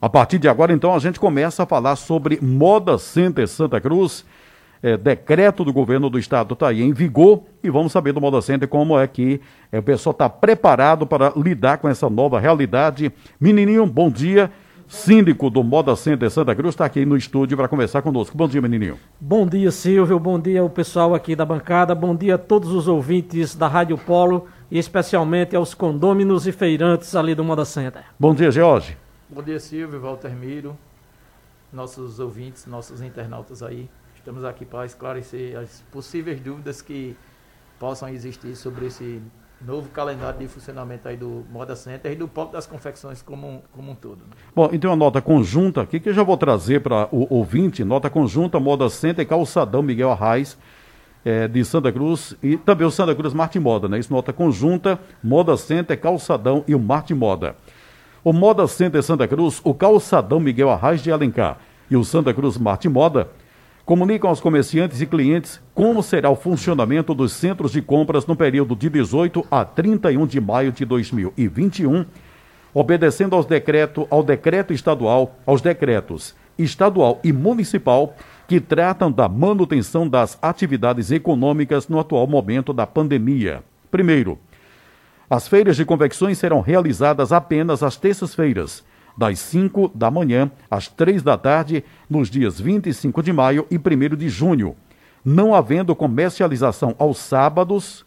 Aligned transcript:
A 0.00 0.08
partir 0.08 0.38
de 0.38 0.48
agora, 0.48 0.72
então, 0.72 0.94
a 0.94 0.98
gente 0.98 1.20
começa 1.20 1.62
a 1.62 1.66
falar 1.66 1.94
sobre 1.94 2.38
Moda 2.40 2.96
Center 2.96 3.46
Santa 3.46 3.80
Cruz. 3.80 4.24
É, 4.82 4.96
decreto 4.96 5.62
do 5.62 5.74
governo 5.74 6.08
do 6.08 6.18
estado 6.18 6.54
está 6.54 6.68
aí 6.68 6.80
em 6.80 6.90
vigor 6.90 7.42
e 7.62 7.68
vamos 7.68 7.92
saber 7.92 8.14
do 8.14 8.20
Moda 8.20 8.40
Center 8.40 8.66
como 8.66 8.98
é 8.98 9.06
que 9.06 9.38
é, 9.70 9.78
o 9.78 9.82
pessoal 9.82 10.12
está 10.12 10.26
preparado 10.26 11.06
para 11.06 11.34
lidar 11.36 11.76
com 11.76 11.86
essa 11.86 12.08
nova 12.08 12.40
realidade. 12.40 13.12
Menininho, 13.38 13.84
bom 13.84 14.10
dia. 14.10 14.50
Síndico 14.88 15.50
do 15.50 15.62
Moda 15.62 15.94
Center 15.94 16.30
Santa 16.30 16.54
Cruz 16.54 16.74
está 16.74 16.86
aqui 16.86 17.04
no 17.04 17.14
estúdio 17.14 17.58
para 17.58 17.68
conversar 17.68 18.00
conosco. 18.00 18.36
Bom 18.36 18.48
dia, 18.48 18.62
menininho. 18.62 18.96
Bom 19.20 19.46
dia, 19.46 19.70
Silvio. 19.70 20.18
Bom 20.18 20.40
dia 20.40 20.62
ao 20.62 20.70
pessoal 20.70 21.14
aqui 21.14 21.36
da 21.36 21.44
bancada. 21.44 21.94
Bom 21.94 22.16
dia 22.16 22.36
a 22.36 22.38
todos 22.38 22.72
os 22.72 22.88
ouvintes 22.88 23.54
da 23.54 23.68
Rádio 23.68 23.98
Polo 23.98 24.46
e 24.70 24.78
especialmente 24.78 25.54
aos 25.54 25.74
condôminos 25.74 26.46
e 26.46 26.52
feirantes 26.52 27.14
ali 27.14 27.34
do 27.34 27.44
Moda 27.44 27.66
Center. 27.66 28.02
Bom 28.18 28.34
dia, 28.34 28.50
George. 28.50 28.96
Bom 29.32 29.44
dia, 29.44 29.60
Silvio, 29.60 30.00
Walter 30.00 30.34
Miro, 30.34 30.76
nossos 31.72 32.18
ouvintes, 32.18 32.66
nossos 32.66 33.00
internautas 33.00 33.62
aí. 33.62 33.88
Estamos 34.16 34.44
aqui 34.44 34.64
para 34.64 34.84
esclarecer 34.84 35.56
as 35.56 35.84
possíveis 35.92 36.40
dúvidas 36.40 36.82
que 36.82 37.16
possam 37.78 38.08
existir 38.08 38.56
sobre 38.56 38.86
esse 38.86 39.22
novo 39.64 39.88
calendário 39.90 40.40
de 40.40 40.48
funcionamento 40.48 41.06
aí 41.06 41.16
do 41.16 41.46
Moda 41.48 41.76
Center 41.76 42.10
e 42.10 42.16
do 42.16 42.26
Pop 42.26 42.52
das 42.52 42.66
Confecções 42.66 43.22
como, 43.22 43.62
como 43.70 43.92
um 43.92 43.94
todo. 43.94 44.18
Bom, 44.52 44.68
então 44.72 44.92
a 44.92 44.96
nota 44.96 45.22
conjunta 45.22 45.82
aqui 45.82 46.00
que 46.00 46.08
eu 46.08 46.14
já 46.14 46.24
vou 46.24 46.36
trazer 46.36 46.80
para 46.80 47.08
o 47.12 47.32
ouvinte, 47.32 47.84
nota 47.84 48.10
conjunta 48.10 48.58
Moda 48.58 48.90
Center 48.90 49.24
Calçadão 49.24 49.80
Miguel 49.80 50.10
Arraes, 50.10 50.58
é, 51.24 51.46
de 51.46 51.64
Santa 51.64 51.92
Cruz 51.92 52.36
e 52.42 52.56
também 52.56 52.84
o 52.84 52.90
Santa 52.90 53.14
Cruz 53.14 53.32
Marte 53.32 53.60
Moda, 53.60 53.88
né? 53.88 54.00
Isso 54.00 54.12
nota 54.12 54.32
conjunta, 54.32 54.98
Moda 55.22 55.56
Center, 55.56 56.00
Calçadão 56.00 56.64
e 56.66 56.74
o 56.74 56.80
Marte 56.80 57.14
Moda 57.14 57.54
o 58.22 58.32
Moda 58.32 58.66
Center 58.66 59.02
Santa 59.02 59.26
Cruz, 59.26 59.60
o 59.64 59.72
Calçadão 59.72 60.38
Miguel 60.38 60.70
Arraes 60.70 61.02
de 61.02 61.10
Alencar 61.10 61.58
e 61.90 61.96
o 61.96 62.04
Santa 62.04 62.32
Cruz 62.34 62.58
Marte 62.58 62.88
Moda 62.88 63.28
comunicam 63.84 64.30
aos 64.30 64.40
comerciantes 64.40 65.00
e 65.00 65.06
clientes 65.06 65.60
como 65.74 66.02
será 66.02 66.30
o 66.30 66.36
funcionamento 66.36 67.14
dos 67.14 67.32
centros 67.32 67.72
de 67.72 67.82
compras 67.82 68.26
no 68.26 68.36
período 68.36 68.76
de 68.76 68.88
18 68.88 69.44
a 69.50 69.64
31 69.64 70.26
de 70.26 70.40
maio 70.40 70.70
de 70.70 70.84
2021, 70.84 72.04
obedecendo 72.72 73.34
aos 73.34 73.46
decreto, 73.46 74.06
ao 74.10 74.22
decreto 74.22 74.72
estadual, 74.72 75.34
aos 75.44 75.60
decretos 75.60 76.36
estadual 76.58 77.18
e 77.24 77.32
municipal 77.32 78.14
que 78.46 78.60
tratam 78.60 79.10
da 79.10 79.28
manutenção 79.28 80.06
das 80.06 80.38
atividades 80.42 81.10
econômicas 81.10 81.88
no 81.88 81.98
atual 81.98 82.26
momento 82.26 82.72
da 82.72 82.86
pandemia. 82.86 83.62
Primeiro, 83.90 84.38
as 85.30 85.46
feiras 85.46 85.76
de 85.76 85.84
convecções 85.84 86.38
serão 86.38 86.60
realizadas 86.60 87.32
apenas 87.32 87.84
às 87.84 87.96
terças-feiras, 87.96 88.84
das 89.16 89.38
5 89.38 89.92
da 89.94 90.10
manhã 90.10 90.50
às 90.68 90.88
3 90.88 91.22
da 91.22 91.38
tarde, 91.38 91.84
nos 92.08 92.28
dias 92.28 92.60
25 92.60 93.22
de 93.22 93.32
maio 93.32 93.64
e 93.70 93.78
1 93.78 94.16
de 94.16 94.28
junho, 94.28 94.74
não 95.24 95.54
havendo 95.54 95.94
comercialização 95.94 96.96
aos 96.98 97.18
sábados, 97.18 98.04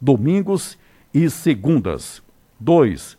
domingos 0.00 0.78
e 1.12 1.28
segundas. 1.28 2.22
2. 2.58 3.18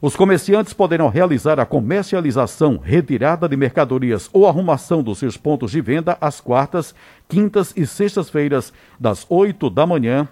Os 0.00 0.16
comerciantes 0.16 0.72
poderão 0.72 1.08
realizar 1.08 1.60
a 1.60 1.66
comercialização, 1.66 2.78
retirada 2.78 3.46
de 3.46 3.54
mercadorias 3.54 4.30
ou 4.32 4.46
arrumação 4.46 5.02
dos 5.02 5.18
seus 5.18 5.36
pontos 5.36 5.72
de 5.72 5.82
venda 5.82 6.16
às 6.22 6.40
quartas, 6.40 6.94
quintas 7.28 7.74
e 7.76 7.86
sextas-feiras, 7.86 8.72
das 8.98 9.26
8 9.28 9.68
da 9.68 9.86
manhã 9.86 10.26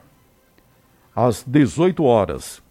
às 1.26 1.42
18 1.44 2.04
horas. 2.04 2.62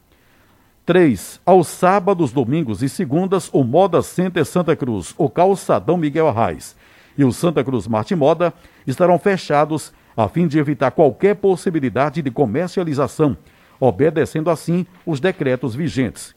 3. 0.86 1.42
Aos 1.46 1.68
sábados, 1.68 2.32
domingos 2.32 2.82
e 2.82 2.88
segundas, 2.88 3.50
o 3.52 3.62
Moda 3.62 4.02
Center 4.02 4.46
Santa 4.46 4.74
Cruz, 4.74 5.14
o 5.18 5.30
Calçadão 5.30 5.98
Miguel 5.98 6.30
Arraes 6.30 6.74
e 7.18 7.26
o 7.26 7.34
Santa 7.34 7.62
Cruz 7.62 7.88
Marte 7.88 8.16
Moda 8.16 8.54
estarão 8.86 9.20
fechados 9.20 9.92
a 10.16 10.30
fim 10.30 10.48
de 10.48 10.58
evitar 10.58 10.92
qualquer 10.92 11.36
possibilidade 11.36 12.22
de 12.22 12.32
comercialização, 12.32 13.36
obedecendo 13.82 14.50
assim 14.50 14.86
os 15.06 15.20
decretos 15.20 15.76
vigentes. 15.76 16.34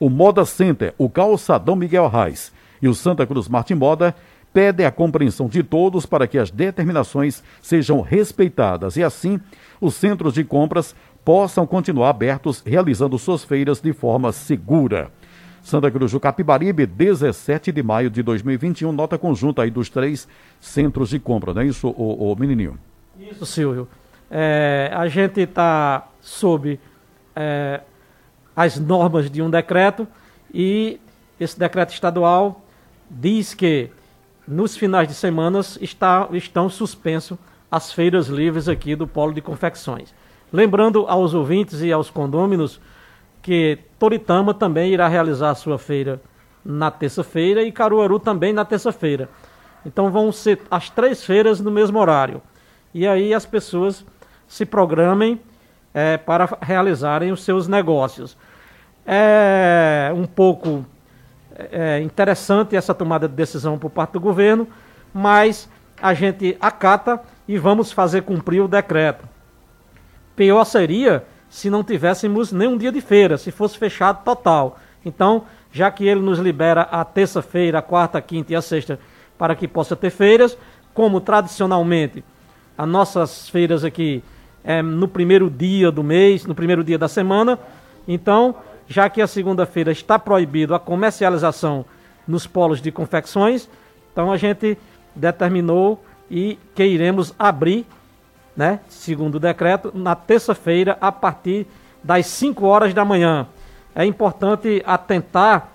O 0.00 0.10
Moda 0.10 0.44
Center, 0.44 0.92
o 0.98 1.08
Calçadão 1.08 1.76
Miguel 1.76 2.06
Arraes 2.06 2.52
e 2.82 2.88
o 2.88 2.94
Santa 2.94 3.24
Cruz 3.26 3.48
Marte 3.48 3.76
Moda 3.76 4.16
pedem 4.52 4.84
a 4.86 4.90
compreensão 4.90 5.48
de 5.48 5.62
todos 5.62 6.06
para 6.06 6.26
que 6.26 6.38
as 6.38 6.50
determinações 6.50 7.42
sejam 7.62 8.00
respeitadas 8.00 8.96
e 8.96 9.02
assim 9.02 9.40
os 9.80 9.94
centros 9.94 10.34
de 10.34 10.44
compras 10.44 10.94
possam 11.24 11.66
continuar 11.66 12.10
abertos, 12.10 12.62
realizando 12.64 13.18
suas 13.18 13.44
feiras 13.44 13.80
de 13.80 13.92
forma 13.92 14.32
segura. 14.32 15.10
Santa 15.62 15.90
Cruz 15.90 16.12
do 16.12 16.20
Capibaribe, 16.20 16.86
17 16.86 17.70
de 17.70 17.82
maio 17.82 18.10
de 18.10 18.22
2021, 18.22 18.92
nota 18.92 19.18
conjunta 19.18 19.62
aí 19.62 19.70
dos 19.70 19.90
três 19.90 20.26
centros 20.58 21.10
de 21.10 21.18
compra, 21.18 21.52
não 21.52 21.62
é 21.62 21.66
isso, 21.66 21.88
o, 21.88 22.34
menininho? 22.38 22.78
Isso, 23.18 23.44
Silvio. 23.44 23.86
É, 24.30 24.90
a 24.94 25.06
gente 25.08 25.40
está 25.40 26.08
sob 26.20 26.80
é, 27.36 27.80
as 28.56 28.78
normas 28.78 29.30
de 29.30 29.42
um 29.42 29.50
decreto 29.50 30.08
e 30.52 30.98
esse 31.38 31.58
decreto 31.58 31.92
estadual 31.92 32.64
diz 33.10 33.54
que 33.54 33.90
nos 34.50 34.76
finais 34.76 35.06
de 35.06 35.14
semanas 35.14 35.78
está, 35.80 36.28
estão 36.32 36.68
suspensos 36.68 37.38
as 37.70 37.92
feiras 37.92 38.26
livres 38.26 38.68
aqui 38.68 38.96
do 38.96 39.06
Polo 39.06 39.32
de 39.32 39.40
Confecções. 39.40 40.12
Lembrando 40.52 41.06
aos 41.06 41.34
ouvintes 41.34 41.80
e 41.82 41.92
aos 41.92 42.10
condôminos 42.10 42.80
que 43.40 43.78
Toritama 43.96 44.52
também 44.52 44.92
irá 44.92 45.06
realizar 45.06 45.50
a 45.50 45.54
sua 45.54 45.78
feira 45.78 46.20
na 46.64 46.90
terça-feira 46.90 47.62
e 47.62 47.70
Caruaru 47.70 48.18
também 48.18 48.52
na 48.52 48.64
terça-feira. 48.64 49.28
Então 49.86 50.10
vão 50.10 50.32
ser 50.32 50.60
as 50.68 50.90
três 50.90 51.24
feiras 51.24 51.60
no 51.60 51.70
mesmo 51.70 52.00
horário. 52.00 52.42
E 52.92 53.06
aí 53.06 53.32
as 53.32 53.46
pessoas 53.46 54.04
se 54.48 54.66
programem 54.66 55.40
é, 55.94 56.16
para 56.16 56.58
realizarem 56.60 57.30
os 57.30 57.44
seus 57.44 57.68
negócios. 57.68 58.36
É 59.06 60.12
um 60.12 60.26
pouco 60.26 60.84
é, 61.70 62.00
interessante 62.00 62.76
essa 62.76 62.94
tomada 62.94 63.28
de 63.28 63.34
decisão 63.34 63.78
por 63.78 63.90
parte 63.90 64.12
do 64.12 64.20
governo, 64.20 64.66
mas 65.12 65.68
a 66.00 66.14
gente 66.14 66.56
acata 66.60 67.20
e 67.46 67.58
vamos 67.58 67.92
fazer 67.92 68.22
cumprir 68.22 68.60
o 68.60 68.68
decreto. 68.68 69.28
Pior 70.36 70.64
seria 70.64 71.24
se 71.48 71.68
não 71.68 71.82
tivéssemos 71.82 72.52
nenhum 72.52 72.78
dia 72.78 72.92
de 72.92 73.00
feira, 73.00 73.36
se 73.36 73.50
fosse 73.50 73.76
fechado 73.76 74.22
total. 74.24 74.78
Então, 75.04 75.44
já 75.72 75.90
que 75.90 76.06
ele 76.06 76.20
nos 76.20 76.38
libera 76.38 76.82
a 76.82 77.04
terça-feira, 77.04 77.78
a 77.78 77.82
quarta, 77.82 78.18
a 78.18 78.22
quinta 78.22 78.52
e 78.52 78.56
a 78.56 78.62
sexta 78.62 78.98
para 79.36 79.54
que 79.54 79.66
possa 79.66 79.96
ter 79.96 80.10
feiras, 80.10 80.56
como 80.94 81.20
tradicionalmente 81.20 82.24
as 82.76 82.88
nossas 82.88 83.48
feiras 83.48 83.84
aqui 83.84 84.22
é 84.64 84.80
no 84.82 85.08
primeiro 85.08 85.50
dia 85.50 85.90
do 85.90 86.02
mês, 86.02 86.46
no 86.46 86.54
primeiro 86.54 86.84
dia 86.84 86.98
da 86.98 87.08
semana. 87.08 87.58
Então, 88.06 88.54
já 88.90 89.08
que 89.08 89.22
a 89.22 89.26
segunda-feira 89.28 89.92
está 89.92 90.18
proibido 90.18 90.74
a 90.74 90.80
comercialização 90.80 91.84
nos 92.26 92.44
polos 92.44 92.82
de 92.82 92.90
confecções, 92.90 93.68
então 94.12 94.32
a 94.32 94.36
gente 94.36 94.76
determinou 95.14 96.04
e 96.28 96.58
que 96.74 96.84
iremos 96.84 97.32
abrir, 97.38 97.86
né, 98.56 98.80
segundo 98.88 99.36
o 99.36 99.40
decreto, 99.40 99.92
na 99.94 100.16
terça-feira 100.16 100.98
a 101.00 101.12
partir 101.12 101.68
das 102.02 102.26
5 102.26 102.66
horas 102.66 102.92
da 102.92 103.04
manhã. 103.04 103.46
É 103.94 104.04
importante 104.04 104.82
atentar 104.84 105.68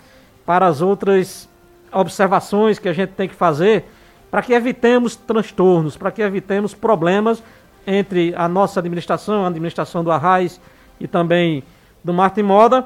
para 0.46 0.68
as 0.68 0.82
outras 0.82 1.48
observações 1.94 2.78
que 2.78 2.90
a 2.90 2.94
gente 2.94 3.12
tem 3.12 3.30
que 3.30 3.36
fazer 3.36 3.86
para 4.30 4.42
que 4.42 4.52
evitemos 4.52 5.16
transtornos, 5.16 5.96
para 5.96 6.12
que 6.12 6.22
evitemos 6.22 6.74
problemas 6.74 7.42
entre 7.88 8.36
a 8.36 8.50
nossa 8.50 8.82
administração, 8.82 9.46
a 9.46 9.48
administração 9.48 10.04
do 10.04 10.12
Arraiz 10.12 10.60
e 11.00 11.08
também 11.08 11.64
do 12.04 12.14
Martin 12.14 12.42
Moda, 12.42 12.86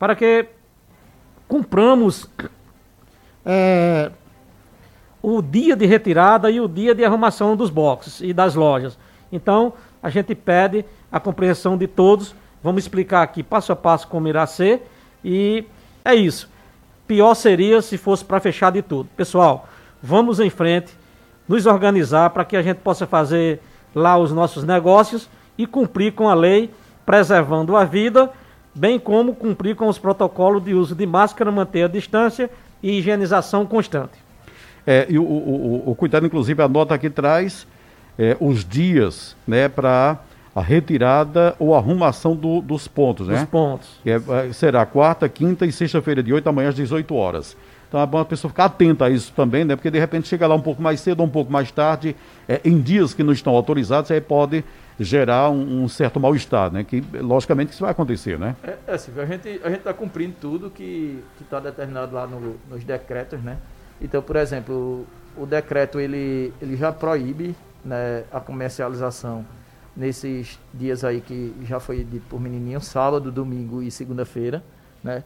para 0.00 0.16
que 0.16 0.46
cumpramos 1.46 2.26
é, 3.44 4.10
o 5.20 5.42
dia 5.42 5.76
de 5.76 5.84
retirada 5.84 6.50
e 6.50 6.58
o 6.58 6.66
dia 6.66 6.94
de 6.94 7.04
arrumação 7.04 7.54
dos 7.54 7.68
boxes 7.68 8.22
e 8.22 8.32
das 8.32 8.54
lojas. 8.54 8.98
Então, 9.30 9.74
a 10.02 10.08
gente 10.08 10.34
pede 10.34 10.86
a 11.12 11.20
compreensão 11.20 11.76
de 11.76 11.86
todos. 11.86 12.34
Vamos 12.62 12.82
explicar 12.82 13.22
aqui 13.22 13.42
passo 13.42 13.72
a 13.72 13.76
passo 13.76 14.08
como 14.08 14.26
irá 14.26 14.46
ser. 14.46 14.90
E 15.22 15.66
é 16.02 16.14
isso. 16.14 16.48
Pior 17.06 17.34
seria 17.34 17.82
se 17.82 17.98
fosse 17.98 18.24
para 18.24 18.40
fechar 18.40 18.72
de 18.72 18.80
tudo. 18.80 19.06
Pessoal, 19.14 19.68
vamos 20.02 20.40
em 20.40 20.48
frente, 20.48 20.94
nos 21.46 21.66
organizar 21.66 22.30
para 22.30 22.46
que 22.46 22.56
a 22.56 22.62
gente 22.62 22.78
possa 22.78 23.06
fazer 23.06 23.60
lá 23.94 24.16
os 24.16 24.32
nossos 24.32 24.64
negócios 24.64 25.28
e 25.58 25.66
cumprir 25.66 26.14
com 26.14 26.26
a 26.26 26.32
lei, 26.32 26.70
preservando 27.04 27.76
a 27.76 27.84
vida, 27.84 28.32
bem 28.74 28.98
como 28.98 29.34
cumprir 29.34 29.76
com 29.76 29.88
os 29.88 29.98
protocolos 29.98 30.64
de 30.64 30.74
uso 30.74 30.94
de 30.94 31.06
máscara, 31.06 31.50
manter 31.50 31.84
a 31.84 31.88
distância 31.88 32.50
e 32.82 32.98
higienização 32.98 33.66
constante. 33.66 34.12
É, 34.86 35.06
e 35.08 35.18
o, 35.18 35.22
o, 35.22 35.90
o, 35.90 35.94
cuidado, 35.94 36.26
inclusive, 36.26 36.62
a 36.62 36.68
nota 36.68 36.94
aqui 36.94 37.10
traz 37.10 37.66
é, 38.18 38.36
os 38.40 38.64
dias 38.64 39.36
né, 39.46 39.68
para 39.68 40.18
a 40.54 40.60
retirada 40.60 41.54
ou 41.58 41.74
arrumação 41.74 42.34
do, 42.34 42.60
dos 42.60 42.88
pontos, 42.88 43.28
né? 43.28 43.40
Dos 43.40 43.48
pontos. 43.48 43.88
Que 44.02 44.10
é, 44.10 44.20
será 44.52 44.84
quarta, 44.84 45.28
quinta 45.28 45.66
e 45.66 45.72
sexta-feira, 45.72 46.22
de 46.22 46.32
8 46.32 46.44
da 46.44 46.52
manhã 46.52 46.70
às 46.70 46.74
18 46.74 47.14
horas. 47.14 47.56
Então 47.90 48.00
é 48.00 48.06
bom 48.06 48.18
a 48.18 48.24
pessoa 48.24 48.48
ficar 48.48 48.66
atenta 48.66 49.06
a 49.06 49.10
isso 49.10 49.32
também, 49.32 49.64
né? 49.64 49.74
Porque 49.74 49.90
de 49.90 49.98
repente 49.98 50.28
chega 50.28 50.46
lá 50.46 50.54
um 50.54 50.60
pouco 50.60 50.80
mais 50.80 51.00
cedo 51.00 51.24
um 51.24 51.28
pouco 51.28 51.50
mais 51.50 51.72
tarde, 51.72 52.14
é, 52.48 52.60
em 52.64 52.80
dias 52.80 53.12
que 53.12 53.24
não 53.24 53.32
estão 53.32 53.52
autorizados, 53.52 54.12
aí 54.12 54.20
pode 54.20 54.64
gerar 55.00 55.50
um, 55.50 55.82
um 55.82 55.88
certo 55.88 56.20
mal-estar, 56.20 56.70
né? 56.70 56.84
Que 56.84 57.02
logicamente 57.20 57.72
isso 57.72 57.80
vai 57.80 57.90
acontecer, 57.90 58.38
né? 58.38 58.54
É, 58.62 58.76
é 58.86 58.94
a 58.94 59.26
gente 59.26 59.60
a 59.64 59.70
está 59.70 59.92
cumprindo 59.92 60.36
tudo 60.40 60.70
que 60.70 61.20
está 61.40 61.58
determinado 61.58 62.14
lá 62.14 62.28
no, 62.28 62.54
nos 62.70 62.84
decretos, 62.84 63.42
né? 63.42 63.58
Então, 64.00 64.22
por 64.22 64.36
exemplo, 64.36 65.04
o, 65.36 65.42
o 65.42 65.46
decreto 65.46 65.98
ele, 65.98 66.52
ele 66.62 66.76
já 66.76 66.92
proíbe 66.92 67.56
né, 67.84 68.22
a 68.30 68.38
comercialização 68.38 69.44
nesses 69.96 70.60
dias 70.72 71.02
aí 71.02 71.20
que 71.20 71.52
já 71.64 71.80
foi 71.80 72.04
dito 72.04 72.24
por 72.28 72.40
menininho, 72.40 72.80
sábado, 72.80 73.32
domingo 73.32 73.82
e 73.82 73.90
segunda-feira, 73.90 74.62
né? 75.02 75.24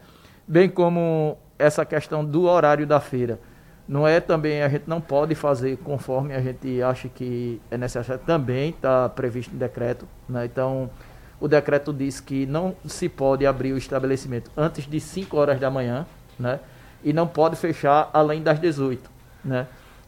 Bem 0.48 0.68
como 0.68 1.36
essa 1.58 1.84
questão 1.84 2.24
do 2.24 2.44
horário 2.44 2.86
da 2.86 3.00
feira. 3.00 3.38
Não 3.86 4.08
é 4.08 4.18
também, 4.18 4.62
a 4.62 4.68
gente 4.68 4.84
não 4.86 5.00
pode 5.00 5.34
fazer 5.34 5.76
conforme 5.78 6.34
a 6.34 6.40
gente 6.40 6.82
acha 6.82 7.08
que 7.08 7.60
é 7.70 7.76
necessário, 7.76 8.22
também 8.24 8.70
está 8.70 9.08
previsto 9.08 9.54
em 9.54 9.58
decreto. 9.58 10.08
Né? 10.28 10.46
Então, 10.46 10.90
o 11.38 11.46
decreto 11.46 11.92
diz 11.92 12.20
que 12.20 12.46
não 12.46 12.74
se 12.86 13.08
pode 13.08 13.44
abrir 13.44 13.72
o 13.72 13.76
estabelecimento 13.76 14.50
antes 14.56 14.86
de 14.86 14.98
5 14.98 15.36
horas 15.36 15.60
da 15.60 15.70
manhã, 15.70 16.06
né? 16.38 16.60
E 17.02 17.12
não 17.12 17.26
pode 17.26 17.56
fechar 17.56 18.08
além 18.14 18.42
das 18.42 18.58
18, 18.58 19.10
né? 19.44 19.66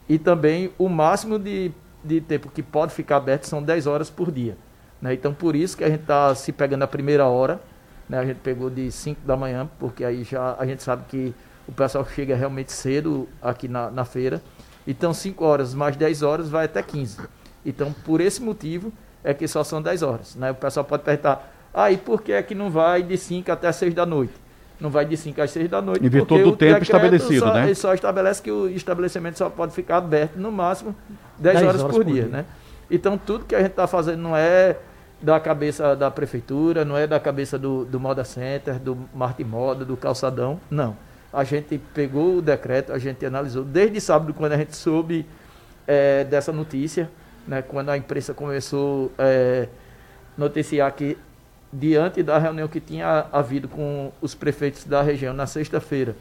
E 0.09 0.17
também 0.17 0.71
o 0.79 0.89
máximo 0.89 1.37
de, 1.37 1.71
de 2.03 2.21
tempo 2.21 2.49
que 2.49 2.63
pode 2.63 2.91
ficar 2.91 3.17
aberto 3.17 3.43
são 3.43 3.61
10 3.61 3.85
horas 3.85 4.09
por 4.09 4.31
dia. 4.31 4.57
Né? 5.01 5.13
Então, 5.13 5.33
por 5.33 5.55
isso 5.55 5.77
que 5.77 5.83
a 5.83 5.89
gente 5.89 6.01
está 6.01 6.33
se 6.33 6.51
pegando 6.51 6.83
a 6.83 6.87
primeira 6.87 7.27
hora, 7.27 7.61
né? 8.09 8.19
A 8.19 8.25
gente 8.25 8.37
pegou 8.37 8.69
de 8.69 8.91
5 8.91 9.21
da 9.25 9.35
manhã, 9.35 9.69
porque 9.79 10.03
aí 10.03 10.23
já 10.23 10.55
a 10.57 10.65
gente 10.65 10.83
sabe 10.83 11.03
que 11.07 11.33
o 11.67 11.71
pessoal 11.71 12.05
chega 12.05 12.35
realmente 12.35 12.71
cedo 12.71 13.27
aqui 13.41 13.67
na, 13.67 13.91
na 13.91 14.05
feira. 14.05 14.41
Então, 14.87 15.13
5 15.13 15.43
horas 15.43 15.73
mais 15.73 15.95
10 15.95 16.23
horas 16.23 16.49
vai 16.49 16.65
até 16.65 16.81
15. 16.81 17.17
Então, 17.65 17.93
por 18.05 18.21
esse 18.21 18.41
motivo, 18.41 18.93
é 19.23 19.33
que 19.33 19.47
só 19.47 19.63
são 19.63 19.81
10 19.81 20.03
horas. 20.03 20.35
Né? 20.35 20.51
O 20.51 20.55
pessoal 20.55 20.85
pode 20.85 21.03
perguntar, 21.03 21.53
ah, 21.73 21.91
e 21.91 21.97
por 21.97 22.21
que 22.21 22.31
é 22.31 22.41
que 22.41 22.55
não 22.55 22.69
vai 22.69 23.03
de 23.03 23.17
5 23.17 23.51
até 23.51 23.71
6 23.71 23.93
da 23.93 24.05
noite? 24.05 24.33
Não 24.79 24.89
vai 24.89 25.05
de 25.05 25.17
5 25.17 25.41
às 25.41 25.51
6 25.51 25.69
da 25.69 25.81
noite. 25.81 26.05
Em 26.05 26.09
virtude 26.09 26.43
do 26.43 26.55
tempo 26.55 26.83
estabelecido, 26.83 27.39
só, 27.39 27.53
né? 27.53 27.65
Ele 27.65 27.75
só 27.75 27.93
estabelece 27.93 28.41
que 28.41 28.51
o 28.51 28.69
estabelecimento 28.69 29.37
só 29.37 29.49
pode 29.49 29.73
ficar 29.73 29.97
aberto 29.97 30.37
no 30.37 30.51
máximo 30.51 30.95
10, 31.39 31.55
10 31.55 31.67
horas, 31.67 31.81
horas, 31.81 31.95
por, 31.95 32.03
por 32.03 32.05
dia, 32.05 32.23
dia, 32.23 32.31
né? 32.31 32.45
Então, 32.89 33.17
tudo 33.17 33.43
que 33.43 33.55
a 33.55 33.59
gente 33.59 33.71
está 33.71 33.87
fazendo 33.87 34.21
não 34.21 34.37
é 34.37 34.77
da 35.21 35.39
cabeça 35.39 35.95
da 35.95 36.11
prefeitura, 36.11 36.85
não 36.85 36.97
é 36.97 37.07
da 37.07 37.19
cabeça 37.19 37.57
do, 37.57 37.85
do 37.85 37.99
Moda 37.99 38.23
Center, 38.23 38.79
do 38.79 38.97
Marte 39.13 39.43
Moda, 39.43 39.83
do 39.83 39.97
Calçadão, 39.97 40.59
não. 40.69 40.95
A 41.33 41.43
gente 41.43 41.77
pegou 41.93 42.37
o 42.37 42.41
decreto, 42.41 42.93
a 42.93 42.99
gente 42.99 43.25
analisou 43.25 43.63
desde 43.63 43.99
sábado, 43.99 44.33
quando 44.33 44.53
a 44.53 44.57
gente 44.57 44.75
soube 44.75 45.25
é, 45.87 46.23
dessa 46.23 46.51
notícia, 46.51 47.09
né, 47.47 47.61
quando 47.61 47.89
a 47.89 47.97
imprensa 47.97 48.33
começou 48.33 49.11
a 49.17 49.23
é, 49.23 49.69
noticiar 50.37 50.91
que, 50.91 51.17
diante 51.73 52.21
da 52.21 52.37
reunião 52.37 52.67
que 52.67 52.79
tinha 52.79 53.25
havido 53.31 53.67
com 53.67 54.11
os 54.21 54.35
prefeitos 54.35 54.85
da 54.85 55.01
região 55.01 55.33
na 55.33 55.47
sexta-feira, 55.47 56.15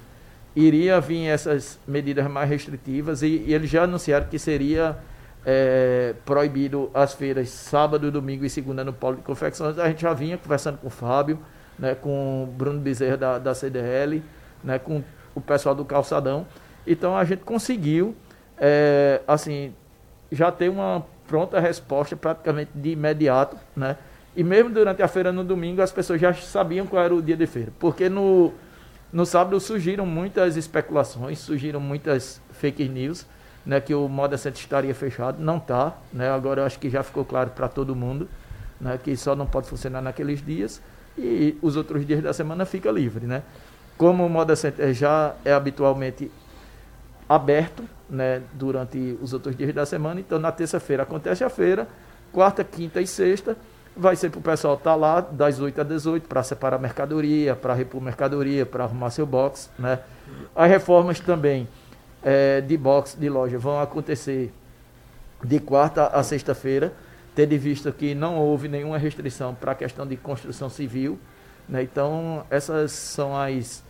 iria 0.55 0.99
vir 1.01 1.27
essas 1.27 1.79
medidas 1.87 2.27
mais 2.31 2.49
restritivas 2.49 3.23
e, 3.23 3.45
e 3.47 3.53
eles 3.53 3.69
já 3.69 3.85
anunciaram 3.85 4.27
que 4.27 4.39
seria 4.39 4.97
é, 5.49 6.13
proibido 6.25 6.91
as 6.93 7.15
feiras 7.15 7.49
sábado, 7.51 8.11
domingo 8.11 8.45
e 8.45 8.51
segunda 8.51 8.83
no 8.83 8.93
polo 8.93 9.15
de 9.17 9.23
confecções. 9.23 9.79
A 9.79 9.87
gente 9.89 10.03
já 10.03 10.13
vinha 10.13 10.37
conversando 10.37 10.77
com 10.79 10.89
o 10.89 10.91
Fábio, 10.91 11.39
né, 11.79 11.95
com 11.95 12.43
o 12.43 12.47
Bruno 12.47 12.81
Bezerra 12.81 13.17
da, 13.17 13.39
da 13.39 13.55
CDL, 13.55 14.25
né, 14.65 14.81
com 14.81 15.05
o 15.37 15.41
pessoal 15.41 15.73
do 15.73 15.85
Calçadão. 15.85 16.49
Então 16.85 17.17
a 17.17 17.23
gente 17.25 17.45
conseguiu, 17.45 18.17
é, 18.59 19.21
assim, 19.29 19.73
já 20.33 20.51
ter 20.51 20.69
uma 20.69 21.07
pronta 21.29 21.61
resposta 21.61 22.17
praticamente 22.17 22.73
de 22.75 22.91
imediato, 22.91 23.57
né? 23.77 23.97
E 24.35 24.45
mesmo 24.45 24.71
durante 24.71 25.03
a 25.03 25.09
feira 25.09 25.33
no 25.33 25.43
domingo 25.43 25.81
as 25.81 25.91
pessoas 25.91 26.21
já 26.21 26.35
sabiam 26.35 26.87
qual 26.87 27.03
era 27.03 27.15
o 27.15 27.23
dia 27.23 27.37
de 27.37 27.47
feira, 27.47 27.73
porque 27.79 28.09
no, 28.09 28.53
no 29.13 29.25
sábado 29.25 29.59
surgiram 29.61 30.05
muitas 30.05 30.57
especulações, 30.57 31.39
surgiram 31.39 31.81
muitas 31.81 32.41
fake 32.53 32.89
news, 32.89 33.27
né, 33.67 33.81
que 33.81 33.93
o 33.93 34.09
Moda 34.09 34.39
Center 34.39 34.61
estaria 34.61 34.95
fechado. 34.95 35.43
Não 35.43 35.57
está. 35.57 35.95
Né, 36.13 36.31
agora 36.31 36.63
eu 36.63 36.67
acho 36.67 36.79
que 36.79 36.89
já 36.89 37.03
ficou 37.03 37.25
claro 37.25 37.51
para 37.51 37.69
todo 37.69 37.95
mundo 37.95 38.29
né, 38.81 38.99
que 39.03 39.17
só 39.17 39.35
não 39.35 39.47
pode 39.47 39.69
funcionar 39.69 40.01
naqueles 40.01 40.45
dias 40.45 40.81
e 41.19 41.59
os 41.61 41.77
outros 41.77 42.07
dias 42.07 42.23
da 42.23 42.33
semana 42.33 42.65
fica 42.65 42.91
livre. 42.91 43.27
Né? 43.27 43.43
Como 43.99 44.25
o 44.25 44.31
Moda 44.31 44.55
Center 44.55 44.93
já 44.95 45.35
é 45.45 45.53
habitualmente 45.53 46.31
aberto 47.29 47.83
né, 48.09 48.43
durante 48.53 49.19
os 49.21 49.33
outros 49.33 49.57
dias 49.57 49.75
da 49.75 49.85
semana, 49.85 50.21
então 50.21 50.39
na 50.39 50.53
terça-feira 50.53 51.03
acontece 51.03 51.43
a 51.43 51.51
feira, 51.51 51.89
quarta, 52.33 52.63
quinta 52.63 53.01
e 53.01 53.07
sexta 53.07 53.57
vai 53.97 54.15
ser 54.15 54.31
para 54.31 54.39
o 54.39 54.43
pessoal 54.43 54.75
estar 54.75 54.91
tá 54.91 54.97
lá 54.97 55.21
das 55.21 55.59
8 55.59 55.81
às 55.81 55.89
18 55.89 56.29
para 56.29 56.43
separar 56.43 56.79
mercadoria, 56.79 57.57
para 57.57 57.73
repor 57.73 58.01
mercadoria, 58.01 58.67
para 58.67 58.85
arrumar 58.85 59.09
seu 59.11 59.25
box. 59.25 59.71
Né? 59.79 59.99
As 60.55 60.69
reformas 60.69 61.19
também 61.19 61.67
é, 62.27 62.61
de 62.61 62.77
box 62.77 63.17
de 63.17 63.29
loja 63.29 63.57
vão 63.57 63.81
acontecer 63.81 64.53
de 65.45 65.61
quarta 65.61 66.09
a 66.09 66.25
sexta-feira, 66.25 66.93
tendo 67.37 67.53
em 67.53 67.59
vista 67.59 67.93
que 67.93 68.17
não 68.17 68.37
houve 68.37 68.67
nenhuma 68.67 68.99
restrição 68.99 69.55
para 69.55 69.71
a 69.73 69.75
questão 69.77 70.05
de 70.05 70.17
construção 70.17 70.69
civil. 70.69 71.21
Né? 71.69 71.85
Então, 71.85 72.45
essas 72.51 72.91
são 72.91 73.37
as 73.37 73.85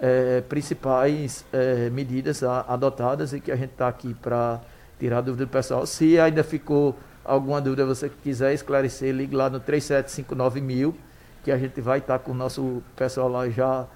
é, 0.00 0.40
principais 0.48 1.44
é, 1.52 1.88
medidas 1.90 2.42
a, 2.42 2.62
adotadas 2.62 3.32
e 3.32 3.40
que 3.40 3.52
a 3.52 3.56
gente 3.56 3.70
está 3.70 3.86
aqui 3.86 4.14
para 4.14 4.60
tirar 4.98 5.18
a 5.18 5.20
dúvida 5.20 5.46
do 5.46 5.50
pessoal. 5.50 5.86
Se 5.86 6.18
ainda 6.18 6.42
ficou 6.42 6.96
alguma 7.24 7.60
dúvida, 7.60 7.86
você 7.86 8.08
quiser 8.08 8.52
esclarecer, 8.52 9.14
ligue 9.14 9.36
lá 9.36 9.48
no 9.48 9.60
3759 9.60 10.60
mil, 10.60 10.96
que 11.44 11.52
a 11.52 11.58
gente 11.58 11.80
vai 11.80 11.98
estar 11.98 12.18
tá 12.18 12.24
com 12.24 12.32
o 12.32 12.34
nosso 12.34 12.82
pessoal 12.96 13.28
lá 13.28 13.48
já 13.48 13.86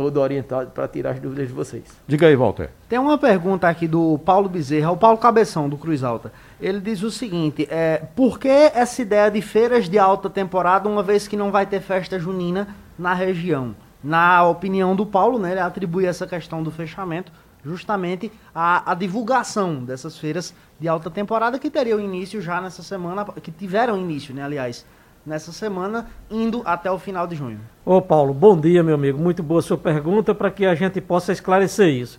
todo 0.00 0.18
orientado 0.18 0.70
para 0.70 0.88
tirar 0.88 1.10
as 1.10 1.20
dúvidas 1.20 1.48
de 1.48 1.52
vocês. 1.52 1.84
Diga 2.06 2.26
aí, 2.26 2.34
Walter. 2.34 2.70
Tem 2.88 2.98
uma 2.98 3.18
pergunta 3.18 3.68
aqui 3.68 3.86
do 3.86 4.18
Paulo 4.24 4.48
Bezerra, 4.48 4.90
o 4.90 4.96
Paulo 4.96 5.18
Cabeção, 5.18 5.68
do 5.68 5.76
Cruz 5.76 6.02
Alta. 6.02 6.32
Ele 6.58 6.80
diz 6.80 7.02
o 7.02 7.10
seguinte: 7.10 7.68
é, 7.70 8.02
por 8.16 8.38
que 8.38 8.48
essa 8.48 9.02
ideia 9.02 9.30
de 9.30 9.42
feiras 9.42 9.90
de 9.90 9.98
alta 9.98 10.30
temporada, 10.30 10.88
uma 10.88 11.02
vez 11.02 11.28
que 11.28 11.36
não 11.36 11.52
vai 11.52 11.66
ter 11.66 11.82
festa 11.82 12.18
junina 12.18 12.74
na 12.98 13.12
região? 13.12 13.74
Na 14.02 14.42
opinião 14.44 14.96
do 14.96 15.04
Paulo, 15.04 15.38
né, 15.38 15.50
ele 15.50 15.60
atribui 15.60 16.06
essa 16.06 16.26
questão 16.26 16.62
do 16.62 16.70
fechamento 16.70 17.30
justamente 17.62 18.32
à, 18.54 18.90
à 18.90 18.94
divulgação 18.94 19.84
dessas 19.84 20.16
feiras 20.16 20.54
de 20.80 20.88
alta 20.88 21.10
temporada 21.10 21.58
que 21.58 21.68
teriam 21.68 22.00
início 22.00 22.40
já 22.40 22.58
nessa 22.58 22.82
semana, 22.82 23.22
que 23.42 23.50
tiveram 23.50 23.98
início, 23.98 24.34
né, 24.34 24.42
aliás, 24.42 24.86
nessa 25.24 25.52
semana, 25.52 26.08
indo 26.30 26.62
até 26.64 26.90
o 26.90 26.98
final 26.98 27.26
de 27.26 27.36
junho. 27.36 27.60
Ô 27.84 28.00
Paulo, 28.00 28.32
bom 28.32 28.58
dia, 28.58 28.82
meu 28.82 28.94
amigo. 28.94 29.18
Muito 29.18 29.42
boa 29.42 29.62
sua 29.62 29.76
pergunta 29.76 30.34
para 30.34 30.50
que 30.50 30.64
a 30.64 30.74
gente 30.74 31.00
possa 31.00 31.32
esclarecer 31.32 31.88
isso. 31.88 32.18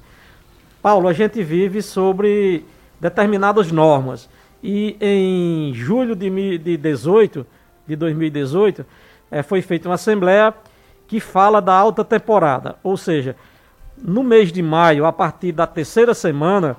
Paulo, 0.81 1.07
a 1.07 1.13
gente 1.13 1.43
vive 1.43 1.81
sobre 1.81 2.65
determinadas 2.99 3.71
normas. 3.71 4.29
E 4.63 4.95
em 5.01 5.73
julho 5.73 6.15
de, 6.15 6.57
de 6.57 6.77
18, 6.77 7.45
de 7.87 7.95
2018, 7.95 8.85
é, 9.31 9.41
foi 9.41 9.61
feita 9.61 9.89
uma 9.89 9.95
assembleia 9.95 10.53
que 11.07 11.19
fala 11.19 11.61
da 11.61 11.73
alta 11.73 12.05
temporada. 12.05 12.75
Ou 12.83 12.95
seja, 12.95 13.35
no 13.97 14.23
mês 14.23 14.51
de 14.51 14.61
maio, 14.61 15.05
a 15.05 15.11
partir 15.11 15.51
da 15.51 15.65
terceira 15.65 16.13
semana, 16.13 16.77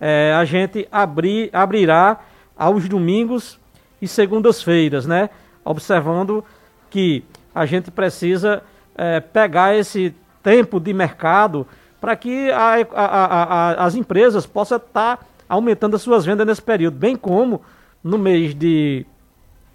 é, 0.00 0.32
a 0.32 0.44
gente 0.44 0.86
abrir, 0.90 1.50
abrirá 1.52 2.20
aos 2.56 2.88
domingos 2.88 3.58
e 4.00 4.06
segundas-feiras, 4.06 5.06
né? 5.06 5.30
Observando 5.64 6.44
que 6.90 7.24
a 7.54 7.66
gente 7.66 7.90
precisa 7.90 8.62
é, 8.96 9.20
pegar 9.20 9.74
esse 9.74 10.14
tempo 10.42 10.78
de 10.78 10.92
mercado 10.92 11.66
para 12.00 12.14
que 12.14 12.50
a, 12.50 12.86
a, 12.92 13.04
a, 13.04 13.84
as 13.86 13.94
empresas 13.94 14.44
possam 14.44 14.76
estar 14.76 15.16
tá 15.16 15.26
aumentando 15.48 15.96
as 15.96 16.02
suas 16.02 16.24
vendas 16.24 16.46
nesse 16.46 16.62
período, 16.62 16.96
bem 16.96 17.16
como 17.16 17.62
no 18.02 18.18
mês 18.18 18.54
de 18.54 19.06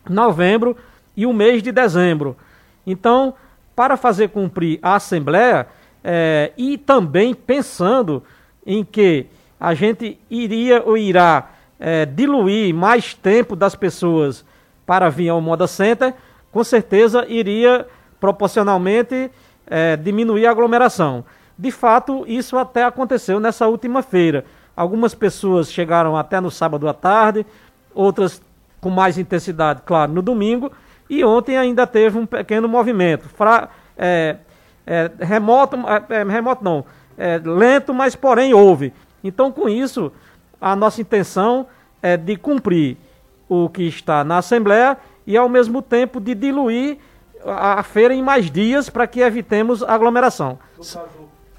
novembro 0.07 0.77
e 1.17 1.25
o 1.25 1.33
mês 1.33 1.63
de 1.63 1.71
dezembro. 1.71 2.37
Então, 2.85 3.33
para 3.75 3.97
fazer 3.97 4.29
cumprir 4.29 4.79
a 4.81 4.95
Assembleia 4.95 5.67
é, 6.03 6.51
e 6.57 6.77
também 6.77 7.33
pensando 7.33 8.23
em 8.65 8.83
que 8.83 9.25
a 9.59 9.73
gente 9.73 10.19
iria 10.29 10.83
ou 10.85 10.97
irá 10.97 11.49
é, 11.79 12.05
diluir 12.05 12.73
mais 12.73 13.13
tempo 13.13 13.55
das 13.55 13.75
pessoas 13.75 14.45
para 14.89 15.07
vir 15.07 15.29
ao 15.29 15.39
Moda 15.39 15.67
Center, 15.67 16.15
com 16.51 16.63
certeza 16.63 17.23
iria 17.27 17.85
proporcionalmente 18.19 19.29
é, 19.67 19.95
diminuir 19.95 20.47
a 20.47 20.49
aglomeração. 20.49 21.23
De 21.55 21.69
fato, 21.69 22.25
isso 22.25 22.57
até 22.57 22.83
aconteceu 22.83 23.39
nessa 23.39 23.67
última 23.67 24.01
feira. 24.01 24.45
Algumas 24.75 25.13
pessoas 25.13 25.71
chegaram 25.71 26.17
até 26.17 26.41
no 26.41 26.49
sábado 26.49 26.89
à 26.89 26.93
tarde, 26.95 27.45
outras 27.93 28.41
com 28.81 28.89
mais 28.89 29.19
intensidade, 29.19 29.83
claro, 29.85 30.11
no 30.11 30.23
domingo, 30.23 30.71
E 31.07 31.23
ontem 31.23 31.55
ainda 31.55 31.85
teve 31.85 32.17
um 32.17 32.25
pequeno 32.25 32.67
movimento. 32.67 33.29
Fra, 33.29 33.69
é, 33.95 34.37
é, 34.87 35.11
remoto, 35.19 35.77
remoto 36.27 36.63
não, 36.63 36.83
lento, 37.43 37.93
mas 37.93 38.15
porém 38.15 38.55
houve. 38.55 38.91
Então, 39.23 39.51
com 39.51 39.69
isso, 39.69 40.11
a 40.59 40.75
nossa 40.75 40.99
intenção 40.99 41.67
é 42.01 42.17
de 42.17 42.35
cumprir 42.35 42.97
o 43.49 43.67
que 43.67 43.83
está 43.83 44.23
na 44.23 44.37
Assembleia 44.37 44.97
e, 45.27 45.35
ao 45.35 45.49
mesmo 45.49 45.81
tempo, 45.81 46.21
de 46.21 46.33
diluir 46.33 46.99
a, 47.43 47.79
a 47.79 47.83
feira 47.83 48.13
em 48.13 48.21
mais 48.21 48.49
dias 48.49 48.89
para 48.89 49.05
que 49.07 49.19
evitemos 49.19 49.83
aglomeração. 49.83 50.57
No 50.77 50.85
caso, 50.85 51.09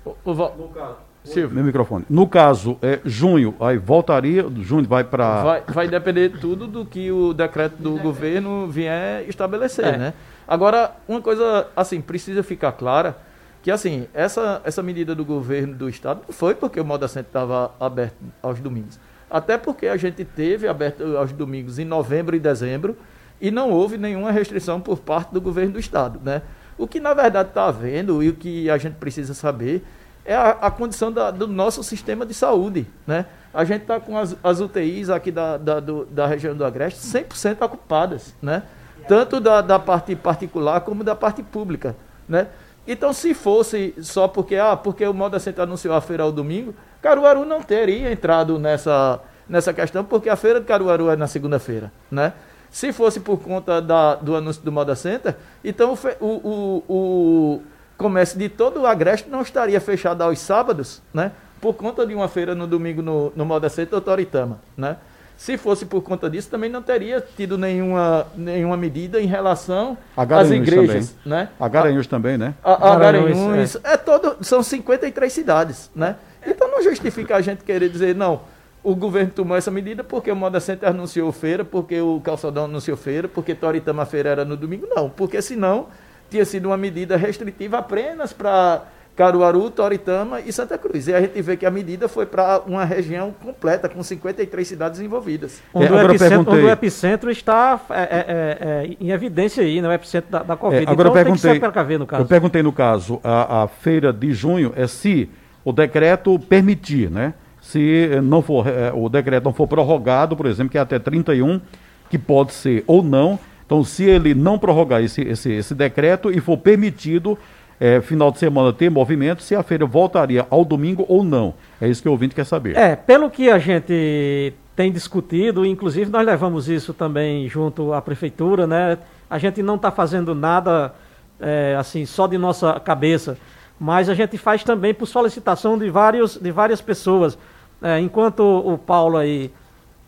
o, 0.04 0.14
o, 0.24 0.34
no 0.34 0.68
caso 0.68 1.10
Silvio. 1.24 1.54
Meu 1.54 1.64
microfone. 1.64 2.04
No 2.08 2.26
caso, 2.26 2.78
é 2.80 3.00
junho, 3.04 3.54
aí 3.60 3.76
voltaria, 3.76 4.46
junho 4.60 4.88
vai 4.88 5.04
para. 5.04 5.42
Vai, 5.42 5.62
vai 5.68 5.88
depender 5.88 6.30
tudo 6.40 6.66
do 6.66 6.84
que 6.84 7.12
o 7.12 7.34
decreto 7.34 7.76
do 7.76 7.98
governo 7.98 8.66
vier 8.68 9.28
estabelecer, 9.28 9.84
é. 9.84 9.96
né? 9.98 10.14
Agora, 10.48 10.96
uma 11.06 11.20
coisa, 11.20 11.68
assim, 11.76 12.00
precisa 12.00 12.42
ficar 12.42 12.72
clara 12.72 13.18
que, 13.62 13.70
assim, 13.70 14.08
essa, 14.14 14.62
essa 14.64 14.82
medida 14.82 15.14
do 15.14 15.24
governo 15.24 15.74
do 15.74 15.88
estado 15.88 16.22
não 16.26 16.34
foi 16.34 16.54
porque 16.54 16.80
o 16.80 16.84
Moda 16.84 17.06
Center 17.06 17.28
estava 17.28 17.70
aberto 17.78 18.16
aos 18.42 18.58
domingos. 18.58 18.98
Até 19.30 19.56
porque 19.56 19.86
a 19.86 19.96
gente 19.96 20.24
teve 20.24 20.66
aberto 20.66 21.16
aos 21.16 21.32
domingos 21.32 21.78
em 21.78 21.84
novembro 21.84 22.34
e 22.34 22.40
dezembro 22.40 22.96
e 23.40 23.50
não 23.50 23.70
houve 23.70 23.96
nenhuma 23.96 24.32
restrição 24.32 24.80
por 24.80 24.98
parte 24.98 25.32
do 25.32 25.40
governo 25.40 25.74
do 25.74 25.78
estado, 25.78 26.20
né? 26.22 26.42
O 26.76 26.88
que, 26.88 26.98
na 26.98 27.12
verdade, 27.12 27.50
está 27.50 27.66
havendo 27.66 28.22
e 28.22 28.30
o 28.30 28.34
que 28.34 28.70
a 28.70 28.78
gente 28.78 28.94
precisa 28.94 29.34
saber 29.34 29.84
é 30.24 30.34
a, 30.34 30.50
a 30.50 30.70
condição 30.70 31.12
da, 31.12 31.30
do 31.30 31.46
nosso 31.46 31.82
sistema 31.82 32.24
de 32.24 32.32
saúde. 32.32 32.86
Né? 33.06 33.26
A 33.52 33.64
gente 33.64 33.82
está 33.82 34.00
com 34.00 34.16
as, 34.16 34.36
as, 34.42 34.60
UTIs 34.60 35.10
aqui 35.10 35.30
da, 35.30 35.56
da, 35.56 35.80
do, 35.80 36.06
da 36.06 36.26
região 36.26 36.54
do 36.54 36.64
Agreste 36.64 37.00
100% 37.00 37.60
ocupadas, 37.62 38.34
né? 38.40 38.62
tanto 39.08 39.40
da, 39.40 39.60
da 39.60 39.78
parte 39.78 40.14
particular 40.16 40.80
como 40.80 41.04
da 41.04 41.14
parte 41.14 41.42
pública. 41.42 41.96
Né? 42.28 42.46
Então, 42.92 43.12
se 43.12 43.34
fosse 43.34 43.94
só 44.02 44.26
porque, 44.26 44.56
ah, 44.56 44.76
porque 44.76 45.06
o 45.06 45.14
Moda 45.14 45.38
Center 45.38 45.62
anunciou 45.62 45.94
a 45.94 46.00
feira 46.00 46.24
ao 46.24 46.32
domingo, 46.32 46.74
Caruaru 47.00 47.44
não 47.44 47.62
teria 47.62 48.10
entrado 48.10 48.58
nessa, 48.58 49.20
nessa 49.48 49.72
questão, 49.72 50.04
porque 50.04 50.28
a 50.28 50.34
feira 50.34 50.58
de 50.58 50.66
Caruaru 50.66 51.08
é 51.08 51.14
na 51.14 51.28
segunda-feira. 51.28 51.92
Né? 52.10 52.32
Se 52.68 52.92
fosse 52.92 53.20
por 53.20 53.38
conta 53.38 53.80
da, 53.80 54.16
do 54.16 54.34
anúncio 54.34 54.60
do 54.64 54.72
Moda 54.72 54.96
Center, 54.96 55.36
então 55.62 55.96
o, 56.20 56.26
o, 56.26 56.84
o, 56.88 57.62
comércio 57.96 58.36
de 58.36 58.48
todo 58.48 58.80
o 58.80 58.86
Agreste 58.88 59.30
não 59.30 59.42
estaria 59.42 59.80
fechado 59.80 60.22
aos 60.22 60.40
sábados, 60.40 61.00
né? 61.14 61.30
Por 61.60 61.74
conta 61.74 62.04
de 62.04 62.12
uma 62.12 62.26
feira 62.26 62.56
no 62.56 62.66
domingo 62.66 63.02
no, 63.02 63.32
no 63.36 63.44
Moda 63.44 63.68
Center 63.68 64.00
Toritama, 64.00 64.58
né? 64.76 64.96
Se 65.40 65.56
fosse 65.56 65.86
por 65.86 66.02
conta 66.02 66.28
disso, 66.28 66.50
também 66.50 66.68
não 66.68 66.82
teria 66.82 67.18
tido 67.18 67.56
nenhuma, 67.56 68.26
nenhuma 68.36 68.76
medida 68.76 69.18
em 69.18 69.24
relação 69.24 69.96
às 70.14 70.50
igrejas. 70.50 71.12
Também. 71.24 71.38
Né? 71.38 71.48
A 71.58 71.66
Garanhuns 71.66 72.06
também, 72.06 72.36
né? 72.36 72.52
A, 72.62 72.74
a 72.74 72.98
Garanhuns, 72.98 73.38
Garanhuns 73.38 73.76
é. 73.76 73.94
é. 73.94 73.96
todo, 73.96 74.36
são 74.44 74.62
53 74.62 75.32
cidades, 75.32 75.90
né? 75.96 76.16
Então 76.46 76.70
não 76.70 76.82
justifica 76.82 77.36
a 77.36 77.40
gente 77.40 77.64
querer 77.64 77.88
dizer, 77.88 78.14
não, 78.14 78.42
o 78.84 78.94
governo 78.94 79.30
tomou 79.30 79.56
essa 79.56 79.70
medida 79.70 80.04
porque 80.04 80.30
o 80.30 80.36
Moda 80.36 80.60
Center 80.60 80.90
anunciou 80.90 81.32
feira, 81.32 81.64
porque 81.64 81.98
o 82.02 82.20
Calçadão 82.20 82.66
anunciou 82.66 82.98
feira, 82.98 83.26
porque 83.26 83.54
Toritama 83.54 84.04
feira 84.04 84.28
era 84.28 84.44
no 84.44 84.58
domingo. 84.58 84.86
Não, 84.94 85.08
porque 85.08 85.40
senão 85.40 85.86
tinha 86.28 86.44
sido 86.44 86.66
uma 86.66 86.76
medida 86.76 87.16
restritiva 87.16 87.78
apenas 87.78 88.34
para 88.34 88.82
Caruaru, 89.20 89.70
Toritama 89.70 90.40
e 90.40 90.50
Santa 90.50 90.78
Cruz. 90.78 91.06
E 91.06 91.12
a 91.12 91.20
gente 91.20 91.42
vê 91.42 91.54
que 91.54 91.66
a 91.66 91.70
medida 91.70 92.08
foi 92.08 92.24
para 92.24 92.62
uma 92.66 92.86
região 92.86 93.34
completa, 93.44 93.86
com 93.86 94.02
53 94.02 94.66
cidades 94.66 94.98
envolvidas. 94.98 95.60
Onde, 95.74 95.88
é, 95.88 95.92
o, 95.92 96.10
epicentro, 96.10 96.52
onde 96.54 96.64
o 96.64 96.70
epicentro 96.70 97.30
está 97.30 97.78
é, 97.90 98.00
é, 98.00 98.00
é, 98.00 98.58
é, 98.60 98.96
em 98.98 99.10
evidência 99.10 99.62
aí, 99.62 99.82
né? 99.82 99.88
o 99.88 99.92
epicentro 99.92 100.30
da, 100.30 100.42
da 100.42 100.56
Covid. 100.56 100.84
agora 100.88 101.10
então, 101.10 101.20
eu 101.20 101.24
perguntei, 101.24 101.60
tem 101.60 101.98
no 101.98 102.06
caso. 102.06 102.22
Eu 102.22 102.26
perguntei 102.26 102.62
no 102.62 102.72
caso, 102.72 103.20
a, 103.22 103.64
a 103.64 103.68
feira 103.68 104.10
de 104.10 104.32
junho 104.32 104.72
é 104.74 104.86
se 104.86 105.28
o 105.62 105.70
decreto 105.70 106.38
permitir, 106.38 107.10
né? 107.10 107.34
Se 107.60 108.08
não 108.22 108.40
for, 108.40 108.66
é, 108.66 108.90
o 108.90 109.06
decreto 109.10 109.44
não 109.44 109.52
for 109.52 109.66
prorrogado, 109.66 110.34
por 110.34 110.46
exemplo, 110.46 110.70
que 110.70 110.78
é 110.78 110.80
até 110.80 110.98
31, 110.98 111.60
que 112.08 112.16
pode 112.18 112.54
ser 112.54 112.84
ou 112.86 113.02
não, 113.02 113.38
então, 113.70 113.84
se 113.84 114.02
ele 114.02 114.34
não 114.34 114.58
prorrogar 114.58 115.00
esse, 115.00 115.20
esse, 115.22 115.52
esse 115.52 115.76
decreto 115.76 116.28
e 116.28 116.40
for 116.40 116.56
permitido 116.56 117.38
é, 117.80 117.98
final 118.02 118.30
de 118.30 118.38
semana 118.38 118.74
ter 118.74 118.90
movimento, 118.90 119.42
se 119.42 119.56
a 119.56 119.62
feira 119.62 119.86
voltaria 119.86 120.46
ao 120.50 120.62
domingo 120.66 121.06
ou 121.08 121.24
não. 121.24 121.54
É 121.80 121.88
isso 121.88 122.02
que 122.02 122.08
o 122.08 122.12
ouvinte 122.12 122.34
quer 122.34 122.44
saber. 122.44 122.76
É, 122.76 122.94
pelo 122.94 123.30
que 123.30 123.48
a 123.48 123.58
gente 123.58 124.52
tem 124.76 124.92
discutido, 124.92 125.64
inclusive 125.64 126.10
nós 126.10 126.26
levamos 126.26 126.68
isso 126.68 126.92
também 126.92 127.48
junto 127.48 127.94
à 127.94 128.02
prefeitura, 128.02 128.66
né? 128.66 128.98
A 129.30 129.38
gente 129.38 129.62
não 129.62 129.76
está 129.76 129.90
fazendo 129.90 130.34
nada 130.34 130.94
é, 131.40 131.74
assim 131.78 132.04
só 132.04 132.26
de 132.26 132.36
nossa 132.36 132.78
cabeça, 132.78 133.38
mas 133.78 134.10
a 134.10 134.14
gente 134.14 134.36
faz 134.36 134.62
também 134.62 134.92
por 134.92 135.06
solicitação 135.06 135.78
de, 135.78 135.88
vários, 135.88 136.36
de 136.36 136.50
várias 136.50 136.82
pessoas. 136.82 137.38
É, 137.80 137.98
enquanto 137.98 138.42
o 138.42 138.76
Paulo 138.76 139.16
aí 139.16 139.50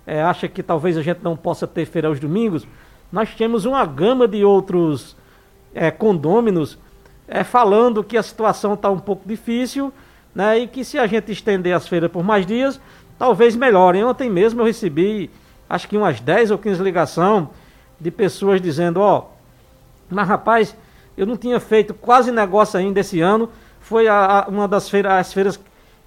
é, 0.07 0.23
acha 0.23 0.47
que 0.47 0.63
talvez 0.63 0.99
a 0.99 1.03
gente 1.03 1.21
não 1.23 1.39
possa 1.39 1.67
ter 1.67 1.87
feira 1.87 2.09
aos 2.09 2.21
domingos, 2.21 2.67
nós 3.11 3.35
temos 3.35 3.65
uma 3.65 3.85
gama 3.87 4.29
de 4.29 4.45
outros 4.45 5.17
é, 5.75 5.91
condôminos 5.91 6.79
é, 7.27 7.45
falando 7.45 8.05
que 8.05 8.17
a 8.17 8.23
situação 8.23 8.75
está 8.75 8.91
um 8.91 8.99
pouco 8.99 9.27
difícil 9.27 9.93
né, 10.35 10.59
e 10.59 10.67
que 10.67 10.85
se 10.85 10.99
a 10.99 11.07
gente 11.07 11.33
estender 11.33 11.75
as 11.75 11.87
feiras 11.87 12.11
por 12.11 12.23
mais 12.23 12.47
dias, 12.47 12.81
talvez 13.19 13.57
melhore. 13.57 14.03
Ontem 14.03 14.29
mesmo 14.29 14.61
eu 14.61 14.67
recebi 14.67 15.31
acho 15.69 15.89
que 15.89 15.97
umas 15.97 16.21
10 16.21 16.51
ou 16.51 16.59
15 16.59 16.83
ligações 16.83 17.49
de 18.01 18.11
pessoas 18.11 18.61
dizendo, 18.61 19.01
ó, 19.01 19.19
oh, 19.19 19.25
mas 20.11 20.29
rapaz, 20.29 20.77
eu 21.17 21.27
não 21.27 21.37
tinha 21.37 21.59
feito 21.61 21.95
quase 21.95 22.31
negócio 22.31 22.79
ainda 22.79 23.01
esse 23.01 23.21
ano, 23.21 23.49
foi 23.81 24.09
a, 24.09 24.45
a, 24.45 24.49
uma 24.49 24.69
das 24.69 24.89
feiras, 24.89 25.13
as 25.13 25.33
feiras 25.33 25.61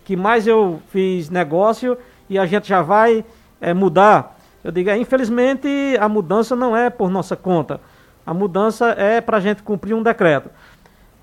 que 0.04 0.16
mais 0.16 0.46
eu 0.46 0.82
fiz 0.90 1.30
negócio 1.30 1.98
e 2.30 2.38
a 2.38 2.46
gente 2.46 2.68
já 2.68 2.82
vai 2.82 3.26
é, 3.60 3.74
mudar 3.74 4.36
eu 4.66 4.72
digo, 4.72 4.90
é, 4.90 4.98
infelizmente 4.98 5.68
a 6.00 6.10
mudança 6.10 6.56
não 6.56 6.76
é 6.76 6.90
por 6.90 7.08
nossa 7.08 7.36
conta. 7.36 7.80
A 8.26 8.34
mudança 8.34 8.96
é 8.98 9.22
para 9.22 9.38
a 9.38 9.40
gente 9.40 9.62
cumprir 9.62 9.94
um 9.94 10.02
decreto. 10.02 10.50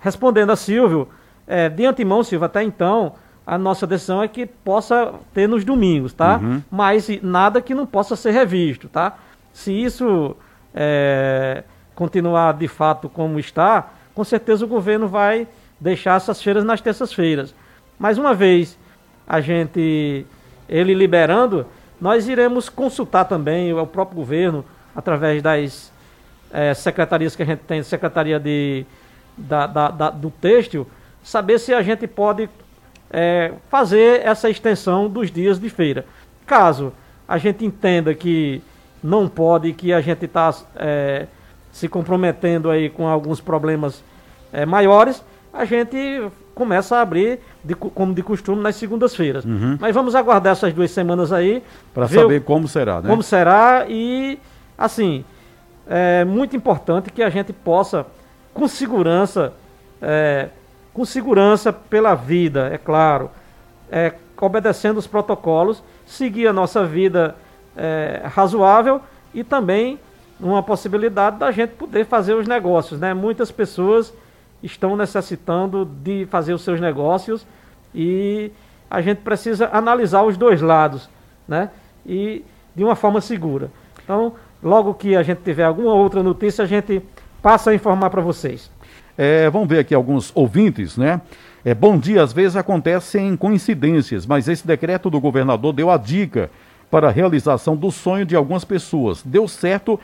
Respondendo 0.03 0.51
a 0.51 0.57
Silvio, 0.57 1.09
é, 1.47 1.69
de 1.69 1.87
antemão, 1.87 2.25
Silvio, 2.25 2.45
até 2.45 2.63
então, 2.63 3.15
a 3.47 3.57
nossa 3.57 3.87
decisão 3.87 4.21
é 4.21 4.27
que 4.27 4.47
possa 4.47 5.15
ter 5.33 5.49
nos 5.49 5.65
domingos, 5.65 6.13
tá? 6.13 6.39
Uhum. 6.43 6.61
Mas 6.69 7.09
nada 7.23 7.63
que 7.63 7.73
não 7.73 7.87
possa 7.87 8.17
ser 8.17 8.33
revisto, 8.33 8.89
tá? 8.89 9.17
Se 9.53 9.73
isso 9.73 10.37
é, 10.75 11.63
continuar 11.95 12.55
de 12.55 12.67
fato 12.67 13.09
como 13.09 13.39
está, 13.39 13.91
com 14.13 14.25
certeza 14.25 14.65
o 14.65 14.69
governo 14.69 15.07
vai 15.07 15.47
deixar 15.81 16.17
essas 16.17 16.43
feiras 16.43 16.65
nas 16.65 16.81
terças-feiras. 16.81 17.55
Mais 17.97 18.19
uma 18.19 18.35
vez, 18.35 18.77
a 19.25 19.41
gente, 19.41 20.27
ele 20.69 20.95
liberando, 20.95 21.65
nós 22.01 22.29
iremos 22.29 22.69
consultar 22.69 23.25
também 23.27 23.73
o 23.73 23.87
próprio 23.87 24.17
governo, 24.17 24.65
através 24.97 25.41
das 25.41 25.93
é, 26.53 26.75
secretarias 26.75 27.37
que 27.37 27.43
a 27.43 27.47
gente 27.47 27.61
tem, 27.61 27.83
Secretaria 27.85 28.41
de, 28.41 28.85
da, 29.37 29.67
da, 29.67 29.89
da, 29.91 30.11
do 30.11 30.31
Têxtil, 30.31 30.87
saber 31.23 31.59
se 31.59 31.73
a 31.73 31.83
gente 31.83 32.07
pode 32.07 32.49
é, 33.11 33.53
fazer 33.71 34.21
essa 34.25 34.49
extensão 34.49 35.09
dos 35.09 35.31
dias 35.31 35.59
de 35.59 35.69
feira. 35.69 36.05
Caso 36.47 36.93
a 37.27 37.39
gente 37.39 37.65
entenda 37.65 38.15
que 38.15 38.63
não 39.03 39.29
pode, 39.29 39.73
que 39.73 39.93
a 39.93 40.01
gente 40.01 40.25
está 40.25 40.55
é, 40.77 41.27
se 41.73 41.89
comprometendo 41.89 42.71
aí 42.71 42.91
com 42.91 43.09
alguns 43.09 43.41
problemas 43.41 44.03
é, 44.53 44.67
maiores, 44.67 45.25
a 45.53 45.65
gente 45.65 46.23
começa 46.55 46.97
a 46.97 47.01
abrir, 47.01 47.41
de, 47.65 47.75
como 47.75 48.15
de 48.15 48.23
costume, 48.23 48.63
nas 48.63 48.77
segundas-feiras. 48.77 49.45
Uhum. 49.45 49.79
Mas 49.81 49.95
vamos 49.95 50.15
aguardar 50.15 50.53
essas 50.53 50.73
duas 50.73 50.91
semanas 50.91 51.33
aí. 51.33 51.63
Para 51.95 52.07
saber 52.09 52.41
o, 52.41 52.45
como 52.45 52.69
será, 52.69 53.01
né? 53.01 53.09
Como 53.09 53.23
será 53.23 53.87
e, 53.89 54.39
assim, 54.77 55.25
é 55.89 56.25
muito 56.25 56.55
importante 56.57 57.11
que 57.11 57.23
a 57.23 57.31
gente 57.31 57.53
possa, 57.53 58.07
com 58.53 58.69
segurança, 58.69 59.53
é, 60.01 60.49
com 60.93 61.05
segurança 61.05 61.73
pela 61.73 62.15
vida, 62.15 62.69
é 62.73 62.79
claro, 62.79 63.31
é, 63.91 64.15
obedecendo 64.41 64.99
os 64.99 65.07
protocolos, 65.07 65.83
seguir 66.05 66.47
a 66.47 66.53
nossa 66.53 66.85
vida 66.85 67.37
é, 67.77 68.23
razoável 68.25 69.01
e 69.33 69.45
também 69.45 69.99
uma 70.41 70.63
possibilidade 70.63 71.39
da 71.39 71.51
gente 71.53 71.71
poder 71.71 72.05
fazer 72.07 72.35
os 72.35 72.49
negócios, 72.49 72.99
né? 72.99 73.15
Muitas 73.15 73.51
pessoas 73.51 74.13
estão 74.63 74.97
necessitando 74.97 75.85
de 75.85 76.27
fazer 76.27 76.53
os 76.53 76.63
seus 76.63 76.81
negócios 76.81 77.47
e 77.95 78.51
a 78.91 79.01
gente 79.01 79.19
precisa 79.19 79.71
analisar 79.73 80.23
os 80.23 80.37
dois 80.37 80.61
lados, 80.61 81.09
né? 81.47 81.71
E 82.05 82.45
de 82.75 82.83
uma 82.83 82.97
forma 82.97 83.21
segura. 83.21 83.71
Então, 84.03 84.35
logo 84.63 84.95
que 84.95 85.15
a 85.15 85.23
gente 85.23 85.43
tiver 85.43 85.65
alguma 85.65 85.95
outra 85.95 86.23
notícia, 86.23 86.65
a 86.65 86.67
gente 86.67 87.03
passa 87.43 87.73
a 87.73 87.75
informar 87.75 88.09
para 88.09 88.23
vocês. 88.23 88.71
É, 89.19 89.51
vamos 89.51 89.69
ver 89.69 89.81
aqui 89.81 89.95
alguns 89.95 90.31
ouvintes, 90.35 90.97
né? 90.97 91.21
É, 91.65 91.75
bom 91.75 91.99
dia, 91.99 92.23
às 92.23 92.33
vezes 92.33 92.57
acontecem 92.57 93.37
coincidências, 93.37 94.27
mas 94.27 94.49
esse 94.49 94.67
decreto 94.67 95.11
do 95.11 95.21
governador 95.21 95.73
deu 95.73 95.91
a 95.91 95.97
dica 95.97 96.51
para 96.91 97.09
a 97.09 97.11
realização 97.11 97.77
do 97.77 97.91
sonho 97.91 98.25
de 98.25 98.35
algumas 98.35 98.65
pessoas. 98.65 99.23
Deu 99.23 99.47
certo 99.47 99.99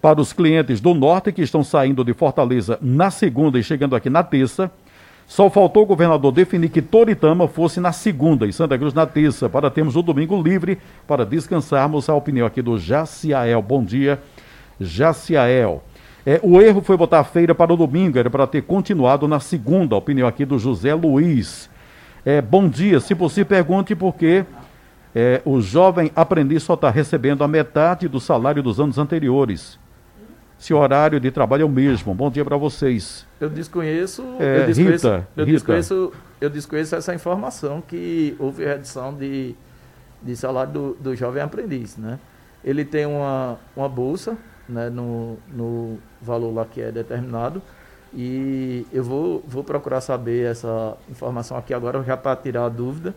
para 0.00 0.20
os 0.20 0.32
clientes 0.32 0.80
do 0.80 0.92
norte 0.92 1.32
que 1.32 1.42
estão 1.42 1.64
saindo 1.64 2.04
de 2.04 2.12
Fortaleza 2.12 2.78
na 2.82 3.10
segunda 3.10 3.58
e 3.58 3.62
chegando 3.62 3.96
aqui 3.96 4.10
na 4.10 4.22
terça. 4.22 4.70
Só 5.26 5.48
faltou 5.48 5.84
o 5.84 5.86
governador 5.86 6.30
definir 6.30 6.68
que 6.68 6.82
Toritama 6.82 7.48
fosse 7.48 7.80
na 7.80 7.92
segunda 7.92 8.46
e 8.46 8.52
Santa 8.52 8.76
Cruz 8.76 8.92
na 8.92 9.06
terça, 9.06 9.48
para 9.48 9.70
termos 9.70 9.96
o 9.96 10.02
domingo 10.02 10.40
livre 10.42 10.78
para 11.06 11.24
descansarmos. 11.24 12.10
A 12.10 12.14
opinião 12.14 12.46
aqui 12.46 12.60
do 12.60 12.78
Jaciael. 12.78 13.62
Bom 13.62 13.82
dia, 13.82 14.20
Jaciael. 14.78 15.82
É, 16.26 16.40
o 16.42 16.60
erro 16.60 16.80
foi 16.80 16.96
botar 16.96 17.20
a 17.20 17.24
feira 17.24 17.54
para 17.54 17.72
o 17.72 17.76
domingo, 17.76 18.18
era 18.18 18.30
para 18.30 18.46
ter 18.46 18.62
continuado 18.62 19.28
na 19.28 19.40
segunda. 19.40 19.94
Opinião 19.94 20.26
aqui 20.26 20.44
do 20.44 20.58
José 20.58 20.94
Luiz. 20.94 21.68
É, 22.24 22.40
bom 22.40 22.66
dia, 22.68 22.98
se 23.00 23.14
possível, 23.14 23.46
pergunte 23.46 23.94
por 23.94 24.14
que 24.14 24.44
é, 25.14 25.42
o 25.44 25.60
jovem 25.60 26.10
aprendiz 26.16 26.62
só 26.62 26.74
está 26.74 26.88
recebendo 26.88 27.44
a 27.44 27.48
metade 27.48 28.08
do 28.08 28.18
salário 28.18 28.62
dos 28.62 28.80
anos 28.80 28.96
anteriores 28.96 29.78
se 30.58 30.72
o 30.72 30.78
horário 30.78 31.20
de 31.20 31.30
trabalho 31.30 31.62
é 31.62 31.64
o 31.66 31.68
mesmo. 31.68 32.14
Bom 32.14 32.30
dia 32.30 32.42
para 32.42 32.56
vocês. 32.56 33.26
Eu 33.38 33.50
desconheço, 33.50 34.22
É, 34.40 34.62
eu 34.62 34.66
desconheço, 34.66 35.06
Rita, 35.08 35.28
eu 35.36 35.44
Rita. 35.44 35.56
desconheço, 35.58 36.12
eu 36.40 36.48
desconheço 36.48 36.96
essa 36.96 37.14
informação 37.14 37.82
que 37.86 38.34
houve 38.38 38.64
redução 38.64 39.12
de, 39.12 39.54
de 40.22 40.34
salário 40.34 40.72
do, 40.72 40.96
do 40.98 41.14
jovem 41.14 41.42
aprendiz, 41.42 41.98
né? 41.98 42.18
Ele 42.64 42.82
tem 42.82 43.04
uma, 43.04 43.58
uma 43.76 43.90
bolsa, 43.90 44.38
né, 44.68 44.90
no, 44.90 45.36
no 45.52 45.98
valor 46.20 46.52
lá 46.54 46.64
que 46.64 46.80
é 46.80 46.90
determinado, 46.90 47.60
e 48.12 48.86
eu 48.92 49.02
vou, 49.02 49.42
vou 49.46 49.64
procurar 49.64 50.00
saber 50.00 50.50
essa 50.50 50.96
informação 51.10 51.56
aqui 51.56 51.74
agora, 51.74 52.02
já 52.04 52.16
para 52.16 52.36
tirar 52.36 52.66
a 52.66 52.68
dúvida, 52.68 53.14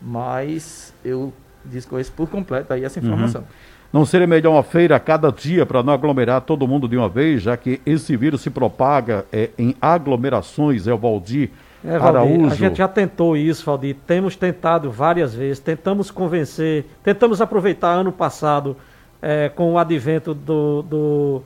mas 0.00 0.94
eu 1.04 1.32
desconheço 1.64 2.12
por 2.12 2.28
completo 2.28 2.72
aí 2.72 2.84
essa 2.84 2.98
informação. 2.98 3.44
Não 3.92 4.04
seria 4.04 4.26
melhor 4.26 4.52
uma 4.52 4.62
feira 4.62 4.96
a 4.96 5.00
cada 5.00 5.30
dia 5.30 5.64
para 5.64 5.82
não 5.82 5.92
aglomerar 5.92 6.42
todo 6.42 6.68
mundo 6.68 6.86
de 6.88 6.96
uma 6.96 7.08
vez, 7.08 7.42
já 7.42 7.56
que 7.56 7.80
esse 7.86 8.16
vírus 8.16 8.42
se 8.42 8.50
propaga 8.50 9.24
é, 9.32 9.50
em 9.58 9.74
aglomerações, 9.80 10.86
é 10.86 10.92
o 10.92 10.98
Valdir 10.98 11.50
É, 11.82 11.98
Valdir, 11.98 12.06
Araújo. 12.06 12.52
a 12.52 12.54
gente 12.54 12.78
já 12.78 12.88
tentou 12.88 13.36
isso, 13.36 13.64
Valdir. 13.64 13.96
Temos 14.06 14.36
tentado 14.36 14.90
várias 14.90 15.34
vezes, 15.34 15.58
tentamos 15.58 16.10
convencer, 16.10 16.84
tentamos 17.02 17.40
aproveitar 17.40 17.92
ano 17.92 18.12
passado 18.12 18.76
eh, 19.22 19.50
com 19.54 19.72
o 19.72 19.78
advento 19.78 20.34
do, 20.34 20.82
do, 20.82 21.42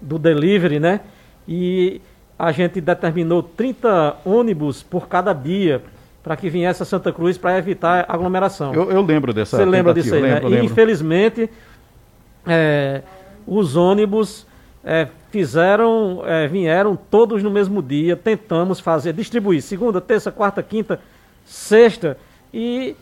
do 0.00 0.18
delivery, 0.18 0.78
né? 0.78 1.00
E 1.46 2.00
a 2.38 2.50
gente 2.52 2.80
determinou 2.80 3.42
30 3.42 4.16
ônibus 4.24 4.82
por 4.82 5.08
cada 5.08 5.32
dia 5.32 5.82
para 6.22 6.36
que 6.36 6.48
viesse 6.48 6.82
a 6.82 6.86
Santa 6.86 7.12
Cruz 7.12 7.36
para 7.36 7.58
evitar 7.58 8.04
aglomeração. 8.08 8.72
Eu, 8.72 8.90
eu 8.90 9.02
lembro 9.02 9.32
dessa 9.32 9.56
Você 9.56 9.64
lembra 9.64 9.92
disso 9.92 10.14
aí, 10.14 10.22
lembro, 10.22 10.42
né? 10.42 10.46
E, 10.48 10.50
lembro. 10.50 10.64
infelizmente, 10.66 11.50
é, 12.46 13.02
os 13.46 13.76
ônibus 13.76 14.46
é, 14.84 15.08
fizeram, 15.30 16.22
é, 16.24 16.46
vieram 16.46 16.96
todos 16.96 17.42
no 17.42 17.50
mesmo 17.50 17.82
dia, 17.82 18.16
tentamos 18.16 18.80
fazer, 18.80 19.12
distribuir 19.12 19.62
segunda, 19.62 20.00
terça, 20.00 20.30
quarta, 20.30 20.62
quinta, 20.62 21.00
sexta, 21.44 22.16
e 22.52 22.94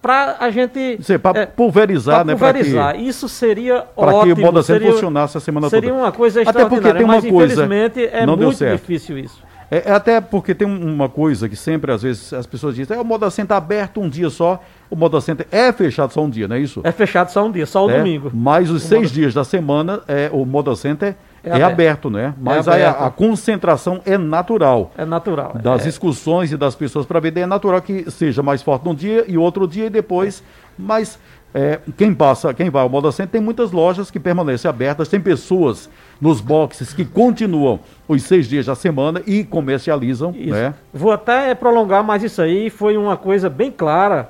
para 0.00 0.36
a 0.38 0.50
gente... 0.50 0.98
Para 1.22 1.40
é, 1.40 1.46
pulverizar, 1.46 2.24
né? 2.24 2.34
pulverizar. 2.34 3.00
Isso 3.00 3.28
seria 3.28 3.82
Para 3.96 4.14
ótimo. 4.14 4.36
que 4.36 4.42
o 4.42 4.44
Center 4.46 4.62
seria, 4.64 4.92
funcionasse 4.92 5.36
a 5.36 5.40
semana 5.40 5.68
seria 5.68 5.90
toda. 5.90 6.02
uma 6.02 6.12
coisa 6.12 6.40
Até 6.42 6.52
porque 6.52 6.62
extraordinária, 6.62 6.98
tem 6.98 7.04
uma 7.04 7.14
mas 7.14 7.24
coisa, 7.30 7.54
infelizmente 7.64 8.04
é 8.12 8.24
não 8.26 8.36
deu 8.36 8.46
muito 8.46 8.58
certo. 8.58 8.80
difícil 8.80 9.18
isso. 9.18 9.42
É, 9.70 9.90
é 9.90 9.92
até 9.92 10.18
porque 10.20 10.54
tem 10.54 10.66
um- 10.66 10.94
uma 10.94 11.08
coisa 11.10 11.46
que 11.48 11.54
sempre, 11.56 11.92
às 11.92 12.02
vezes, 12.02 12.32
as 12.32 12.46
pessoas 12.46 12.74
dizem, 12.74 12.96
é, 12.96 13.00
o 13.00 13.04
Moda 13.04 13.28
Center 13.28 13.54
aberto 13.56 14.00
um 14.00 14.08
dia 14.08 14.30
só, 14.30 14.62
o 14.88 14.96
Moda 14.96 15.20
Center 15.20 15.46
é 15.52 15.70
fechado 15.72 16.10
só 16.12 16.22
um 16.22 16.30
dia, 16.30 16.48
não 16.48 16.56
é 16.56 16.60
isso? 16.60 16.80
É 16.84 16.90
fechado 16.90 17.30
só 17.30 17.44
um 17.44 17.50
dia, 17.52 17.66
só 17.66 17.84
o 17.84 17.90
É, 17.90 17.98
domingo. 17.98 18.30
Mas 18.32 18.70
os 18.70 18.82
O 18.84 18.86
seis 18.88 19.02
Moda- 19.02 19.14
dias 19.14 19.34
da 19.34 19.44
semana, 19.44 20.00
é, 20.08 20.30
o 20.32 20.46
Moda 20.46 20.74
Center 20.74 21.08
é, 21.10 21.14
É 21.42 21.50
aberto. 21.50 21.72
aberto. 21.72 22.10
né? 22.10 22.34
Mas 22.40 22.66
aí 22.68 22.82
aberto. 22.82 23.02
a, 23.02 23.06
a 23.06 23.10
concentração 23.10 24.00
é 24.04 24.18
natural. 24.18 24.92
É 24.96 25.04
natural. 25.04 25.56
Das 25.62 25.86
é. 25.86 25.88
excursões 25.88 26.52
e 26.52 26.56
das 26.56 26.74
pessoas 26.74 27.06
para 27.06 27.20
vender, 27.20 27.40
é 27.40 27.46
natural 27.46 27.80
que 27.80 28.10
seja 28.10 28.42
mais 28.42 28.62
forte 28.62 28.84
num 28.84 28.94
dia 28.94 29.24
e 29.28 29.38
outro 29.38 29.66
dia 29.66 29.86
e 29.86 29.90
depois. 29.90 30.42
Mas 30.78 31.18
é, 31.54 31.78
quem 31.96 32.14
passa, 32.14 32.52
quem 32.52 32.70
vai 32.70 32.82
ao 32.82 32.88
Moda 32.88 33.10
Center, 33.10 33.32
tem 33.32 33.40
muitas 33.40 33.72
lojas 33.72 34.10
que 34.10 34.20
permanecem 34.20 34.68
abertas, 34.68 35.08
tem 35.08 35.20
pessoas 35.20 35.88
nos 36.20 36.40
boxes 36.40 36.92
que 36.92 37.04
continuam 37.04 37.80
os 38.06 38.22
seis 38.22 38.48
dias 38.48 38.66
da 38.66 38.74
semana 38.74 39.22
e 39.26 39.44
comercializam, 39.44 40.34
Isso. 40.36 40.50
né? 40.50 40.74
Vou 40.92 41.12
até 41.12 41.54
prolongar 41.54 42.04
mais 42.04 42.22
isso 42.22 42.42
aí, 42.42 42.68
foi 42.68 42.96
uma 42.96 43.16
coisa 43.16 43.48
bem 43.48 43.70
clara 43.70 44.28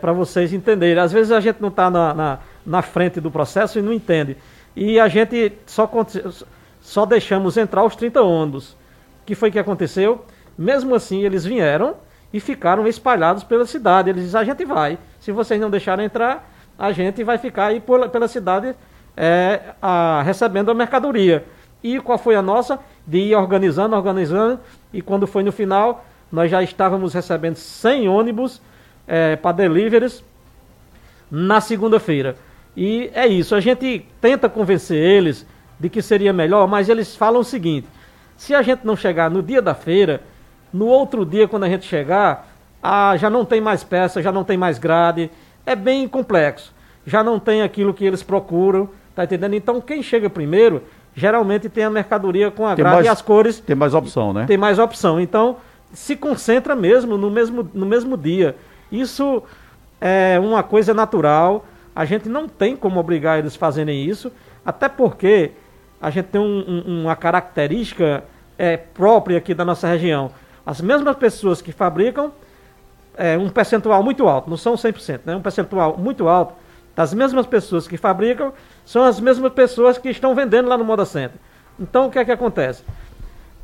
para 0.00 0.12
vocês 0.12 0.52
entenderem. 0.52 1.00
Às 1.00 1.12
vezes 1.12 1.30
a 1.30 1.38
gente 1.38 1.60
não 1.60 1.68
está 1.68 1.88
na, 1.90 2.12
na, 2.12 2.38
na 2.66 2.82
frente 2.82 3.20
do 3.20 3.30
processo 3.30 3.78
e 3.78 3.82
não 3.82 3.92
entende. 3.92 4.36
E 4.82 4.98
a 4.98 5.08
gente 5.08 5.52
só, 5.66 5.86
só 6.80 7.04
deixamos 7.04 7.58
entrar 7.58 7.84
os 7.84 7.94
30 7.94 8.22
ônibus. 8.22 8.70
O 8.70 8.76
que 9.26 9.34
foi 9.34 9.50
que 9.50 9.58
aconteceu? 9.58 10.24
Mesmo 10.56 10.94
assim, 10.94 11.22
eles 11.22 11.44
vieram 11.44 11.96
e 12.32 12.40
ficaram 12.40 12.88
espalhados 12.88 13.44
pela 13.44 13.66
cidade. 13.66 14.08
Eles 14.08 14.24
disseram, 14.24 14.40
a 14.40 14.44
gente 14.46 14.64
vai. 14.64 14.98
Se 15.20 15.32
vocês 15.32 15.60
não 15.60 15.68
deixarem 15.68 16.06
entrar, 16.06 16.50
a 16.78 16.92
gente 16.92 17.22
vai 17.22 17.36
ficar 17.36 17.66
aí 17.66 17.78
por- 17.78 18.08
pela 18.08 18.26
cidade 18.26 18.74
é, 19.14 19.60
a- 19.82 20.22
recebendo 20.24 20.70
a 20.70 20.74
mercadoria. 20.74 21.44
E 21.82 22.00
qual 22.00 22.16
foi 22.16 22.34
a 22.34 22.40
nossa? 22.40 22.78
De 23.06 23.18
ir 23.18 23.34
organizando, 23.34 23.94
organizando, 23.94 24.58
e 24.94 25.02
quando 25.02 25.26
foi 25.26 25.42
no 25.42 25.52
final, 25.52 26.06
nós 26.32 26.50
já 26.50 26.62
estávamos 26.62 27.12
recebendo 27.12 27.56
100 27.56 28.08
ônibus 28.08 28.62
para 29.42 29.52
deliveries 29.52 30.24
na 31.30 31.60
segunda-feira. 31.60 32.36
E 32.82 33.10
é 33.14 33.26
isso, 33.26 33.54
a 33.54 33.60
gente 33.60 34.06
tenta 34.22 34.48
convencer 34.48 34.96
eles 34.96 35.46
de 35.78 35.90
que 35.90 36.00
seria 36.00 36.32
melhor, 36.32 36.66
mas 36.66 36.88
eles 36.88 37.14
falam 37.14 37.42
o 37.42 37.44
seguinte: 37.44 37.86
se 38.38 38.54
a 38.54 38.62
gente 38.62 38.86
não 38.86 38.96
chegar 38.96 39.30
no 39.30 39.42
dia 39.42 39.60
da 39.60 39.74
feira, 39.74 40.22
no 40.72 40.86
outro 40.86 41.26
dia, 41.26 41.46
quando 41.46 41.64
a 41.64 41.68
gente 41.68 41.84
chegar, 41.84 42.48
ah, 42.82 43.14
já 43.18 43.28
não 43.28 43.44
tem 43.44 43.60
mais 43.60 43.84
peça, 43.84 44.22
já 44.22 44.32
não 44.32 44.44
tem 44.44 44.56
mais 44.56 44.78
grade, 44.78 45.30
é 45.66 45.76
bem 45.76 46.08
complexo. 46.08 46.72
Já 47.04 47.22
não 47.22 47.38
tem 47.38 47.60
aquilo 47.60 47.92
que 47.92 48.02
eles 48.02 48.22
procuram, 48.22 48.88
tá 49.14 49.24
entendendo? 49.24 49.54
Então, 49.54 49.78
quem 49.78 50.02
chega 50.02 50.30
primeiro, 50.30 50.82
geralmente 51.14 51.68
tem 51.68 51.84
a 51.84 51.90
mercadoria 51.90 52.50
com 52.50 52.66
a 52.66 52.74
Tem 52.74 52.82
grade 52.82 52.94
mais- 52.96 53.06
e 53.06 53.10
as 53.10 53.20
cores 53.20 53.60
Tem 53.60 53.76
mais 53.76 53.92
opção, 53.92 54.32
né? 54.32 54.46
tem 54.46 54.56
mais 54.56 54.78
opção. 54.78 55.20
Então, 55.20 55.56
se 55.92 56.16
concentra 56.16 56.74
mesmo 56.74 57.18
no 57.18 57.30
mesmo, 57.30 57.68
no 57.74 57.84
mesmo 57.84 58.16
dia. 58.16 58.56
Isso 58.90 59.42
é 60.00 60.38
uma 60.42 60.62
coisa 60.62 60.94
natural. 60.94 61.66
A 61.94 62.04
gente 62.04 62.28
não 62.28 62.48
tem 62.48 62.76
como 62.76 62.98
obrigar 63.00 63.38
eles 63.38 63.54
a 63.54 63.58
fazerem 63.58 64.04
isso, 64.04 64.32
até 64.64 64.88
porque 64.88 65.52
a 66.00 66.10
gente 66.10 66.26
tem 66.26 66.40
um- 66.40 66.64
um- 66.86 67.02
uma 67.02 67.16
característica 67.16 68.24
é, 68.58 68.76
própria 68.76 69.38
aqui 69.38 69.54
da 69.54 69.64
nossa 69.64 69.88
região. 69.88 70.30
As 70.66 70.80
mesmas 70.82 71.16
pessoas 71.16 71.62
que 71.62 71.72
fabricam 71.72 72.30
é, 73.16 73.36
um 73.36 73.48
percentual 73.48 74.02
muito 74.02 74.28
alto, 74.28 74.48
não 74.48 74.56
são 74.56 74.76
100%, 74.76 75.20
né? 75.24 75.34
um 75.34 75.40
percentual 75.42 75.96
muito 75.98 76.28
alto 76.28 76.54
das 76.94 77.12
mesmas 77.14 77.46
pessoas 77.46 77.88
que 77.88 77.96
fabricam 77.96 78.52
são 78.84 79.02
as 79.02 79.18
mesmas 79.20 79.52
pessoas 79.52 79.96
que 79.98 80.08
estão 80.10 80.34
vendendo 80.34 80.68
lá 80.68 80.76
no 80.76 80.84
Moda 80.84 81.04
Center. 81.04 81.38
Então, 81.78 82.06
o 82.06 82.10
que 82.10 82.18
é 82.18 82.24
que 82.24 82.32
acontece? 82.32 82.84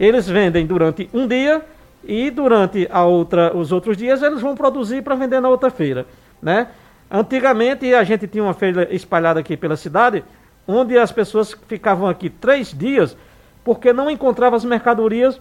Eles 0.00 0.28
vendem 0.28 0.66
durante 0.66 1.08
um 1.12 1.26
dia 1.26 1.62
e 2.04 2.30
durante 2.30 2.88
a 2.90 3.04
outra, 3.04 3.56
os 3.56 3.72
outros 3.72 3.96
dias 3.96 4.22
eles 4.22 4.40
vão 4.40 4.54
produzir 4.54 5.02
para 5.02 5.14
vender 5.14 5.40
na 5.40 5.48
outra 5.48 5.70
feira, 5.70 6.06
né? 6.40 6.68
Antigamente 7.10 7.92
a 7.94 8.02
gente 8.04 8.26
tinha 8.26 8.42
uma 8.42 8.54
feira 8.54 8.88
espalhada 8.94 9.40
aqui 9.40 9.56
pela 9.56 9.76
cidade, 9.76 10.24
onde 10.66 10.98
as 10.98 11.12
pessoas 11.12 11.54
ficavam 11.68 12.08
aqui 12.08 12.28
três 12.28 12.72
dias 12.72 13.16
porque 13.64 13.92
não 13.92 14.10
encontravam 14.10 14.56
as 14.56 14.64
mercadorias 14.64 15.40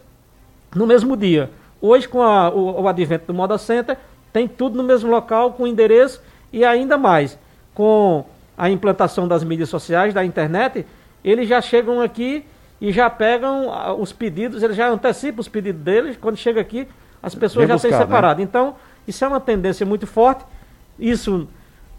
no 0.75 0.85
mesmo 0.85 1.15
dia. 1.17 1.49
Hoje, 1.81 2.07
com 2.07 2.21
a- 2.21 2.49
o, 2.49 2.81
o 2.83 2.87
advento 2.87 3.25
do 3.27 3.33
Moda 3.33 3.57
Center, 3.57 3.97
tem 4.31 4.47
tudo 4.47 4.77
no 4.77 4.83
mesmo 4.83 5.09
local, 5.09 5.53
com 5.53 5.65
endereço 5.65 6.21
e 6.51 6.63
ainda 6.63 6.97
mais, 6.97 7.37
com 7.73 8.25
a 8.57 8.69
implantação 8.69 9.27
das 9.27 9.43
mídias 9.43 9.69
sociais, 9.69 10.13
da 10.13 10.23
internet, 10.23 10.85
eles 11.23 11.47
já 11.47 11.61
chegam 11.61 12.01
aqui 12.01 12.45
e 12.79 12.91
já 12.91 13.09
pegam 13.09 13.69
os 13.99 14.11
pedidos, 14.11 14.61
eles 14.63 14.75
já 14.75 14.89
antecipam 14.89 15.41
os 15.41 15.47
pedidos 15.47 15.81
deles, 15.81 16.17
quando 16.19 16.37
chega 16.37 16.61
aqui, 16.61 16.87
as 17.21 17.33
pessoas 17.33 17.67
Vem 17.67 17.75
já 17.75 17.81
têm 17.81 17.89
buscar, 17.91 17.99
né? 18.05 18.05
separado. 18.05 18.41
Então, 18.41 18.75
isso 19.07 19.23
é 19.23 19.27
uma 19.27 19.39
tendência 19.39 19.85
muito 19.85 20.05
forte, 20.05 20.43
isso 20.99 21.47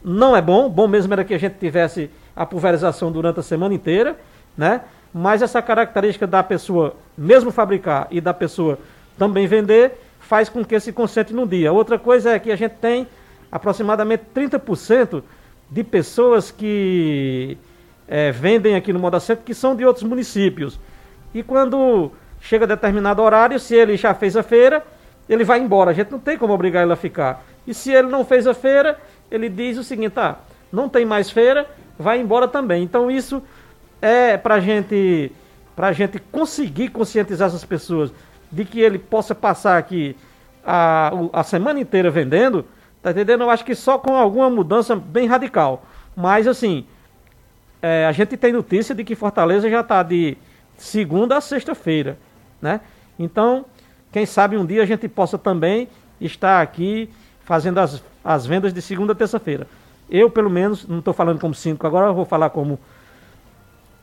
não 0.04 0.36
é 0.36 0.42
bom, 0.42 0.68
bom 0.68 0.86
mesmo 0.86 1.12
era 1.12 1.24
que 1.24 1.34
a 1.34 1.38
gente 1.38 1.58
tivesse 1.58 2.10
a 2.34 2.46
pulverização 2.46 3.10
durante 3.10 3.40
a 3.40 3.42
semana 3.42 3.74
inteira, 3.74 4.16
né? 4.56 4.82
Mas 5.12 5.42
essa 5.42 5.62
característica 5.62 6.26
da 6.26 6.42
pessoa 6.42 6.94
mesmo 7.16 7.50
fabricar 7.50 8.06
e 8.10 8.20
da 8.20 8.34
pessoa 8.34 8.78
também 9.18 9.46
vender 9.46 9.92
faz 10.20 10.48
com 10.48 10.64
que 10.64 10.78
se 10.78 10.92
concentre 10.92 11.34
num 11.34 11.46
dia. 11.46 11.72
Outra 11.72 11.98
coisa 11.98 12.32
é 12.32 12.38
que 12.38 12.50
a 12.50 12.56
gente 12.56 12.72
tem 12.72 13.06
aproximadamente 13.50 14.24
30% 14.34 15.22
de 15.70 15.82
pessoas 15.82 16.50
que 16.50 17.56
eh, 18.06 18.32
vendem 18.32 18.76
aqui 18.76 18.92
no 18.92 18.98
Moda 18.98 19.18
Center 19.20 19.44
que 19.44 19.54
são 19.54 19.74
de 19.74 19.84
outros 19.84 20.04
municípios. 20.04 20.78
E 21.34 21.42
quando 21.42 22.10
chega 22.40 22.66
determinado 22.66 23.22
horário, 23.22 23.58
se 23.58 23.74
ele 23.74 23.96
já 23.96 24.14
fez 24.14 24.36
a 24.36 24.42
feira, 24.42 24.84
ele 25.28 25.44
vai 25.44 25.58
embora. 25.58 25.90
A 25.90 25.94
gente 25.94 26.10
não 26.10 26.18
tem 26.18 26.36
como 26.36 26.52
obrigar 26.52 26.82
ele 26.82 26.92
a 26.92 26.96
ficar. 26.96 27.44
E 27.66 27.74
se 27.74 27.92
ele 27.92 28.08
não 28.08 28.24
fez 28.24 28.46
a 28.46 28.54
feira, 28.54 28.98
ele 29.30 29.48
diz 29.48 29.76
o 29.78 29.84
seguinte: 29.84 30.14
ah, 30.16 30.36
não 30.72 30.88
tem 30.88 31.04
mais 31.04 31.30
feira, 31.30 31.68
vai 31.98 32.20
embora 32.20 32.46
também. 32.46 32.82
Então 32.82 33.10
isso 33.10 33.42
é 34.00 34.36
para 34.36 34.60
gente, 34.60 35.32
a 35.76 35.92
gente 35.92 36.18
conseguir 36.18 36.88
conscientizar 36.88 37.48
essas 37.48 37.64
pessoas 37.64 38.12
de 38.50 38.64
que 38.64 38.80
ele 38.80 38.98
possa 38.98 39.34
passar 39.34 39.78
aqui 39.78 40.16
a, 40.64 41.10
a 41.32 41.42
semana 41.42 41.80
inteira 41.80 42.10
vendendo, 42.10 42.64
tá 43.02 43.10
entendendo? 43.10 43.42
Eu 43.42 43.50
acho 43.50 43.64
que 43.64 43.74
só 43.74 43.98
com 43.98 44.14
alguma 44.14 44.48
mudança 44.50 44.94
bem 44.94 45.26
radical. 45.26 45.84
Mas 46.14 46.46
assim, 46.46 46.86
é, 47.82 48.06
a 48.06 48.12
gente 48.12 48.36
tem 48.36 48.52
notícia 48.52 48.94
de 48.94 49.04
que 49.04 49.14
Fortaleza 49.14 49.68
já 49.68 49.80
está 49.80 50.02
de 50.02 50.36
segunda 50.76 51.36
a 51.36 51.40
sexta-feira, 51.40 52.18
né? 52.60 52.80
Então, 53.18 53.64
quem 54.12 54.26
sabe 54.26 54.56
um 54.56 54.66
dia 54.66 54.82
a 54.82 54.86
gente 54.86 55.08
possa 55.08 55.38
também 55.38 55.88
estar 56.20 56.60
aqui 56.60 57.10
fazendo 57.46 57.78
as, 57.78 58.02
as 58.22 58.44
vendas 58.44 58.74
de 58.74 58.82
segunda 58.82 59.12
a 59.12 59.16
terça-feira. 59.16 59.66
Eu, 60.10 60.28
pelo 60.28 60.50
menos, 60.50 60.86
não 60.86 60.98
estou 60.98 61.14
falando 61.14 61.40
como 61.40 61.54
síndico 61.54 61.86
agora, 61.86 62.08
eu 62.08 62.14
vou 62.14 62.24
falar 62.24 62.50
como 62.50 62.78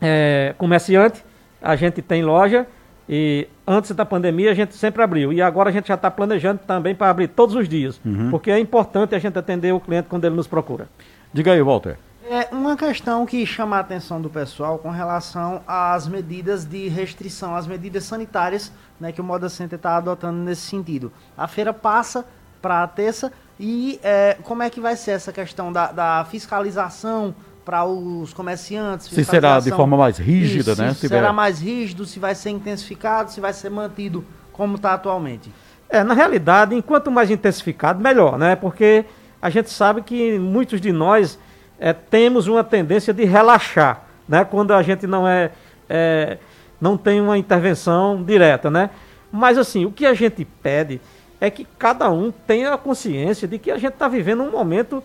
é, 0.01 0.55
comerciante. 0.57 1.23
A 1.61 1.75
gente 1.75 2.01
tem 2.01 2.23
loja 2.23 2.65
e 3.07 3.47
antes 3.67 3.91
da 3.91 4.05
pandemia 4.05 4.51
a 4.51 4.53
gente 4.53 4.75
sempre 4.75 5.03
abriu. 5.03 5.31
E 5.31 5.41
agora 5.41 5.69
a 5.69 5.73
gente 5.73 5.87
já 5.87 5.93
está 5.93 6.09
planejando 6.09 6.61
também 6.65 6.95
para 6.95 7.09
abrir 7.09 7.27
todos 7.27 7.55
os 7.55 7.69
dias. 7.69 7.99
Uhum. 8.03 8.31
Porque 8.31 8.49
é 8.49 8.59
importante 8.59 9.13
a 9.13 9.19
gente 9.19 9.37
atender 9.37 9.73
o 9.73 9.79
cliente 9.79 10.07
quando 10.09 10.25
ele 10.25 10.35
nos 10.35 10.47
procura. 10.47 10.87
Diga 11.33 11.51
aí, 11.51 11.61
Walter. 11.61 11.97
É 12.29 12.47
uma 12.53 12.77
questão 12.77 13.25
que 13.25 13.45
chama 13.45 13.75
a 13.75 13.79
atenção 13.79 14.21
do 14.21 14.29
pessoal 14.29 14.79
com 14.79 14.89
relação 14.89 15.61
às 15.67 16.07
medidas 16.07 16.63
de 16.63 16.87
restrição, 16.87 17.55
às 17.55 17.67
medidas 17.67 18.05
sanitárias 18.05 18.71
né, 18.99 19.11
que 19.11 19.19
o 19.19 19.23
Moda 19.23 19.49
Center 19.49 19.75
está 19.75 19.97
adotando 19.97 20.39
nesse 20.39 20.61
sentido. 20.61 21.11
A 21.37 21.47
feira 21.47 21.73
passa 21.73 22.25
para 22.63 22.81
a 22.81 22.87
terça 22.87 23.29
e 23.59 23.99
é, 24.01 24.37
como 24.41 24.63
é 24.63 24.69
que 24.69 24.79
vai 24.79 24.95
ser 24.95 25.11
essa 25.11 25.33
questão 25.33 25.71
da, 25.71 25.91
da 25.91 26.25
fiscalização 26.31 27.35
para 27.65 27.83
os 27.83 28.33
comerciantes? 28.33 29.07
Se 29.07 29.25
será 29.25 29.59
de 29.59 29.69
forma 29.69 29.97
mais 29.97 30.17
rígida, 30.17 30.71
Isso, 30.71 30.81
né? 30.81 30.93
Se 30.93 31.09
será 31.09 31.33
mais 31.33 31.61
rígido, 31.61 32.05
se 32.05 32.19
vai 32.19 32.33
ser 32.33 32.51
intensificado, 32.51 33.31
se 33.31 33.41
vai 33.41 33.51
ser 33.51 33.69
mantido 33.69 34.23
como 34.53 34.75
está 34.75 34.93
atualmente? 34.93 35.51
É, 35.89 36.03
na 36.03 36.13
realidade, 36.13 36.73
enquanto 36.73 37.11
mais 37.11 37.29
intensificado, 37.29 38.01
melhor, 38.01 38.37
né? 38.39 38.55
Porque 38.55 39.05
a 39.41 39.49
gente 39.49 39.69
sabe 39.69 40.01
que 40.01 40.39
muitos 40.39 40.79
de 40.79 40.93
nós 40.93 41.37
é, 41.77 41.91
temos 41.91 42.47
uma 42.47 42.63
tendência 42.63 43.13
de 43.13 43.25
relaxar, 43.25 44.03
né? 44.27 44.45
Quando 44.45 44.73
a 44.73 44.81
gente 44.81 45.05
não 45.05 45.27
é, 45.27 45.51
é, 45.89 46.37
não 46.79 46.97
tem 46.97 47.19
uma 47.19 47.37
intervenção 47.37 48.23
direta, 48.23 48.71
né? 48.71 48.89
Mas 49.29 49.57
assim, 49.57 49.85
o 49.85 49.91
que 49.91 50.05
a 50.05 50.13
gente 50.13 50.45
pede 50.45 51.01
é 51.43 51.49
que 51.49 51.67
cada 51.77 52.09
um 52.09 52.31
tenha 52.31 52.73
a 52.73 52.77
consciência 52.77 53.45
de 53.45 53.59
que 53.59 53.69
a 53.69 53.77
gente 53.77 53.91
está 53.91 54.07
vivendo 54.07 54.43
um 54.43 54.49
momento 54.49 55.03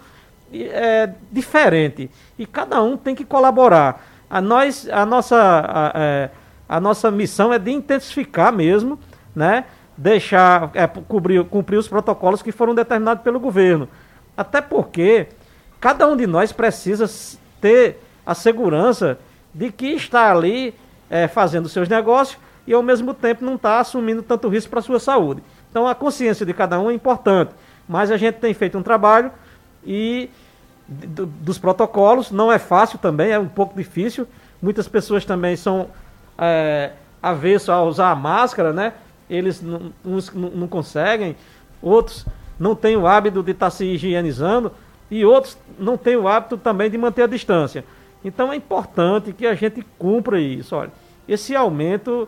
é, 0.52 1.10
diferente 1.32 2.08
e 2.38 2.46
cada 2.46 2.80
um 2.80 2.96
tem 2.96 3.12
que 3.12 3.24
colaborar. 3.24 4.06
A, 4.30 4.40
nós, 4.40 4.88
a, 4.88 5.04
nossa, 5.04 5.36
a, 5.36 5.92
é, 5.96 6.30
a 6.68 6.78
nossa 6.78 7.10
missão 7.10 7.52
é 7.52 7.58
de 7.58 7.72
intensificar 7.72 8.52
mesmo, 8.52 9.00
né? 9.34 9.64
deixar 9.96 10.70
é, 10.74 10.86
cobrir, 10.86 11.44
cumprir 11.46 11.76
os 11.76 11.88
protocolos 11.88 12.40
que 12.40 12.52
foram 12.52 12.72
determinados 12.72 13.24
pelo 13.24 13.40
governo. 13.40 13.88
Até 14.36 14.60
porque 14.60 15.26
cada 15.80 16.06
um 16.06 16.16
de 16.16 16.28
nós 16.28 16.52
precisa 16.52 17.10
ter 17.60 18.00
a 18.24 18.32
segurança 18.32 19.18
de 19.52 19.72
que 19.72 19.88
está 19.88 20.30
ali 20.30 20.72
é, 21.10 21.26
fazendo 21.26 21.68
seus 21.68 21.88
negócios 21.88 22.38
e 22.64 22.72
ao 22.72 22.82
mesmo 22.82 23.12
tempo 23.12 23.44
não 23.44 23.56
está 23.56 23.80
assumindo 23.80 24.22
tanto 24.22 24.48
risco 24.48 24.70
para 24.70 24.78
a 24.78 24.82
sua 24.82 25.00
saúde. 25.00 25.42
Então 25.70 25.86
a 25.86 25.94
consciência 25.94 26.44
de 26.44 26.52
cada 26.52 26.80
um 26.80 26.90
é 26.90 26.94
importante, 26.94 27.52
mas 27.88 28.10
a 28.10 28.16
gente 28.16 28.36
tem 28.36 28.54
feito 28.54 28.76
um 28.78 28.82
trabalho 28.82 29.30
e 29.84 30.30
dos 30.88 31.58
protocolos 31.58 32.30
não 32.30 32.50
é 32.50 32.58
fácil 32.58 32.98
também, 32.98 33.30
é 33.30 33.38
um 33.38 33.48
pouco 33.48 33.76
difícil. 33.76 34.26
Muitas 34.60 34.88
pessoas 34.88 35.24
também 35.24 35.54
são 35.54 35.88
é, 36.38 36.92
avessos 37.22 37.68
a 37.68 37.82
usar 37.82 38.10
a 38.10 38.16
máscara, 38.16 38.72
né? 38.72 38.94
Eles 39.28 39.60
não, 39.60 39.92
uns 40.04 40.32
não 40.32 40.66
conseguem, 40.66 41.36
outros 41.82 42.24
não 42.58 42.74
têm 42.74 42.96
o 42.96 43.06
hábito 43.06 43.42
de 43.42 43.52
estar 43.52 43.66
tá 43.66 43.70
se 43.70 43.84
higienizando 43.84 44.72
e 45.10 45.24
outros 45.24 45.58
não 45.78 45.96
têm 45.96 46.16
o 46.16 46.26
hábito 46.26 46.56
também 46.56 46.90
de 46.90 46.96
manter 46.96 47.22
a 47.22 47.26
distância. 47.26 47.84
Então 48.24 48.52
é 48.52 48.56
importante 48.56 49.32
que 49.32 49.46
a 49.46 49.54
gente 49.54 49.84
cumpra 49.98 50.40
isso. 50.40 50.74
Olha, 50.74 50.90
esse 51.28 51.54
aumento 51.54 52.26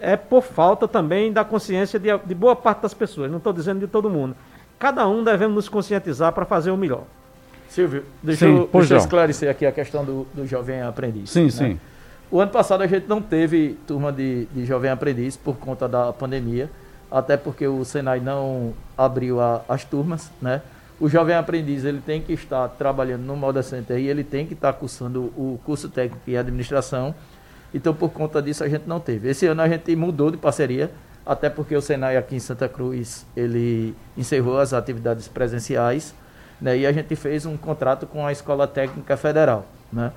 é 0.00 0.16
por 0.16 0.42
falta 0.42 0.88
também 0.88 1.32
da 1.32 1.44
consciência 1.44 1.98
de, 1.98 2.08
de 2.18 2.34
boa 2.34 2.56
parte 2.56 2.82
das 2.82 2.94
pessoas, 2.94 3.30
não 3.30 3.38
estou 3.38 3.52
dizendo 3.52 3.80
de 3.80 3.86
todo 3.86 4.08
mundo. 4.10 4.34
Cada 4.78 5.06
um 5.06 5.22
devemos 5.22 5.54
nos 5.54 5.68
conscientizar 5.68 6.32
para 6.32 6.44
fazer 6.44 6.70
o 6.70 6.76
melhor. 6.76 7.04
Silvio, 7.68 8.04
deixa, 8.22 8.46
sim, 8.46 8.56
eu, 8.56 8.70
deixa 8.72 8.94
eu 8.94 8.98
esclarecer 8.98 9.50
aqui 9.50 9.64
a 9.64 9.72
questão 9.72 10.04
do, 10.04 10.26
do 10.34 10.46
jovem 10.46 10.82
aprendiz. 10.82 11.30
Sim, 11.30 11.44
né? 11.44 11.50
sim. 11.50 11.80
O 12.30 12.40
ano 12.40 12.50
passado 12.50 12.82
a 12.82 12.86
gente 12.86 13.06
não 13.06 13.20
teve 13.20 13.78
turma 13.86 14.10
de, 14.12 14.46
de 14.46 14.64
jovem 14.64 14.90
aprendiz 14.90 15.36
por 15.36 15.56
conta 15.56 15.88
da 15.88 16.12
pandemia, 16.12 16.70
até 17.10 17.36
porque 17.36 17.66
o 17.66 17.84
Senai 17.84 18.20
não 18.20 18.72
abriu 18.96 19.40
a, 19.40 19.62
as 19.68 19.84
turmas, 19.84 20.30
né? 20.40 20.62
o 21.00 21.08
jovem 21.08 21.34
aprendiz 21.34 21.84
ele 21.84 22.00
tem 22.04 22.20
que 22.20 22.34
estar 22.34 22.68
trabalhando 22.68 23.22
no 23.22 23.34
Moda 23.34 23.62
Center 23.62 23.98
e 23.98 24.06
ele 24.06 24.22
tem 24.22 24.46
que 24.46 24.52
estar 24.52 24.74
cursando 24.74 25.32
o 25.36 25.58
curso 25.64 25.88
técnico 25.88 26.30
em 26.30 26.36
administração. 26.36 27.14
Então, 27.72 27.94
por 27.94 28.10
conta 28.10 28.42
disso, 28.42 28.64
a 28.64 28.68
gente 28.68 28.86
não 28.86 28.98
teve. 28.98 29.28
Esse 29.28 29.46
ano 29.46 29.62
a 29.62 29.68
gente 29.68 29.94
mudou 29.94 30.30
de 30.30 30.36
parceria, 30.36 30.90
até 31.24 31.48
porque 31.48 31.76
o 31.76 31.80
Senai 31.80 32.16
aqui 32.16 32.36
em 32.36 32.40
Santa 32.40 32.68
Cruz 32.68 33.26
ele 33.36 33.94
encerrou 34.16 34.58
as 34.58 34.72
atividades 34.72 35.28
presenciais 35.28 36.14
né, 36.60 36.76
e 36.76 36.86
a 36.86 36.92
gente 36.92 37.14
fez 37.16 37.46
um 37.46 37.56
contrato 37.56 38.06
com 38.06 38.26
a 38.26 38.32
Escola 38.32 38.66
Técnica 38.66 39.16
Federal. 39.16 39.64
Né. 39.92 40.12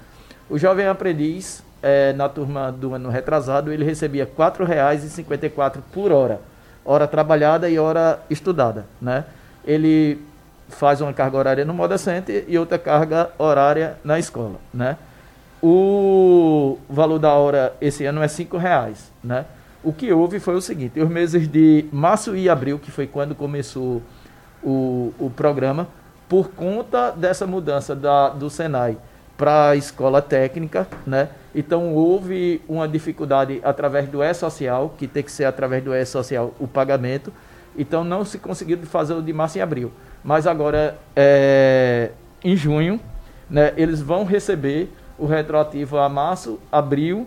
O 0.50 0.58
jovem 0.58 0.88
aprendiz, 0.88 1.64
é, 1.82 2.14
na 2.14 2.28
turma 2.28 2.72
do 2.72 2.94
ano 2.94 3.10
retrasado, 3.10 3.72
ele 3.72 3.86
recebia 3.86 4.26
R$ 4.26 4.32
4,54 4.38 5.80
por 5.94 6.12
hora, 6.12 6.42
hora 6.84 7.08
trabalhada 7.08 7.70
e 7.70 7.80
hora 7.80 8.20
estudada. 8.30 8.86
Né. 9.02 9.24
Ele 9.66 10.20
faz 10.70 11.00
uma 11.00 11.14
carga 11.14 11.38
horária 11.38 11.66
no 11.66 11.74
Moda 11.74 11.98
Center 11.98 12.46
e 12.48 12.58
outra 12.58 12.78
carga 12.78 13.30
horária 13.38 13.98
na 14.04 14.18
escola, 14.18 14.60
né? 14.74 14.98
O 15.66 16.78
valor 16.90 17.20
da 17.20 17.34
hora 17.34 17.74
esse 17.80 18.04
ano 18.06 18.22
é 18.22 18.28
cinco 18.28 18.58
reais, 18.58 19.12
né? 19.24 19.46
O 19.82 19.94
que 19.94 20.12
houve 20.12 20.40
foi 20.40 20.56
o 20.56 20.62
seguinte, 20.62 21.00
os 21.00 21.10
meses 21.10 21.48
de 21.48 21.86
março 21.92 22.36
e 22.36 22.50
abril, 22.50 22.78
que 22.78 22.92
foi 22.92 23.08
quando 23.08 23.34
começou 23.34 24.02
o, 24.62 25.14
o 25.18 25.30
programa, 25.30 25.88
por 26.28 26.50
conta 26.50 27.12
dessa 27.12 27.48
mudança 27.48 27.96
da, 27.96 28.30
do 28.30 28.50
Senai 28.50 28.98
para 29.38 29.70
a 29.70 29.76
escola 29.76 30.22
técnica, 30.22 30.88
né? 31.08 31.30
Então 31.56 31.94
houve 31.94 32.62
uma 32.68 32.88
dificuldade 32.88 33.62
através 33.64 34.10
do 34.10 34.22
E-Social, 34.22 34.94
que 34.98 35.08
tem 35.08 35.24
que 35.24 35.32
ser 35.32 35.46
através 35.46 35.84
do 35.84 35.94
E-Social 35.94 36.54
o 36.60 36.68
pagamento, 36.68 37.32
então 37.78 38.04
não 38.04 38.26
se 38.26 38.38
conseguiu 38.38 38.78
fazer 38.80 39.14
o 39.14 39.22
de 39.22 39.32
março 39.32 39.58
e 39.58 39.62
abril 39.62 39.92
mas 40.24 40.48
agora 40.48 40.98
é, 41.16 42.12
em 42.44 42.56
junho, 42.56 43.00
né, 43.50 43.74
eles 43.76 44.02
vão 44.02 44.24
receber 44.24 44.90
o 45.24 45.26
retroativo 45.26 45.98
a 45.98 46.10
março, 46.10 46.60
abril, 46.70 47.26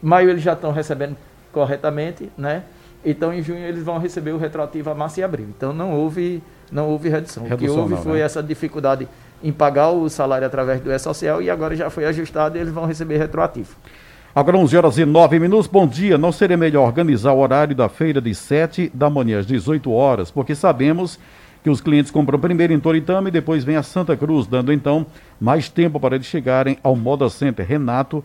maio 0.00 0.30
eles 0.30 0.42
já 0.42 0.52
estão 0.52 0.70
recebendo 0.70 1.16
corretamente, 1.52 2.30
né? 2.38 2.62
Então 3.04 3.34
em 3.34 3.42
junho 3.42 3.58
eles 3.58 3.82
vão 3.82 3.98
receber 3.98 4.30
o 4.30 4.38
retroativo 4.38 4.88
a 4.88 4.94
março 4.94 5.18
e 5.18 5.24
abril. 5.24 5.46
Então 5.48 5.72
não 5.72 5.92
houve 5.92 6.40
não 6.70 6.88
houve 6.88 7.08
redução. 7.08 7.42
redução 7.42 7.56
o 7.56 7.58
que 7.58 7.80
houve 7.80 7.94
não, 7.94 8.02
foi 8.02 8.18
né? 8.18 8.20
essa 8.20 8.40
dificuldade 8.40 9.08
em 9.42 9.52
pagar 9.52 9.90
o 9.90 10.08
salário 10.08 10.46
através 10.46 10.80
do 10.80 10.92
E-Social 10.92 11.42
e 11.42 11.50
agora 11.50 11.74
já 11.74 11.90
foi 11.90 12.04
ajustado 12.04 12.56
e 12.56 12.60
eles 12.60 12.72
vão 12.72 12.86
receber 12.86 13.18
retroativo. 13.18 13.74
Agora 14.32 14.56
11 14.56 14.76
horas 14.76 14.98
e 14.98 15.04
9 15.04 15.40
minutos. 15.40 15.66
Bom 15.66 15.88
dia. 15.88 16.16
Não 16.16 16.30
seria 16.30 16.56
melhor 16.56 16.86
organizar 16.86 17.32
o 17.32 17.38
horário 17.40 17.74
da 17.74 17.88
feira 17.88 18.20
de 18.20 18.32
7 18.32 18.92
da 18.94 19.10
manhã 19.10 19.40
às 19.40 19.46
18 19.46 19.90
horas, 19.90 20.30
porque 20.30 20.54
sabemos 20.54 21.18
que 21.64 21.70
os 21.70 21.80
clientes 21.80 22.12
compram 22.12 22.38
primeiro 22.38 22.74
em 22.74 22.78
Toritama 22.78 23.30
e 23.30 23.32
depois 23.32 23.64
vem 23.64 23.76
a 23.76 23.82
Santa 23.82 24.14
Cruz, 24.14 24.46
dando 24.46 24.70
então 24.70 25.06
mais 25.40 25.66
tempo 25.66 25.98
para 25.98 26.14
eles 26.14 26.26
chegarem 26.26 26.76
ao 26.82 26.94
Moda 26.94 27.30
Center. 27.30 27.66
Renato, 27.66 28.22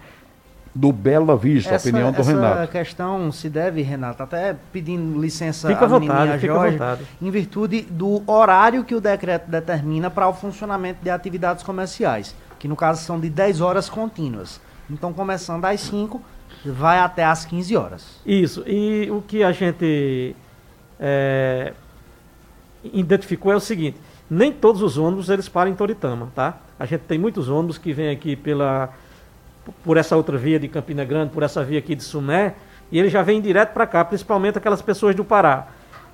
do 0.75 0.91
Bela 0.91 1.37
Vista, 1.37 1.73
essa, 1.73 1.87
opinião 1.87 2.11
do 2.11 2.19
essa 2.19 2.31
Renato. 2.31 2.59
Essa 2.59 2.67
questão 2.67 3.31
se 3.31 3.49
deve, 3.49 3.81
Renato, 3.81 4.21
até 4.21 4.57
pedindo 4.73 5.17
licença 5.17 5.69
fica 5.69 5.85
à 5.85 5.87
vontade, 5.87 6.37
fica 6.37 6.53
Jorge, 6.53 6.71
vontade. 6.73 7.07
em 7.21 7.31
virtude 7.31 7.81
do 7.89 8.21
horário 8.29 8.83
que 8.83 8.93
o 8.93 8.99
decreto 8.99 9.49
determina 9.49 10.09
para 10.09 10.27
o 10.27 10.33
funcionamento 10.33 10.99
de 11.01 11.09
atividades 11.09 11.63
comerciais, 11.63 12.35
que 12.59 12.67
no 12.67 12.75
caso 12.75 13.01
são 13.01 13.17
de 13.17 13.29
10 13.29 13.61
horas 13.61 13.89
contínuas. 13.89 14.59
Então, 14.89 15.13
começando 15.13 15.63
às 15.63 15.79
5, 15.79 16.21
vai 16.65 16.99
até 16.99 17.23
às 17.23 17.45
15 17.45 17.77
horas. 17.77 18.19
Isso, 18.25 18.65
e 18.67 19.09
o 19.09 19.21
que 19.21 19.43
a 19.43 19.53
gente 19.53 20.35
é, 20.99 21.71
identificou 22.83 23.51
é 23.51 23.55
o 23.55 23.59
seguinte: 23.59 23.97
nem 24.29 24.51
todos 24.51 24.81
os 24.81 24.97
ônibus 24.97 25.29
eles 25.29 25.49
param 25.49 25.71
em 25.71 25.75
Toritama, 25.75 26.31
tá? 26.35 26.57
A 26.79 26.85
gente 26.85 27.01
tem 27.01 27.17
muitos 27.17 27.49
ônibus 27.49 27.77
que 27.77 27.93
vêm 27.93 28.09
aqui 28.09 28.35
pela 28.35 28.93
por 29.83 29.97
essa 29.97 30.15
outra 30.15 30.37
via 30.37 30.59
de 30.59 30.67
Campina 30.67 31.05
Grande, 31.05 31.31
por 31.31 31.43
essa 31.43 31.63
via 31.63 31.77
aqui 31.77 31.93
de 31.93 32.03
Sumé, 32.03 32.55
e 32.91 32.97
eles 32.97 33.11
já 33.11 33.21
vêm 33.21 33.39
direto 33.39 33.71
para 33.71 33.85
cá, 33.85 34.03
principalmente 34.03 34.57
aquelas 34.57 34.81
pessoas 34.81 35.15
do 35.15 35.23
Pará. 35.23 35.67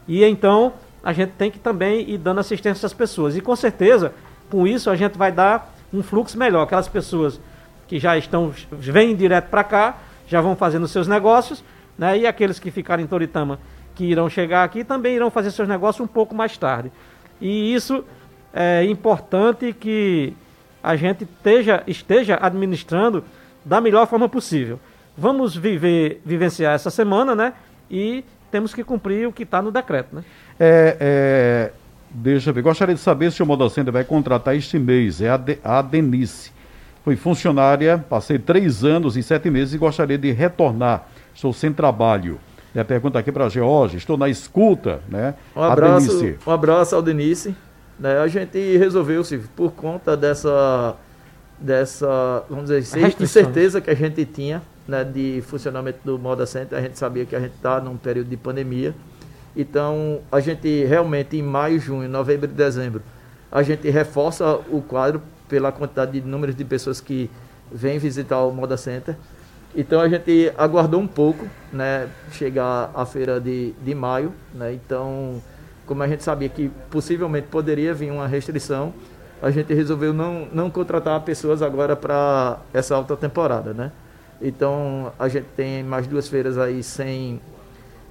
E 0.07 0.23
então 0.23 0.73
a 1.03 1.13
gente 1.13 1.31
tem 1.37 1.49
que 1.49 1.59
também 1.59 2.09
ir 2.09 2.17
dando 2.17 2.39
assistência 2.39 2.85
às 2.85 2.93
pessoas. 2.93 3.37
E 3.37 3.41
com 3.41 3.55
certeza, 3.55 4.13
com 4.49 4.67
isso 4.67 4.89
a 4.89 4.95
gente 4.95 5.17
vai 5.17 5.31
dar 5.31 5.73
um 5.93 6.03
fluxo 6.03 6.37
melhor. 6.37 6.63
Aquelas 6.63 6.87
pessoas 6.87 7.39
que 7.87 7.99
já 7.99 8.17
estão, 8.17 8.51
vêm 8.71 9.15
direto 9.15 9.49
para 9.49 9.63
cá, 9.63 9.97
já 10.27 10.41
vão 10.41 10.55
fazendo 10.55 10.87
seus 10.87 11.07
negócios, 11.07 11.63
né? 11.97 12.17
E 12.17 12.27
aqueles 12.27 12.59
que 12.59 12.71
ficarem 12.71 13.05
em 13.05 13.07
Toritama, 13.07 13.59
que 13.95 14.03
irão 14.05 14.29
chegar 14.29 14.63
aqui, 14.63 14.83
também 14.83 15.15
irão 15.15 15.31
fazer 15.31 15.51
seus 15.51 15.67
negócios 15.67 16.03
um 16.03 16.07
pouco 16.07 16.35
mais 16.35 16.57
tarde. 16.57 16.91
E 17.39 17.73
isso 17.73 18.03
é 18.53 18.83
importante 18.85 19.73
que 19.73 20.33
a 20.83 20.95
gente 20.95 21.23
esteja, 21.23 21.83
esteja 21.87 22.37
administrando 22.41 23.23
da 23.63 23.81
melhor 23.81 24.05
forma 24.07 24.29
possível. 24.29 24.79
Vamos 25.17 25.55
viver, 25.55 26.21
vivenciar 26.23 26.75
essa 26.75 26.89
semana, 26.89 27.33
né? 27.33 27.53
E 27.89 28.23
temos 28.51 28.73
que 28.73 28.83
cumprir 28.83 29.27
o 29.27 29.31
que 29.31 29.43
está 29.43 29.61
no 29.61 29.71
decreto, 29.71 30.15
né? 30.15 30.23
É, 30.59 30.97
é, 30.99 31.71
deixa 32.09 32.49
eu 32.49 32.53
ver. 32.53 32.61
Gostaria 32.61 32.93
de 32.93 33.01
saber 33.01 33.31
se 33.31 33.41
o 33.41 33.45
Modocenter 33.45 33.91
vai 33.91 34.03
contratar 34.03 34.55
este 34.55 34.77
mês. 34.77 35.21
É 35.21 35.29
a, 35.29 35.37
de, 35.37 35.57
a 35.63 35.81
Denise. 35.81 36.51
Fui 37.03 37.15
funcionária, 37.15 38.03
passei 38.09 38.39
três 38.39 38.83
anos 38.83 39.15
e 39.15 39.23
sete 39.23 39.49
meses 39.49 39.73
e 39.73 39.77
gostaria 39.77 40.17
de 40.17 40.31
retornar. 40.31 41.07
Estou 41.33 41.53
sem 41.53 41.71
trabalho. 41.71 42.39
E 42.75 42.79
a 42.79 42.83
pergunta 42.83 43.17
aqui 43.17 43.31
para 43.31 43.45
a 43.45 43.49
George, 43.49 43.95
estou 43.95 44.17
na 44.17 44.27
escuta, 44.27 44.99
né? 45.07 45.35
Um 45.55 45.61
abraço, 45.61 46.35
um 46.45 46.51
abraço 46.51 46.93
ao 46.93 47.01
Denise. 47.01 47.55
Né? 47.97 48.19
A 48.19 48.27
gente 48.27 48.77
resolveu, 48.77 49.23
se 49.23 49.37
por 49.37 49.71
conta 49.71 50.17
dessa, 50.17 50.97
dessa 51.57 52.43
vamos 52.49 52.69
dizer, 52.69 52.79
incerteza 53.17 53.79
que 53.79 53.89
a 53.89 53.95
gente 53.95 54.25
tinha 54.25 54.61
né, 54.85 55.05
de 55.05 55.41
funcionamento 55.47 55.99
do 56.03 56.19
Moda 56.19 56.45
Center, 56.45 56.77
a 56.77 56.81
gente 56.81 56.99
sabia 56.99 57.25
que 57.25 57.33
a 57.33 57.39
gente 57.39 57.53
está 57.55 57.79
num 57.79 57.95
período 57.95 58.29
de 58.29 58.35
pandemia. 58.35 58.93
Então, 59.55 60.19
a 60.29 60.41
gente 60.41 60.83
realmente 60.83 61.37
em 61.37 61.41
maio, 61.41 61.79
junho, 61.79 62.09
novembro 62.09 62.49
e 62.49 62.53
dezembro, 62.53 63.01
a 63.49 63.63
gente 63.63 63.89
reforça 63.89 64.59
o 64.69 64.81
quadro 64.81 65.21
pela 65.47 65.71
quantidade 65.71 66.19
de 66.19 66.27
números 66.27 66.55
de 66.55 66.65
pessoas 66.65 66.99
que 66.99 67.31
vêm 67.71 67.97
visitar 67.97 68.41
o 68.41 68.51
Moda 68.51 68.75
Center. 68.75 69.15
Então 69.75 69.99
a 69.99 70.07
gente 70.07 70.53
aguardou 70.57 71.01
um 71.01 71.07
pouco, 71.07 71.45
né, 71.71 72.07
chegar 72.31 72.91
à 72.93 73.05
feira 73.05 73.41
de, 73.41 73.73
de 73.73 73.93
maio, 73.93 74.33
né, 74.53 74.73
então 74.73 75.41
como 75.85 76.01
a 76.01 76.07
gente 76.07 76.23
sabia 76.23 76.49
que 76.49 76.71
possivelmente 76.89 77.47
poderia 77.47 77.93
vir 77.93 78.09
uma 78.09 78.25
restrição, 78.25 78.93
a 79.41 79.51
gente 79.51 79.71
resolveu 79.73 80.13
não, 80.13 80.47
não 80.51 80.71
contratar 80.71 81.19
pessoas 81.21 81.61
agora 81.61 81.95
para 81.95 82.59
essa 82.73 82.95
alta 82.95 83.15
temporada, 83.17 83.73
né. 83.73 83.91
Então 84.41 85.11
a 85.19 85.27
gente 85.27 85.47
tem 85.55 85.83
mais 85.83 86.07
duas 86.07 86.27
feiras 86.27 86.57
aí 86.57 86.81
sem, 86.81 87.39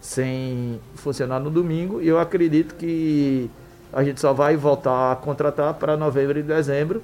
sem 0.00 0.78
funcionar 0.94 1.40
no 1.40 1.50
domingo 1.50 2.00
e 2.00 2.08
eu 2.08 2.18
acredito 2.18 2.74
que 2.74 3.50
a 3.92 4.02
gente 4.02 4.20
só 4.20 4.32
vai 4.32 4.56
voltar 4.56 5.12
a 5.12 5.16
contratar 5.16 5.72
para 5.74 5.96
novembro 5.96 6.38
e 6.38 6.42
dezembro. 6.42 7.02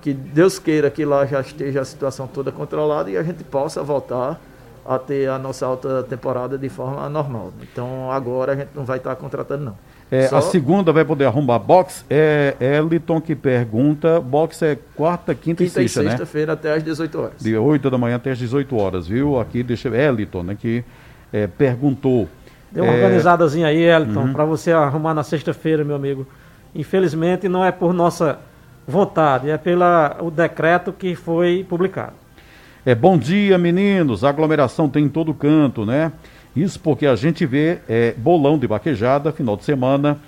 Que 0.00 0.12
Deus 0.12 0.58
queira 0.58 0.90
que 0.90 1.04
lá 1.04 1.26
já 1.26 1.40
esteja 1.40 1.80
a 1.80 1.84
situação 1.84 2.26
toda 2.26 2.52
controlada 2.52 3.10
e 3.10 3.16
a 3.16 3.22
gente 3.22 3.44
possa 3.44 3.82
voltar 3.82 4.40
a 4.88 4.98
ter 4.98 5.28
a 5.28 5.38
nossa 5.38 5.66
alta 5.66 6.02
temporada 6.02 6.56
de 6.56 6.68
forma 6.70 7.06
normal. 7.10 7.52
Então 7.62 8.10
agora 8.10 8.52
a 8.52 8.56
gente 8.56 8.70
não 8.74 8.84
vai 8.84 8.96
estar 8.96 9.14
contratando 9.16 9.64
não. 9.66 9.76
É, 10.10 10.26
Só... 10.28 10.38
A 10.38 10.40
segunda 10.40 10.90
vai 10.90 11.04
poder 11.04 11.26
arrumar 11.26 11.58
box. 11.58 12.06
É 12.08 12.56
Eliton 12.58 13.20
que 13.20 13.34
pergunta. 13.34 14.18
Box 14.18 14.62
é 14.62 14.78
quarta, 14.96 15.34
quinta, 15.34 15.62
quinta 15.62 15.64
e 15.64 15.88
sexta, 15.88 16.02
né? 16.02 16.10
sexta-feira 16.10 16.54
até 16.54 16.72
às 16.72 16.82
18 16.82 17.20
horas. 17.20 17.42
De 17.42 17.54
8 17.54 17.90
da 17.90 17.98
manhã 17.98 18.16
até 18.16 18.30
às 18.30 18.38
18 18.38 18.76
horas, 18.76 19.06
viu? 19.06 19.38
Aqui 19.38 19.62
deixa 19.62 19.88
Eliton, 19.88 20.42
né? 20.42 20.56
Que 20.58 20.82
é, 21.30 21.46
perguntou. 21.46 22.26
Deu 22.72 22.84
uma 22.84 22.92
é... 22.92 23.04
organizadazinha 23.04 23.66
aí, 23.66 23.82
Eliton, 23.82 24.20
uhum. 24.20 24.32
para 24.32 24.46
você 24.46 24.72
arrumar 24.72 25.12
na 25.12 25.22
sexta-feira, 25.22 25.84
meu 25.84 25.96
amigo. 25.96 26.26
Infelizmente 26.74 27.46
não 27.48 27.62
é 27.62 27.70
por 27.70 27.92
nossa 27.92 28.38
vontade, 28.88 29.50
é 29.50 29.58
pelo 29.58 30.30
decreto 30.34 30.92
que 30.92 31.14
foi 31.14 31.64
publicado. 31.68 32.14
É 32.86 32.94
bom 32.94 33.18
dia, 33.18 33.58
meninos. 33.58 34.24
A 34.24 34.30
aglomeração 34.30 34.88
tem 34.88 35.04
em 35.04 35.08
todo 35.10 35.34
canto, 35.34 35.84
né? 35.84 36.10
Isso 36.56 36.80
porque 36.80 37.06
a 37.06 37.14
gente 37.14 37.44
vê 37.44 37.80
é, 37.86 38.14
bolão 38.16 38.58
de 38.58 38.66
vaquejada, 38.66 39.30
final 39.30 39.58
de 39.58 39.64
semana, 39.64 40.18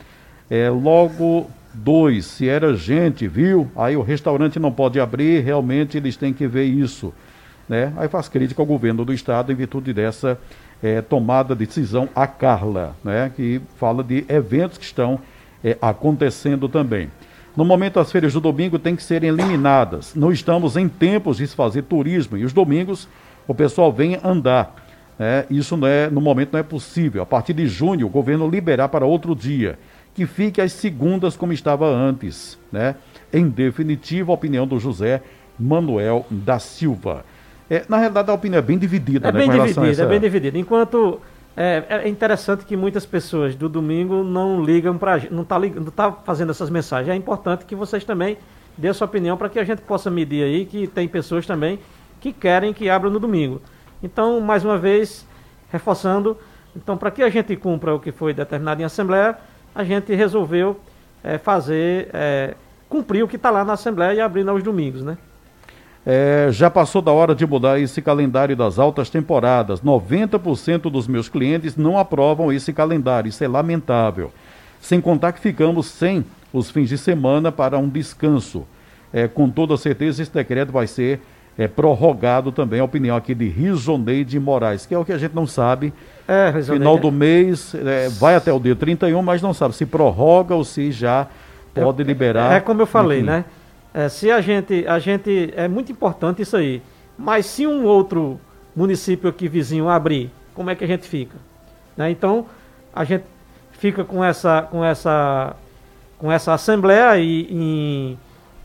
é, 0.50 0.68
logo 0.68 1.50
dois, 1.72 2.26
se 2.26 2.48
era 2.48 2.76
gente, 2.76 3.26
viu? 3.26 3.70
Aí 3.74 3.96
o 3.96 4.02
restaurante 4.02 4.58
não 4.58 4.70
pode 4.70 5.00
abrir, 5.00 5.42
realmente 5.42 5.96
eles 5.96 6.16
têm 6.16 6.34
que 6.34 6.46
ver 6.46 6.64
isso. 6.64 7.14
Né? 7.66 7.92
Aí 7.96 8.08
faz 8.08 8.28
crítica 8.28 8.60
ao 8.60 8.66
governo 8.66 9.04
do 9.04 9.12
estado 9.12 9.50
em 9.50 9.54
virtude 9.54 9.94
dessa 9.94 10.38
é, 10.82 11.00
tomada 11.00 11.54
de 11.54 11.64
decisão 11.64 12.08
a 12.14 12.26
Carla, 12.26 12.94
né? 13.02 13.30
que 13.34 13.60
fala 13.76 14.04
de 14.04 14.24
eventos 14.28 14.76
que 14.76 14.84
estão 14.84 15.18
é, 15.64 15.78
acontecendo 15.80 16.68
também. 16.68 17.08
No 17.60 17.66
momento, 17.66 18.00
as 18.00 18.10
feiras 18.10 18.32
do 18.32 18.40
domingo 18.40 18.78
têm 18.78 18.96
que 18.96 19.02
serem 19.02 19.28
eliminadas. 19.28 20.14
Não 20.14 20.32
estamos 20.32 20.78
em 20.78 20.88
tempos 20.88 21.36
de 21.36 21.46
se 21.46 21.54
fazer 21.54 21.82
turismo 21.82 22.38
e 22.38 22.42
os 22.46 22.54
domingos 22.54 23.06
o 23.46 23.54
pessoal 23.54 23.92
vem 23.92 24.18
andar. 24.24 24.74
É, 25.18 25.44
isso 25.50 25.76
não 25.76 25.86
é, 25.86 26.08
no 26.08 26.22
momento 26.22 26.54
não 26.54 26.60
é 26.60 26.62
possível. 26.62 27.20
A 27.22 27.26
partir 27.26 27.52
de 27.52 27.66
junho, 27.66 28.06
o 28.06 28.08
governo 28.08 28.48
liberar 28.48 28.88
para 28.88 29.04
outro 29.04 29.36
dia, 29.36 29.78
que 30.14 30.24
fique 30.24 30.58
às 30.58 30.72
segundas 30.72 31.36
como 31.36 31.52
estava 31.52 31.86
antes. 31.86 32.58
Né? 32.72 32.94
Em 33.30 33.46
definitivo, 33.46 34.32
a 34.32 34.36
opinião 34.36 34.66
do 34.66 34.80
José 34.80 35.20
Manuel 35.58 36.24
da 36.30 36.58
Silva. 36.58 37.26
É, 37.68 37.84
na 37.90 37.98
realidade, 37.98 38.30
a 38.30 38.32
opinião 38.32 38.58
é 38.58 38.62
bem 38.62 38.78
dividida. 38.78 39.28
É 39.28 39.32
né, 39.32 39.38
bem 39.38 39.50
dividida, 39.50 39.86
essa... 39.86 40.02
é 40.04 40.06
bem 40.06 40.18
dividida. 40.18 40.56
Enquanto 40.56 41.20
é, 41.62 41.84
é, 41.90 42.08
interessante 42.08 42.64
que 42.64 42.74
muitas 42.74 43.04
pessoas 43.04 43.54
do 43.54 43.68
domingo 43.68 44.24
não 44.24 44.64
ligam 44.64 44.96
para 44.96 45.18
não 45.30 45.42
está 45.42 45.58
não 45.58 45.84
tá 45.84 46.10
fazendo 46.10 46.48
essas 46.48 46.70
mensagens. 46.70 47.12
É 47.12 47.14
importante 47.14 47.66
que 47.66 47.76
vocês 47.76 48.02
também 48.02 48.38
dêem 48.78 48.90
a 48.90 48.94
sua 48.94 49.04
opinião 49.04 49.36
para 49.36 49.50
que 49.50 49.58
a 49.58 49.64
gente 49.64 49.82
possa 49.82 50.10
medir 50.10 50.42
aí 50.42 50.64
que 50.64 50.86
tem 50.86 51.06
pessoas 51.06 51.46
também 51.46 51.78
que 52.18 52.32
querem 52.32 52.72
que 52.72 52.88
abra 52.88 53.10
no 53.10 53.20
domingo. 53.20 53.60
Então, 54.02 54.40
mais 54.40 54.64
uma 54.64 54.78
vez, 54.78 55.26
reforçando, 55.70 56.38
então 56.74 56.96
para 56.96 57.10
que 57.10 57.22
a 57.22 57.28
gente 57.28 57.54
cumpra 57.56 57.94
o 57.94 58.00
que 58.00 58.10
foi 58.10 58.32
determinado 58.32 58.80
em 58.80 58.84
Assembleia, 58.86 59.36
a 59.74 59.84
gente 59.84 60.14
resolveu 60.14 60.80
é, 61.22 61.36
fazer, 61.36 62.08
é, 62.14 62.54
cumprir 62.88 63.22
o 63.22 63.28
que 63.28 63.36
está 63.36 63.50
lá 63.50 63.66
na 63.66 63.74
Assembleia 63.74 64.14
e 64.14 64.20
abrir 64.22 64.48
aos 64.48 64.62
domingos, 64.62 65.02
né? 65.02 65.18
É, 66.06 66.48
já 66.50 66.70
passou 66.70 67.02
da 67.02 67.12
hora 67.12 67.34
de 67.34 67.46
mudar 67.46 67.78
esse 67.78 68.00
calendário 68.00 68.56
das 68.56 68.78
altas 68.78 69.10
temporadas. 69.10 69.80
90% 69.80 70.90
dos 70.90 71.06
meus 71.06 71.28
clientes 71.28 71.76
não 71.76 71.98
aprovam 71.98 72.52
esse 72.52 72.72
calendário. 72.72 73.28
Isso 73.28 73.44
é 73.44 73.48
lamentável. 73.48 74.32
Sem 74.80 75.00
contar 75.00 75.32
que 75.32 75.40
ficamos 75.40 75.86
sem 75.86 76.24
os 76.52 76.70
fins 76.70 76.88
de 76.88 76.96
semana 76.96 77.52
para 77.52 77.78
um 77.78 77.88
descanso. 77.88 78.66
É, 79.12 79.28
com 79.28 79.50
toda 79.50 79.76
certeza, 79.76 80.22
esse 80.22 80.32
decreto 80.32 80.72
vai 80.72 80.86
ser 80.86 81.20
é, 81.58 81.68
prorrogado 81.68 82.50
também 82.50 82.80
a 82.80 82.84
opinião 82.84 83.16
aqui 83.16 83.34
de 83.34 83.48
Risoneide 83.48 84.38
Moraes, 84.40 84.86
que 84.86 84.94
é 84.94 84.98
o 84.98 85.04
que 85.04 85.12
a 85.12 85.18
gente 85.18 85.34
não 85.34 85.46
sabe. 85.46 85.92
É. 86.26 86.52
Final 86.62 86.96
do 86.96 87.12
mês, 87.12 87.74
é, 87.74 88.08
vai 88.08 88.34
até 88.34 88.52
o 88.52 88.58
dia 88.58 88.74
31, 88.74 89.20
mas 89.20 89.42
não 89.42 89.52
sabe 89.52 89.74
se 89.74 89.84
prorroga 89.84 90.54
ou 90.54 90.64
se 90.64 90.90
já 90.90 91.26
pode 91.74 92.02
liberar. 92.02 92.54
É 92.54 92.60
como 92.60 92.80
eu 92.80 92.86
falei, 92.86 93.18
enfim. 93.18 93.26
né? 93.26 93.44
É, 93.92 94.08
se 94.08 94.30
a 94.30 94.40
gente, 94.40 94.86
a 94.86 94.98
gente. 94.98 95.52
É 95.56 95.68
muito 95.68 95.90
importante 95.90 96.42
isso 96.42 96.56
aí. 96.56 96.82
Mas 97.18 97.46
se 97.46 97.66
um 97.66 97.84
outro 97.84 98.40
município 98.74 99.28
aqui 99.28 99.48
vizinho 99.48 99.88
abrir, 99.88 100.30
como 100.54 100.70
é 100.70 100.74
que 100.74 100.84
a 100.84 100.86
gente 100.86 101.06
fica? 101.06 101.36
Né? 101.96 102.10
Então, 102.10 102.46
a 102.94 103.04
gente 103.04 103.24
fica 103.72 104.04
com 104.04 104.24
essa, 104.24 104.62
com 104.62 104.84
essa, 104.84 105.56
com 106.18 106.30
essa 106.30 106.54
assembleia 106.54 107.10
aí 107.10 107.46
em, 107.50 108.18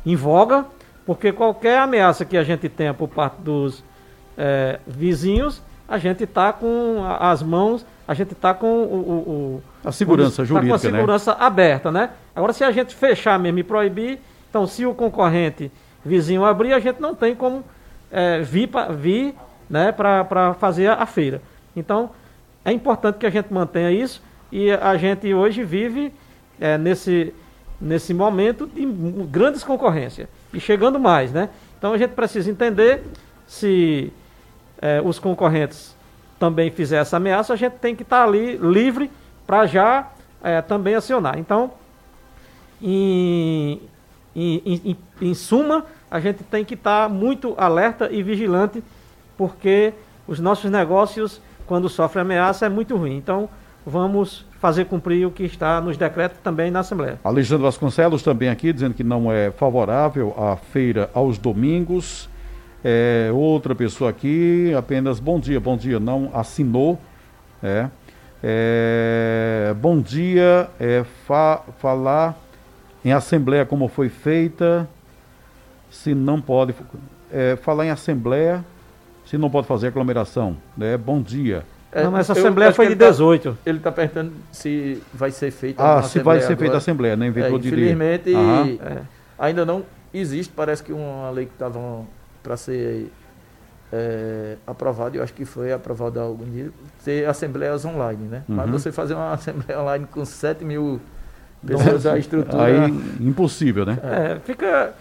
em 0.05 0.15
voga 0.15 0.65
porque 1.05 1.31
qualquer 1.31 1.77
ameaça 1.77 2.25
que 2.25 2.35
a 2.35 2.43
gente 2.43 2.67
tenha 2.67 2.93
por 2.93 3.07
parte 3.07 3.39
dos 3.41 3.83
é, 4.37 4.79
vizinhos, 4.87 5.61
a 5.87 5.97
gente 5.99 6.23
está 6.23 6.51
com 6.51 7.05
as 7.19 7.43
mãos, 7.43 7.85
a 8.07 8.13
gente 8.15 8.33
está 8.33 8.53
com 8.53 8.67
o, 8.67 8.95
o, 8.95 9.13
o, 9.13 9.63
a 9.83 9.91
segurança 9.91 10.43
jurídica, 10.43 10.73
tá 10.77 10.81
com 10.81 10.87
a 10.87 10.91
segurança 10.91 11.31
né? 11.31 11.37
aberta, 11.39 11.91
né? 11.91 12.09
Agora, 12.35 12.53
se 12.53 12.63
a 12.63 12.71
gente 12.71 12.95
fechar 12.95 13.37
mesmo 13.37 13.59
e 13.59 13.63
proibir, 13.63 14.19
então 14.55 14.65
se 14.65 14.85
o 14.85 14.93
concorrente 14.93 15.69
vizinho 16.05 16.45
abrir, 16.45 16.71
a 16.71 16.79
gente 16.79 17.01
não 17.01 17.13
tem 17.13 17.35
como 17.35 17.61
é, 18.09 18.39
vir, 18.39 18.69
vir 18.97 19.35
né, 19.69 19.91
para 19.91 20.53
fazer 20.53 20.87
a, 20.87 21.05
feira. 21.05 21.41
Então, 21.75 22.11
é 22.63 22.71
importante 22.71 23.17
que 23.17 23.25
a 23.25 23.29
gente 23.29 23.51
mantenha 23.51 23.91
isso 23.91 24.23
e 24.49 24.71
a 24.71 24.95
gente 24.95 25.33
hoje 25.33 25.61
vive 25.61 26.13
é, 26.57 26.77
nesse, 26.77 27.33
nesse 27.81 28.13
momento 28.13 28.65
de 28.65 28.85
grandes 29.25 29.61
concorrências 29.61 30.29
e 30.53 30.59
chegando 30.61 30.97
mais, 30.97 31.33
né? 31.33 31.49
Então 31.77 31.91
a 31.91 31.97
gente 31.97 32.11
precisa 32.11 32.49
entender 32.49 33.03
se 33.45 34.09
é, 34.81 35.01
os 35.03 35.19
concorrentes 35.19 35.93
também 36.39 36.71
fizerem 36.71 37.01
essa 37.01 37.17
ameaça, 37.17 37.51
a 37.51 37.57
gente 37.57 37.73
tem 37.73 37.93
que 37.93 38.03
estar 38.03 38.19
tá 38.19 38.23
ali 38.23 38.55
livre 38.55 39.11
para 39.45 39.65
já 39.65 40.11
é, 40.41 40.61
também 40.61 40.95
acionar. 40.95 41.37
Então, 41.37 41.73
em, 42.81 43.81
em, 44.35 44.61
em, 44.65 44.97
em, 45.21 45.33
suma, 45.33 45.85
a 46.11 46.19
gente 46.19 46.43
tem 46.43 46.65
que 46.65 46.73
estar 46.73 47.09
muito 47.09 47.53
alerta 47.57 48.09
e 48.11 48.21
vigilante, 48.21 48.83
porque 49.37 49.93
os 50.27 50.39
nossos 50.39 50.69
negócios, 50.69 51.41
quando 51.65 51.87
sofrem 51.87 52.21
ameaça, 52.21 52.65
é 52.65 52.69
muito 52.69 52.95
ruim. 52.97 53.15
Então, 53.15 53.49
vamos 53.85 54.45
fazer 54.59 54.85
cumprir 54.85 55.25
o 55.27 55.31
que 55.31 55.43
está 55.43 55.79
nos 55.79 55.95
decretos 55.95 56.39
também 56.43 56.71
na 56.71 56.79
Assembleia. 56.79 57.19
Alexandre 57.23 57.63
Vasconcelos 57.63 58.23
também 58.23 58.49
aqui 58.49 58.73
dizendo 58.73 58.93
que 58.93 59.03
não 59.03 59.31
é 59.31 59.51
favorável 59.51 60.33
a 60.37 60.55
feira 60.55 61.09
aos 61.13 61.37
domingos. 61.37 62.27
É, 62.83 63.29
outra 63.33 63.73
pessoa 63.73 64.09
aqui, 64.09 64.73
apenas 64.77 65.19
bom 65.19 65.39
dia, 65.39 65.59
bom 65.59 65.77
dia, 65.77 65.99
não 65.99 66.29
assinou. 66.33 66.99
É, 67.63 67.87
é, 68.43 69.75
bom 69.79 69.99
dia, 69.99 70.69
é, 70.79 71.03
fa, 71.25 71.61
falar 71.79 72.35
em 73.05 73.13
assembleia 73.13 73.63
como 73.63 73.87
foi 73.87 74.09
feita, 74.09 74.89
se 75.91 76.15
não 76.15 76.41
pode, 76.41 76.73
é, 77.31 77.55
falar 77.55 77.85
em 77.85 77.91
assembleia, 77.91 78.65
se 79.27 79.37
não 79.37 79.47
pode 79.47 79.67
fazer 79.67 79.87
aglomeração. 79.87 80.57
Né? 80.75 80.97
Bom 80.97 81.21
dia. 81.21 81.63
É, 81.91 82.03
não, 82.03 82.11
mas 82.11 82.21
essa 82.21 82.33
assembleia 82.33 82.73
foi 82.73 82.87
de 82.87 82.95
18. 82.95 83.51
Tá, 83.51 83.57
ele 83.63 83.77
está 83.77 83.91
perguntando 83.91 84.33
se 84.51 85.01
vai 85.13 85.29
ser 85.29 85.51
feita 85.51 85.81
Ah, 85.81 86.01
se 86.01 86.19
vai 86.19 86.41
ser 86.41 86.57
feita 86.57 86.73
a 86.73 86.77
assembleia, 86.79 87.15
né? 87.15 87.27
Inventou 87.27 87.57
é, 87.57 87.59
infelizmente, 87.59 88.35
é, 88.35 89.01
ainda 89.37 89.63
não 89.65 89.83
existe, 90.11 90.51
parece 90.53 90.83
que 90.83 90.91
uma 90.91 91.29
lei 91.29 91.45
que 91.45 91.53
estava 91.53 91.79
para 92.41 92.57
ser 92.57 93.11
é, 93.93 94.57
aprovada, 94.65 95.15
eu 95.15 95.23
acho 95.23 95.33
que 95.33 95.45
foi 95.45 95.71
aprovada 95.71 96.19
algum 96.19 96.43
dia, 96.43 96.71
ter 97.03 97.29
assembleias 97.29 97.85
online, 97.85 98.27
né? 98.27 98.43
Uhum. 98.49 98.55
Mas 98.55 98.69
você 98.71 98.91
fazer 98.91 99.13
uma 99.13 99.31
assembleia 99.33 99.79
online 99.79 100.07
com 100.11 100.25
7 100.25 100.65
mil 100.65 100.99
pessoas, 101.65 102.05
a 102.05 102.17
estrutura... 102.17 102.63
Aí, 102.63 102.87
impossível, 103.19 103.85
né? 103.85 103.97
É, 104.03 104.37
fica, 104.43 104.93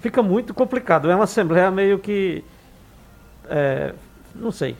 fica 0.00 0.22
muito 0.22 0.54
complicado. 0.54 1.10
É 1.10 1.14
uma 1.14 1.24
assembleia 1.24 1.70
meio 1.70 1.98
que... 1.98 2.44
É, 3.48 3.92
não 4.34 4.50
sei. 4.50 4.76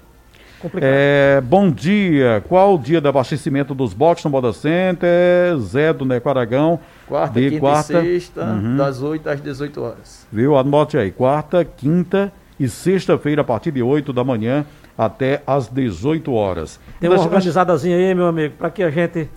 É, 0.81 1.41
bom 1.41 1.71
dia. 1.71 2.43
Qual 2.49 2.75
o 2.75 2.79
dia 2.79 3.01
do 3.01 3.09
abastecimento 3.09 3.75
dos 3.75 3.93
boxes 3.93 4.25
no 4.25 4.31
Moda 4.31 4.53
Center? 4.53 5.59
Zé 5.59 5.93
do 5.93 6.05
Neco 6.05 6.29
Aragão. 6.29 6.79
Quarta, 7.09 7.41
de 7.41 7.51
quinta 7.51 7.61
quarta, 7.61 8.01
e 8.01 8.21
sexta, 8.21 8.45
uhum. 8.45 8.77
das 8.77 9.03
8 9.03 9.29
às 9.29 9.41
18 9.41 9.83
horas. 9.83 10.27
Viu? 10.31 10.57
Anote 10.57 10.97
aí. 10.97 11.11
Quarta, 11.11 11.65
quinta 11.65 12.33
e 12.59 12.69
sexta-feira, 12.69 13.43
a 13.43 13.45
partir 13.45 13.73
de 13.73 13.83
8 13.83 14.13
da 14.13 14.23
manhã 14.23 14.65
até 14.97 15.43
às 15.47 15.69
18 15.69 16.33
horas. 16.33 16.79
Tem 17.01 17.11
uma 17.11 17.21
organizadazinha 17.21 17.97
aí, 17.97 18.15
meu 18.15 18.27
amigo, 18.27 18.55
para 18.57 18.71
que 18.71 18.83
a 18.83 18.91
gente 18.91 19.29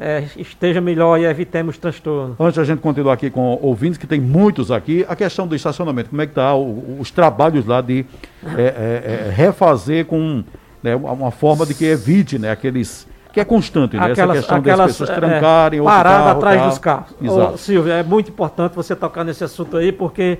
é, 0.00 0.24
esteja 0.36 0.80
melhor 0.80 1.18
e 1.18 1.24
evitemos 1.24 1.76
transtorno. 1.76 2.36
Antes 2.38 2.58
a 2.58 2.64
gente 2.64 2.80
continuar 2.80 3.14
aqui 3.14 3.30
com 3.30 3.58
ouvintes, 3.60 3.98
que 3.98 4.06
tem 4.06 4.20
muitos 4.20 4.70
aqui, 4.70 5.04
a 5.08 5.16
questão 5.16 5.46
do 5.46 5.56
estacionamento, 5.56 6.10
como 6.10 6.22
é 6.22 6.26
que 6.26 6.32
está 6.32 6.54
os 6.54 7.10
trabalhos 7.10 7.66
lá 7.66 7.80
de 7.80 8.06
é, 8.56 8.62
é, 8.62 9.26
é, 9.26 9.30
refazer 9.30 10.06
com 10.06 10.44
né, 10.82 10.94
uma 10.94 11.30
forma 11.30 11.66
de 11.66 11.74
que 11.74 11.84
evite 11.84 12.38
né, 12.38 12.50
aqueles 12.50 13.08
que 13.32 13.40
é 13.40 13.44
constante, 13.44 13.96
né? 13.96 14.04
Aquelas, 14.04 14.38
Essa 14.38 14.46
questão 14.46 14.56
aquelas, 14.56 14.78
das 14.78 14.98
pessoas 14.98 15.10
trancarem, 15.10 15.80
é, 15.80 15.82
parada 15.82 16.16
carro, 16.16 16.38
atrás 16.38 16.56
carro. 16.56 16.68
dos 16.70 16.78
carros. 16.78 17.14
Exato. 17.20 17.54
Ô, 17.54 17.58
Silvio, 17.58 17.92
é 17.92 18.02
muito 18.02 18.30
importante 18.30 18.74
você 18.74 18.96
tocar 18.96 19.22
nesse 19.22 19.44
assunto 19.44 19.76
aí, 19.76 19.92
porque 19.92 20.38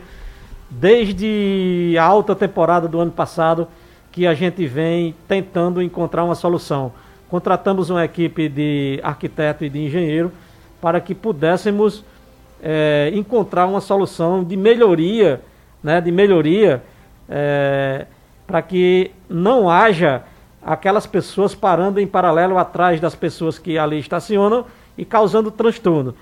desde 0.70 1.94
a 1.98 2.04
alta 2.04 2.34
temporada 2.34 2.88
do 2.88 2.98
ano 2.98 3.12
passado 3.12 3.68
que 4.10 4.26
a 4.26 4.34
gente 4.34 4.66
vem 4.66 5.14
tentando 5.28 5.82
encontrar 5.82 6.24
uma 6.24 6.34
solução. 6.34 6.92
Contratamos 7.28 7.90
uma 7.90 8.04
equipe 8.04 8.48
de 8.48 9.00
arquiteto 9.02 9.64
e 9.64 9.68
de 9.68 9.78
engenheiro 9.78 10.32
para 10.80 11.00
que 11.00 11.14
pudéssemos 11.14 12.04
é, 12.62 13.10
encontrar 13.14 13.66
uma 13.66 13.80
solução 13.80 14.42
de 14.42 14.56
melhoria, 14.56 15.40
né, 15.82 16.00
de 16.00 16.10
melhoria, 16.10 16.82
é, 17.28 18.06
para 18.46 18.62
que 18.62 19.10
não 19.28 19.68
haja 19.68 20.22
aquelas 20.62 21.06
pessoas 21.06 21.54
parando 21.54 22.00
em 22.00 22.06
paralelo 22.06 22.58
atrás 22.58 23.00
das 23.00 23.14
pessoas 23.14 23.58
que 23.58 23.78
ali 23.78 23.98
estacionam 23.98 24.64
e 24.96 25.04
causando 25.04 25.50
transtorno. 25.50 26.14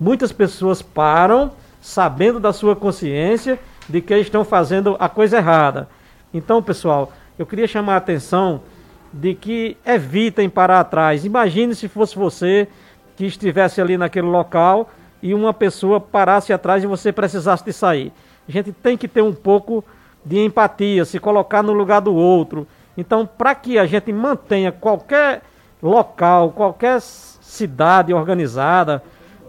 Muitas 0.00 0.32
pessoas 0.32 0.82
param 0.82 1.52
sabendo 1.80 2.40
da 2.40 2.52
sua 2.52 2.74
consciência 2.74 3.58
de 3.88 4.00
que 4.00 4.16
estão 4.16 4.44
fazendo 4.44 4.96
a 4.98 5.08
coisa 5.08 5.36
errada. 5.36 5.88
Então, 6.34 6.62
pessoal, 6.62 7.12
eu 7.38 7.46
queria 7.46 7.68
chamar 7.68 7.94
a 7.94 7.98
atenção 7.98 8.62
de 9.16 9.34
que 9.34 9.76
evitem 9.84 10.48
parar 10.48 10.80
atrás. 10.80 11.24
Imagine 11.24 11.74
se 11.74 11.88
fosse 11.88 12.16
você 12.16 12.68
que 13.16 13.24
estivesse 13.24 13.80
ali 13.80 13.96
naquele 13.96 14.26
local 14.26 14.90
e 15.22 15.32
uma 15.32 15.54
pessoa 15.54 15.98
parasse 15.98 16.52
atrás 16.52 16.84
e 16.84 16.86
você 16.86 17.12
precisasse 17.12 17.64
de 17.64 17.72
sair. 17.72 18.12
A 18.46 18.52
gente 18.52 18.72
tem 18.72 18.96
que 18.96 19.08
ter 19.08 19.22
um 19.22 19.32
pouco 19.32 19.82
de 20.24 20.38
empatia, 20.38 21.04
se 21.04 21.18
colocar 21.18 21.62
no 21.62 21.72
lugar 21.72 22.00
do 22.00 22.14
outro. 22.14 22.66
Então, 22.96 23.26
para 23.26 23.54
que 23.54 23.78
a 23.78 23.86
gente 23.86 24.12
mantenha 24.12 24.70
qualquer 24.70 25.42
local, 25.82 26.50
qualquer 26.50 27.00
cidade 27.00 28.12
organizada, 28.12 29.02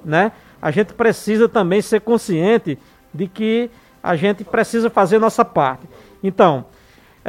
né, 0.03 0.32
a 0.62 0.71
gente 0.71 0.93
precisa 0.93 1.49
também 1.49 1.82
ser 1.82 2.01
consciente 2.01 2.77
de 3.13 3.27
que 3.27 3.69
a 4.01 4.15
gente 4.15 4.43
precisa 4.43 4.89
fazer 4.89 5.19
nossa 5.19 5.43
parte. 5.43 5.88
Então, 6.23 6.65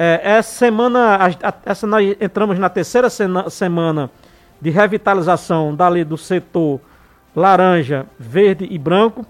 é, 0.00 0.20
essa 0.22 0.52
semana, 0.52 1.18
essa 1.66 1.84
nós 1.84 2.16
entramos 2.20 2.56
na 2.56 2.68
terceira 2.68 3.10
semana 3.10 4.08
de 4.60 4.70
revitalização 4.70 5.74
dali 5.74 6.04
do 6.04 6.16
setor 6.16 6.80
laranja, 7.34 8.06
verde 8.16 8.64
e 8.70 8.78
branco. 8.78 9.26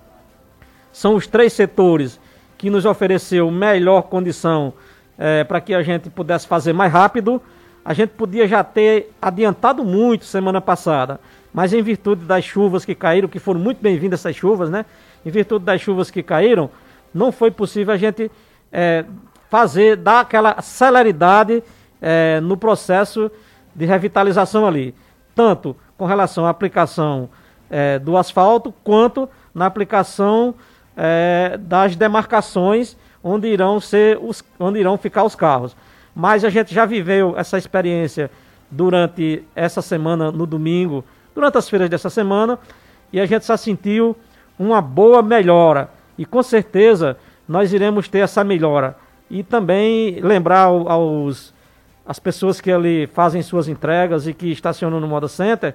São 0.93 1.15
os 1.15 1.27
três 1.27 1.55
setores 1.55 2.21
que 2.59 2.69
nos 2.69 2.85
ofereceu 2.85 3.51
melhor 3.51 4.03
condição 4.03 4.75
é, 5.17 5.43
para 5.43 5.59
que 5.59 5.73
a 5.73 5.83
gente 5.83 6.11
pudesse 6.11 6.47
fazer 6.47 6.75
mais 6.75 6.93
rápido. 6.93 7.41
A 7.83 7.95
gente 7.95 8.11
podia 8.11 8.47
já 8.47 8.63
ter 8.63 9.11
adiantado 9.23 9.83
muito 9.83 10.27
semana 10.27 10.61
passada, 10.61 11.19
mas 11.51 11.73
em 11.73 11.81
virtude 11.81 12.27
das 12.27 12.45
chuvas 12.45 12.85
que 12.85 12.95
caíram, 12.95 13.27
que 13.27 13.39
foram 13.39 13.59
muito 13.59 13.81
bem-vindas 13.81 14.21
essas 14.21 14.37
chuvas, 14.37 14.69
né? 14.69 14.85
Em 15.25 15.31
virtude 15.31 15.65
das 15.65 15.81
chuvas 15.81 16.11
que 16.11 16.23
caíram, 16.23 16.69
não 17.15 17.33
foi 17.33 17.51
possível 17.51 17.95
a 17.95 17.97
gente 17.97 18.31
é, 18.71 19.07
fazer, 19.49 19.97
dar 19.97 20.21
aquela 20.21 20.61
celeridade 20.61 21.63
é, 22.01 22.41
no 22.41 22.57
processo 22.57 23.31
de 23.75 23.87
revitalização 23.87 24.67
ali, 24.67 24.95
tanto 25.35 25.77
com 25.97 26.05
relação 26.05 26.47
à 26.47 26.51
aplicação 26.51 27.29
é, 27.71 27.99
do 27.99 28.17
asfalto, 28.17 28.73
quanto 28.83 29.29
na 29.55 29.67
aplicação 29.67 30.55
é, 30.97 31.59
das 31.61 31.97
demarcações 31.97 32.97
onde 33.23 33.49
irão 33.49 33.81
ser 33.81 34.19
os, 34.21 34.43
onde 34.59 34.79
irão 34.79 34.97
ficar 34.97 35.25
os 35.25 35.35
carros. 35.35 35.77
Mas 36.15 36.45
a 36.45 36.51
gente 36.51 36.75
já 36.75 36.85
viveu 36.85 37.35
essa 37.37 37.59
experiência 37.59 38.31
durante 38.71 39.45
essa 39.55 39.81
semana, 39.83 40.31
no 40.31 40.47
domingo, 40.47 41.05
durante 41.35 41.59
as 41.59 41.69
feiras 41.69 41.89
dessa 41.89 42.11
semana, 42.11 42.59
e 43.13 43.21
a 43.21 43.27
gente 43.27 43.47
já 43.47 43.57
sentiu 43.57 44.17
uma 44.59 44.81
boa 44.81 45.23
melhora. 45.23 45.91
E 46.17 46.27
com 46.27 46.43
certeza 46.43 47.17
nós 47.47 47.73
iremos 47.73 48.09
ter 48.09 48.19
essa 48.19 48.43
melhora. 48.43 48.97
E 49.31 49.43
também 49.43 50.21
lembrar 50.21 50.65
aos 50.65 51.55
as 52.07 52.19
pessoas 52.19 52.61
que 52.61 52.73
ali 52.73 53.07
fazem 53.07 53.43
suas 53.43 53.69
entregas 53.69 54.27
e 54.27 54.33
que 54.33 54.51
estacionam 54.51 54.99
no 54.99 55.07
Moda 55.07 55.29
Center, 55.29 55.75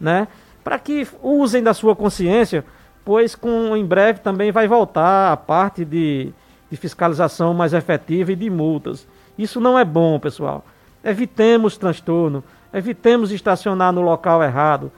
né, 0.00 0.26
para 0.64 0.78
que 0.78 1.06
usem 1.22 1.62
da 1.62 1.74
sua 1.74 1.94
consciência 1.94 2.64
pois 3.04 3.34
com, 3.34 3.76
em 3.76 3.84
breve 3.84 4.20
também 4.20 4.52
vai 4.52 4.68
voltar 4.68 5.32
a 5.32 5.36
parte 5.36 5.84
de, 5.84 6.32
de 6.70 6.76
fiscalização 6.76 7.54
mais 7.54 7.72
efetiva 7.72 8.32
e 8.32 8.36
de 8.36 8.50
multas. 8.50 9.06
Isso 9.38 9.60
não 9.60 9.78
é 9.78 9.84
bom, 9.84 10.18
pessoal. 10.18 10.64
Evitemos 11.02 11.76
transtorno, 11.76 12.44
evitemos 12.72 13.32
estacionar 13.32 13.92
no 13.92 14.02
local 14.02 14.42
errado. 14.42 14.92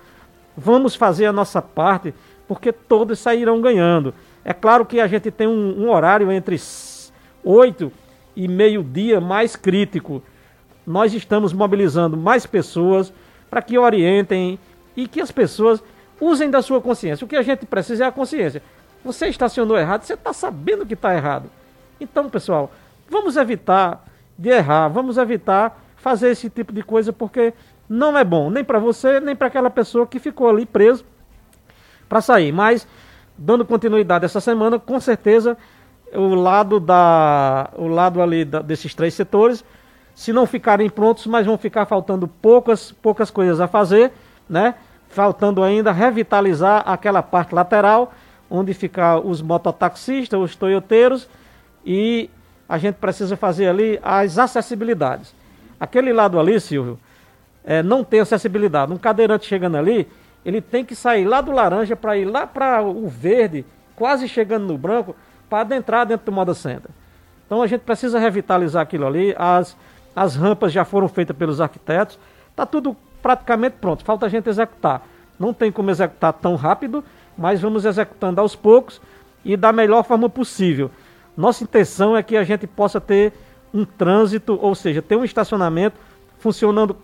Vamos 0.57 0.95
fazer 0.95 1.27
a 1.27 1.33
nossa 1.33 1.62
parte, 1.62 2.12
porque 2.49 2.73
todos 2.73 3.18
sairão 3.18 3.61
ganhando. 3.61 4.12
É 4.45 4.53
claro 4.53 4.85
que 4.85 5.01
a 5.01 5.07
gente 5.07 5.31
tem 5.31 5.47
um, 5.47 5.85
um 5.85 5.90
horário 5.90 6.31
entre 6.31 6.59
8 7.45 7.93
e 8.37 8.49
meio-dia 8.49 9.21
mais 9.21 9.57
crítico. 9.57 10.23
Nós 10.87 11.13
estamos 11.15 11.53
mobilizando 11.53 12.17
mais 12.17 12.47
pessoas 12.47 13.13
para 13.51 13.63
que 13.63 13.79
orientem 13.79 14.59
e 14.97 15.07
que 15.07 15.21
as 15.21 15.31
pessoas 15.31 15.83
usem 16.21 16.51
da 16.51 16.63
sua 16.63 16.81
consciência. 16.81 17.25
O 17.25 17.29
que 17.29 17.37
a 17.37 17.43
gente 17.43 17.67
precisa 17.67 18.05
é 18.05 18.07
a 18.07 18.13
consciência. 18.13 18.63
Você 19.05 19.27
estacionou 19.27 19.77
errado, 19.77 20.05
você 20.05 20.15
está 20.15 20.33
sabendo 20.33 20.87
que 20.87 20.95
está 20.95 21.15
errado. 21.15 21.51
Então, 22.01 22.29
pessoal, 22.29 22.71
vamos 23.11 23.37
evitar 23.37 24.05
de 24.39 24.49
errar, 24.49 24.89
vamos 24.89 25.19
evitar 25.19 25.85
fazer 25.97 26.31
esse 26.31 26.49
tipo 26.49 26.73
de 26.73 26.83
coisa, 26.83 27.13
porque 27.13 27.53
não 27.88 28.17
é 28.17 28.25
bom, 28.25 28.51
nem 28.51 28.65
para 28.65 28.79
você, 28.79 29.21
nem 29.21 29.37
para 29.37 29.49
aquela 29.49 29.71
pessoa 29.71 30.07
que 30.07 30.19
ficou 30.19 30.49
ali 30.49 30.65
preso 30.65 31.05
para 32.09 32.21
sair. 32.21 32.53
Mas, 32.53 32.87
dando 33.37 33.65
continuidade 33.65 34.25
essa 34.25 34.40
semana, 34.40 34.79
com 34.79 34.99
certeza, 34.99 35.57
o 36.15 36.35
lado, 36.35 36.79
da, 36.79 37.71
o 37.77 37.87
lado 37.87 38.21
ali 38.21 38.44
da, 38.44 38.60
desses 38.60 38.94
três 38.94 39.15
setores, 39.15 39.65
se 40.15 40.33
não 40.33 40.46
ficarem 40.46 40.88
prontos, 40.90 41.27
mas 41.27 41.46
vão 41.46 41.56
ficar 41.56 41.87
faltando 41.87 42.29
poucas, 42.29 42.92
poucas 42.92 43.31
coisas 43.31 43.60
a 43.60 43.67
fazer, 43.67 44.13
né? 44.48 44.75
faltando 45.08 45.63
ainda 45.63 45.92
revitalizar 45.92 46.83
aquela 46.87 47.23
parte 47.23 47.54
lateral, 47.54 48.13
onde 48.50 48.75
ficam 48.75 49.27
os 49.27 49.40
mototaxistas, 49.40 50.40
os 50.40 50.56
toyoteiros, 50.56 51.29
e 51.85 52.31
a 52.69 52.79
gente 52.79 52.96
precisa 52.96 53.37
fazer 53.37 53.69
ali 53.69 54.00
as 54.02 54.38
acessibilidades. 54.38 55.35
Aquele 55.79 56.13
lado 56.13 56.40
ali, 56.40 56.58
Silvio, 56.60 56.98
é, 57.65 57.83
não 57.83 58.02
tem 58.02 58.21
acessibilidade. 58.21 58.92
Um 58.92 58.96
cadeirante 58.96 59.46
chegando 59.46 59.77
ali, 59.77 60.08
ele 60.44 60.60
tem 60.60 60.85
que 60.85 60.94
sair 60.94 61.25
lá 61.25 61.40
do 61.40 61.52
laranja 61.52 61.94
para 61.94 62.17
ir 62.17 62.25
lá 62.25 62.46
para 62.46 62.83
o 62.83 63.08
verde, 63.08 63.65
quase 63.94 64.27
chegando 64.29 64.67
no 64.67 64.79
branco, 64.79 65.15
para 65.53 65.61
adentrar 65.61 66.07
dentro 66.07 66.25
do 66.25 66.33
Moda 66.33 66.55
Center. 66.55 66.90
Então 67.44 67.61
a 67.61 67.67
gente 67.67 67.83
precisa 67.83 68.19
revitalizar 68.19 68.83
aquilo 68.83 69.07
ali. 69.07 69.35
As, 69.37 69.77
as 70.17 70.35
rampas 70.35 70.73
já 70.73 70.83
foram 70.83 71.09
feitas 71.09 71.37
pelos 71.37 71.61
arquitetos. 71.61 72.19
Está 72.48 72.65
tudo 72.65 72.96
praticamente 73.21 73.77
pronto. 73.79 74.03
Falta 74.03 74.25
a 74.25 74.31
gente 74.31 74.48
executar. 74.48 75.07
Não 75.38 75.53
tem 75.53 75.71
como 75.71 75.90
executar 75.90 76.33
tão 76.33 76.55
rápido, 76.55 77.05
mas 77.37 77.61
vamos 77.61 77.85
executando 77.85 78.40
aos 78.40 78.57
poucos 78.57 78.98
e 79.44 79.55
da 79.55 79.73
melhor 79.73 80.03
forma 80.05 80.27
possível. 80.31 80.90
Nossa 81.37 81.65
intenção 81.65 82.17
é 82.17 82.23
que 82.23 82.35
a 82.35 82.44
gente 82.44 82.67
possa 82.67 82.98
ter 82.98 83.35
um 83.75 83.85
trânsito, 83.85 84.59
ou 84.59 84.75
seja, 84.75 85.03
ter 85.03 85.17
um 85.17 85.25
estacionamento 85.25 86.00
funcionando 86.38 86.96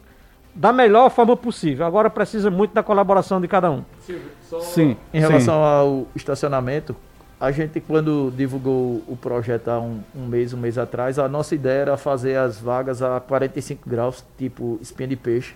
da 0.54 0.72
melhor 0.72 1.10
forma 1.10 1.36
possível. 1.36 1.84
Agora 1.84 2.08
precisa 2.08 2.50
muito 2.50 2.72
da 2.72 2.82
colaboração 2.82 3.42
de 3.42 3.46
cada 3.46 3.70
um. 3.70 3.84
Silvio, 4.00 4.30
sim. 4.62 4.96
Em 5.12 5.20
relação 5.20 5.56
sim. 5.56 5.60
ao 5.60 6.06
estacionamento, 6.16 6.96
a 7.40 7.52
gente 7.52 7.80
quando 7.80 8.32
divulgou 8.36 9.02
o 9.06 9.16
projeto 9.16 9.68
há 9.68 9.78
um, 9.78 10.00
um, 10.14 10.26
mês, 10.26 10.52
um 10.52 10.56
mês 10.56 10.76
atrás, 10.76 11.18
a 11.18 11.28
nossa 11.28 11.54
ideia 11.54 11.82
era 11.82 11.96
fazer 11.96 12.36
as 12.36 12.58
vagas 12.58 13.00
a 13.00 13.20
45 13.20 13.88
graus, 13.88 14.24
tipo 14.36 14.78
espinha 14.82 15.08
de 15.08 15.16
peixe. 15.16 15.54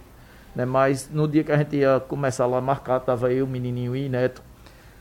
Né? 0.54 0.64
Mas 0.64 1.08
no 1.10 1.26
dia 1.26 1.42
que 1.42 1.50
a 1.50 1.56
gente 1.56 1.76
ia 1.76 2.00
começar 2.00 2.46
lá 2.46 2.58
a 2.58 2.60
marcar, 2.60 2.98
estava 2.98 3.32
eu, 3.32 3.44
o 3.44 3.48
menininho 3.48 3.96
e 3.96 4.08
Neto. 4.08 4.42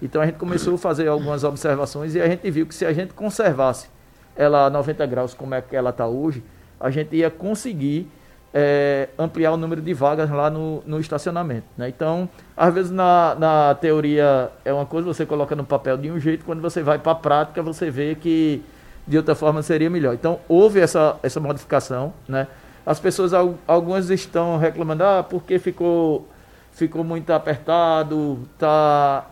Então 0.01 0.21
a 0.21 0.25
gente 0.25 0.37
começou 0.37 0.73
a 0.73 0.77
fazer 0.77 1.07
algumas 1.07 1.43
observações 1.43 2.15
e 2.15 2.21
a 2.21 2.27
gente 2.27 2.49
viu 2.49 2.65
que 2.65 2.73
se 2.73 2.83
a 2.83 2.91
gente 2.91 3.13
conservasse 3.13 3.87
ela 4.35 4.65
a 4.65 4.69
90 4.69 5.05
graus 5.05 5.33
como 5.35 5.53
é 5.53 5.61
que 5.61 5.75
ela 5.75 5.91
está 5.91 6.07
hoje, 6.07 6.43
a 6.79 6.89
gente 6.89 7.15
ia 7.15 7.29
conseguir 7.29 8.09
é, 8.53 9.09
ampliar 9.17 9.51
o 9.51 9.57
número 9.57 9.81
de 9.81 9.93
vagas 9.93 10.29
lá 10.29 10.49
no, 10.49 10.83
no 10.85 10.99
estacionamento. 10.99 11.65
Né? 11.77 11.89
Então, 11.89 12.27
às 12.55 12.73
vezes 12.73 12.91
na, 12.91 13.35
na 13.35 13.75
teoria 13.75 14.51
é 14.65 14.73
uma 14.73 14.85
coisa, 14.85 15.07
você 15.07 15.25
coloca 15.25 15.55
no 15.55 15.63
papel 15.63 15.97
de 15.97 16.11
um 16.11 16.19
jeito, 16.19 16.43
quando 16.45 16.61
você 16.61 16.83
vai 16.83 16.99
para 16.99 17.13
a 17.13 17.15
prática, 17.15 17.61
você 17.61 17.89
vê 17.89 18.15
que 18.15 18.63
de 19.07 19.17
outra 19.17 19.35
forma 19.35 19.61
seria 19.61 19.89
melhor. 19.89 20.13
Então, 20.13 20.39
houve 20.47 20.79
essa, 20.79 21.17
essa 21.23 21.39
modificação. 21.39 22.13
Né? 22.27 22.47
As 22.85 22.99
pessoas, 22.99 23.31
algumas 23.67 24.09
estão 24.09 24.57
reclamando, 24.57 25.03
ah, 25.03 25.23
porque 25.27 25.59
ficou, 25.59 26.27
ficou 26.71 27.03
muito 27.03 27.31
apertado, 27.31 28.39
tá, 28.57 29.25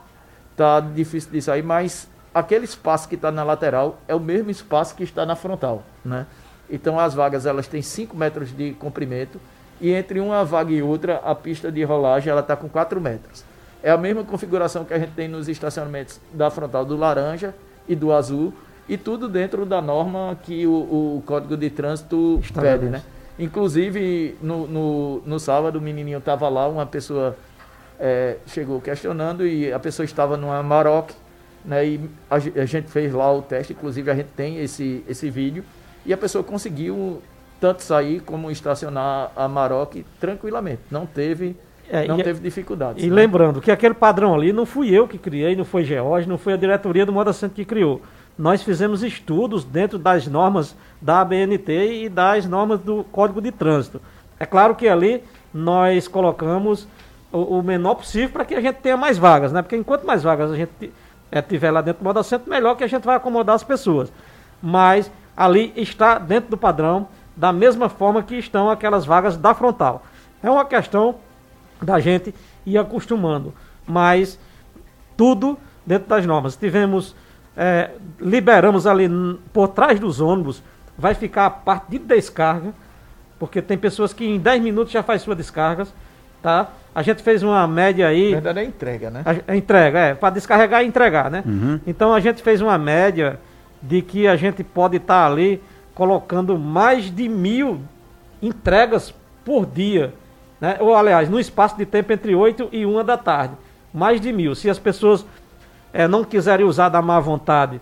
tá 0.55 0.79
difícil 0.79 1.31
de 1.31 1.41
sair, 1.41 1.63
mas 1.63 2.07
aquele 2.33 2.65
espaço 2.65 3.07
que 3.09 3.15
está 3.15 3.31
na 3.31 3.43
lateral 3.43 3.99
é 4.07 4.15
o 4.15 4.19
mesmo 4.19 4.49
espaço 4.49 4.95
que 4.95 5.03
está 5.03 5.25
na 5.25 5.35
frontal. 5.35 5.83
Né? 6.05 6.25
Então 6.69 6.99
as 6.99 7.13
vagas 7.13 7.45
elas 7.45 7.67
têm 7.67 7.81
5 7.81 8.15
metros 8.15 8.55
de 8.55 8.71
comprimento 8.73 9.39
e 9.81 9.91
entre 9.91 10.19
uma 10.19 10.43
vaga 10.43 10.71
e 10.71 10.81
outra 10.81 11.17
a 11.17 11.33
pista 11.33 11.71
de 11.71 11.83
rolagem 11.83 12.29
ela 12.29 12.41
está 12.41 12.55
com 12.55 12.69
4 12.69 12.99
metros. 12.99 13.43
É 13.81 13.89
a 13.89 13.97
mesma 13.97 14.23
configuração 14.23 14.83
que 14.83 14.93
a 14.93 14.99
gente 14.99 15.13
tem 15.13 15.27
nos 15.27 15.47
estacionamentos 15.47 16.19
da 16.33 16.49
frontal 16.49 16.83
do 16.83 16.97
laranja 16.97 17.55
e 17.87 17.95
do 17.95 18.11
azul 18.11 18.53
e 18.89 18.97
tudo 18.97 19.29
dentro 19.29 19.65
da 19.65 19.81
norma 19.81 20.37
que 20.43 20.67
o, 20.67 20.71
o 20.71 21.23
Código 21.25 21.55
de 21.55 21.69
Trânsito 21.69 22.41
pede, 22.53 22.85
né? 22.85 23.03
Inclusive, 23.37 24.35
no, 24.41 24.67
no, 24.67 25.21
no 25.25 25.39
sábado, 25.39 25.77
o 25.77 25.81
menininho 25.81 26.17
estava 26.17 26.49
lá, 26.49 26.67
uma 26.67 26.85
pessoa 26.85 27.37
é, 27.97 28.35
chegou 28.47 28.81
questionando 28.81 29.47
e 29.47 29.71
a 29.71 29.79
pessoa 29.79 30.03
estava 30.03 30.35
numa 30.35 30.61
Maroc, 30.61 31.11
né? 31.63 31.85
E 31.85 32.09
a, 32.29 32.35
a, 32.35 32.65
gente 32.65 32.89
fez 32.89 33.13
lá 33.13 33.31
o 33.31 33.41
teste, 33.41 33.71
inclusive 33.71 34.11
a 34.11 34.15
gente 34.15 34.29
tem 34.35 34.57
esse, 34.57 35.05
esse 35.07 35.29
vídeo 35.29 35.63
e 36.05 36.13
a 36.13 36.17
pessoa 36.17 36.43
conseguiu 36.43 37.21
tanto 37.59 37.83
sair 37.83 38.21
como 38.21 38.49
estacionar 38.49 39.31
a 39.35 39.47
Maroc 39.47 39.95
tranquilamente. 40.19 40.81
Não 40.89 41.05
teve, 41.05 41.55
é, 41.89 42.07
não 42.07 42.17
teve 42.17 42.39
dificuldades. 42.39 43.03
E 43.03 43.09
né? 43.09 43.15
lembrando 43.15 43.61
que 43.61 43.71
aquele 43.71 43.93
padrão 43.93 44.33
ali 44.33 44.53
não 44.53 44.65
fui 44.65 44.89
eu 44.89 45.07
que 45.07 45.17
criei, 45.17 45.55
não 45.55 45.65
foi 45.65 45.83
George, 45.83 46.27
não 46.27 46.37
foi 46.37 46.53
a 46.53 46.57
diretoria 46.57 47.05
do 47.05 47.11
Moda 47.11 47.33
Centro 47.33 47.55
que 47.55 47.65
criou. 47.65 48.01
Nós 48.37 48.63
fizemos 48.63 49.03
estudos 49.03 49.65
dentro 49.65 49.99
das 49.99 50.25
normas 50.25 50.75
da 51.01 51.19
ABNT 51.19 52.05
e 52.05 52.09
das 52.09 52.45
normas 52.45 52.79
do 52.79 53.03
Código 53.05 53.41
de 53.41 53.51
Trânsito. 53.51 54.01
É 54.39 54.45
claro 54.45 54.75
que 54.75 54.87
ali 54.87 55.21
nós 55.53 56.07
colocamos 56.07 56.87
o, 57.31 57.59
o 57.59 57.63
menor 57.63 57.95
possível 57.95 58.29
para 58.29 58.45
que 58.45 58.55
a 58.55 58.61
gente 58.61 58.77
tenha 58.77 58.95
mais 58.95 59.17
vagas, 59.17 59.51
né? 59.51 59.61
Porque 59.61 59.75
enquanto 59.75 60.05
mais 60.05 60.23
vagas 60.23 60.51
a 60.51 60.55
gente 60.55 60.91
é, 61.29 61.41
tiver 61.41 61.71
lá 61.71 61.81
dentro 61.81 62.01
do 62.01 62.05
Moda 62.05 62.23
Centro, 62.23 62.49
melhor 62.49 62.75
que 62.75 62.83
a 62.83 62.87
gente 62.87 63.03
vai 63.03 63.17
acomodar 63.17 63.55
as 63.55 63.63
pessoas. 63.63 64.11
Mas 64.61 65.11
ali 65.39 65.71
está 65.77 66.19
dentro 66.19 66.49
do 66.49 66.57
padrão, 66.57 67.07
da 67.33 67.53
mesma 67.53 67.87
forma 67.87 68.21
que 68.21 68.35
estão 68.35 68.69
aquelas 68.69 69.05
vagas 69.05 69.37
da 69.37 69.53
frontal. 69.53 70.03
É 70.43 70.49
uma 70.49 70.65
questão 70.65 71.15
da 71.81 71.97
gente 71.97 72.35
ir 72.65 72.77
acostumando, 72.77 73.53
mas 73.87 74.37
tudo 75.15 75.57
dentro 75.85 76.09
das 76.09 76.25
normas. 76.25 76.57
Tivemos, 76.57 77.15
é, 77.55 77.91
liberamos 78.19 78.85
ali 78.85 79.09
por 79.53 79.69
trás 79.69 79.97
dos 79.97 80.19
ônibus, 80.19 80.61
vai 80.97 81.13
ficar 81.13 81.45
a 81.45 81.49
parte 81.49 81.91
de 81.91 81.99
descarga, 81.99 82.73
porque 83.39 83.61
tem 83.61 83.77
pessoas 83.77 84.11
que 84.11 84.25
em 84.25 84.37
10 84.37 84.61
minutos 84.61 84.91
já 84.91 85.01
faz 85.01 85.21
suas 85.21 85.37
descargas, 85.37 85.93
tá? 86.43 86.67
A 86.93 87.01
gente 87.01 87.23
fez 87.23 87.43
uma 87.43 87.65
média 87.65 88.09
aí. 88.09 88.31
Na 88.31 88.41
verdade 88.41 88.59
é 88.59 88.63
entrega, 88.65 89.09
né? 89.09 89.23
A, 89.25 89.53
a 89.53 89.55
entrega, 89.55 89.99
é, 89.99 90.15
para 90.15 90.31
descarregar 90.31 90.83
e 90.83 90.87
entregar, 90.87 91.31
né? 91.31 91.43
Uhum. 91.45 91.79
Então 91.87 92.13
a 92.13 92.19
gente 92.19 92.43
fez 92.43 92.59
uma 92.59 92.77
média 92.77 93.39
de 93.81 94.01
que 94.01 94.27
a 94.27 94.35
gente 94.35 94.63
pode 94.63 94.97
estar 94.97 95.25
tá 95.25 95.31
ali 95.31 95.61
colocando 95.93 96.57
mais 96.57 97.13
de 97.13 97.27
mil 97.27 97.81
entregas 98.41 99.13
por 99.43 99.65
dia. 99.65 100.13
Né? 100.59 100.77
Ou, 100.79 100.95
aliás, 100.95 101.29
no 101.29 101.39
espaço 101.39 101.77
de 101.77 101.85
tempo 101.85 102.11
entre 102.13 102.35
8 102.35 102.69
e 102.71 102.85
1 102.85 103.03
da 103.03 103.17
tarde. 103.17 103.53
Mais 103.93 104.21
de 104.21 104.31
mil. 104.31 104.53
Se 104.55 104.69
as 104.69 104.77
pessoas 104.77 105.25
é, 105.93 106.07
não 106.07 106.23
quiserem 106.23 106.65
usar 106.65 106.89
da 106.89 107.01
má 107.01 107.19
vontade 107.19 107.81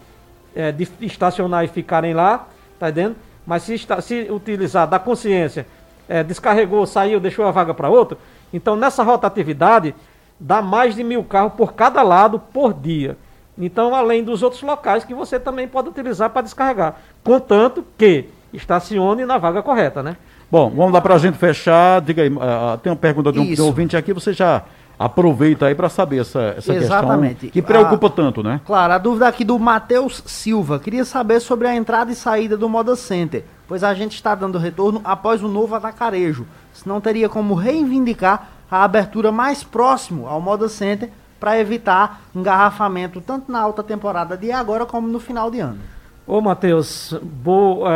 é, 0.55 0.71
de 0.71 0.87
estacionar 1.01 1.63
e 1.63 1.67
ficarem 1.67 2.13
lá, 2.13 2.47
tá 2.79 2.89
entendendo? 2.89 3.15
Mas 3.45 3.63
se, 3.63 3.75
está, 3.75 4.01
se 4.01 4.27
utilizar 4.29 4.87
da 4.87 4.99
consciência, 4.99 5.67
é, 6.07 6.23
descarregou, 6.23 6.85
saiu, 6.85 7.19
deixou 7.19 7.45
a 7.45 7.51
vaga 7.51 7.73
para 7.73 7.89
outro, 7.89 8.17
então 8.51 8.75
nessa 8.75 9.03
rotatividade 9.03 9.93
dá 10.39 10.61
mais 10.61 10.95
de 10.95 11.03
mil 11.03 11.23
carros 11.23 11.53
por 11.53 11.73
cada 11.73 12.01
lado 12.01 12.39
por 12.39 12.73
dia. 12.73 13.17
Então, 13.57 13.95
além 13.95 14.23
dos 14.23 14.43
outros 14.43 14.61
locais 14.61 15.03
que 15.03 15.13
você 15.13 15.39
também 15.39 15.67
pode 15.67 15.89
utilizar 15.89 16.29
para 16.29 16.43
descarregar. 16.43 16.95
Contanto 17.23 17.83
que 17.97 18.25
estacione 18.53 19.25
na 19.25 19.37
vaga 19.37 19.61
correta, 19.61 20.03
né? 20.03 20.15
Bom, 20.49 20.69
vamos 20.69 20.93
lá 20.93 21.01
para 21.01 21.15
a 21.15 21.17
gente 21.17 21.37
fechar. 21.37 22.01
Diga 22.01 22.21
aí, 22.21 22.29
uh, 22.29 22.77
tem 22.81 22.91
uma 22.91 22.97
pergunta 22.97 23.31
de 23.31 23.39
um, 23.39 23.53
de 23.53 23.61
um 23.61 23.65
ouvinte 23.65 23.97
aqui, 23.97 24.13
você 24.13 24.31
já 24.31 24.63
aproveita 24.99 25.67
aí 25.67 25.75
para 25.75 25.89
saber 25.89 26.21
essa, 26.21 26.55
essa 26.57 26.73
Exatamente. 26.73 27.33
questão 27.33 27.49
que 27.51 27.61
preocupa 27.61 28.07
a, 28.07 28.09
tanto, 28.09 28.41
né? 28.41 28.61
Claro, 28.65 28.93
a 28.93 28.97
dúvida 28.97 29.27
aqui 29.27 29.43
do 29.43 29.59
Matheus 29.59 30.23
Silva. 30.25 30.79
Queria 30.79 31.05
saber 31.05 31.39
sobre 31.39 31.67
a 31.67 31.75
entrada 31.75 32.11
e 32.11 32.15
saída 32.15 32.57
do 32.57 32.67
Moda 32.67 32.95
Center, 32.95 33.43
pois 33.67 33.83
a 33.83 33.93
gente 33.93 34.15
está 34.15 34.33
dando 34.33 34.57
retorno 34.57 35.01
após 35.03 35.43
o 35.43 35.47
novo 35.47 35.75
atacarejo. 35.75 36.47
Se 36.73 36.87
não 36.87 36.99
teria 36.99 37.29
como 37.29 37.53
reivindicar 37.53 38.49
a 38.71 38.83
abertura 38.83 39.31
mais 39.31 39.63
próximo 39.63 40.27
ao 40.27 40.41
Moda 40.41 40.67
Center 40.67 41.09
para 41.39 41.59
evitar 41.59 42.21
engarrafamento 42.35 43.21
tanto 43.21 43.51
na 43.51 43.59
alta 43.59 43.83
temporada 43.83 44.35
de 44.37 44.51
agora 44.51 44.85
como 44.85 45.07
no 45.07 45.19
final 45.19 45.51
de 45.51 45.59
ano. 45.59 45.79
Ô 46.25 46.41
Matheus, 46.41 47.13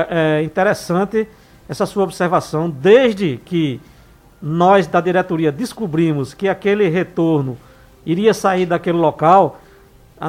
é, 0.09 0.39
é 0.39 0.43
interessante 0.43 1.27
essa 1.67 1.85
sua 1.85 2.03
observação. 2.03 2.69
Desde 2.69 3.39
que 3.43 3.79
nós 4.41 4.87
da 4.87 5.01
diretoria 5.01 5.51
descobrimos 5.51 6.33
que 6.33 6.49
aquele 6.49 6.87
retorno 6.87 7.57
iria 8.05 8.33
sair 8.33 8.65
daquele 8.65 8.97
local, 8.97 9.59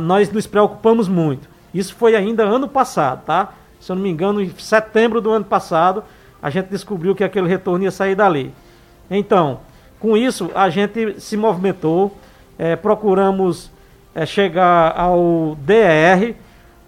nós 0.01 0.31
nos 0.31 0.47
preocupamos 0.47 1.09
muito. 1.09 1.49
Isso 1.73 1.95
foi 1.95 2.15
ainda 2.15 2.43
ano 2.43 2.69
passado, 2.69 3.25
tá? 3.25 3.55
Se 3.81 3.91
eu 3.91 3.97
não 3.97 4.03
me 4.03 4.11
engano, 4.11 4.41
em 4.41 4.51
setembro 4.59 5.21
do 5.21 5.31
ano 5.31 5.45
passado, 5.45 6.05
a 6.43 6.51
gente 6.51 6.69
descobriu 6.69 7.15
que 7.15 7.25
aquele 7.25 7.49
retorno 7.49 7.85
ia 7.85 7.91
sair 7.91 8.15
dali. 8.15 8.53
Então, 9.11 9.61
com 9.99 10.17
isso, 10.17 10.51
a 10.55 10.69
gente 10.69 11.21
se 11.21 11.37
movimentou, 11.37 12.17
é, 12.63 12.77
procuramos 12.77 13.73
é, 14.15 14.25
chegar 14.25 14.97
ao 14.97 15.57
DR, 15.57 16.37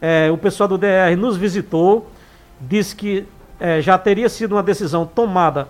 é, 0.00 0.30
o 0.30 0.38
pessoal 0.38 0.68
do 0.68 0.78
DR 0.78 1.16
nos 1.18 1.36
visitou, 1.36 2.08
disse 2.60 2.94
que 2.94 3.26
é, 3.58 3.80
já 3.80 3.98
teria 3.98 4.28
sido 4.28 4.52
uma 4.52 4.62
decisão 4.62 5.04
tomada 5.04 5.66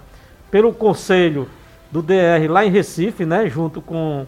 pelo 0.50 0.74
conselho 0.74 1.48
do 1.90 2.02
DR 2.02 2.46
lá 2.50 2.66
em 2.66 2.70
Recife, 2.70 3.24
né, 3.24 3.48
junto 3.48 3.80
com 3.80 4.26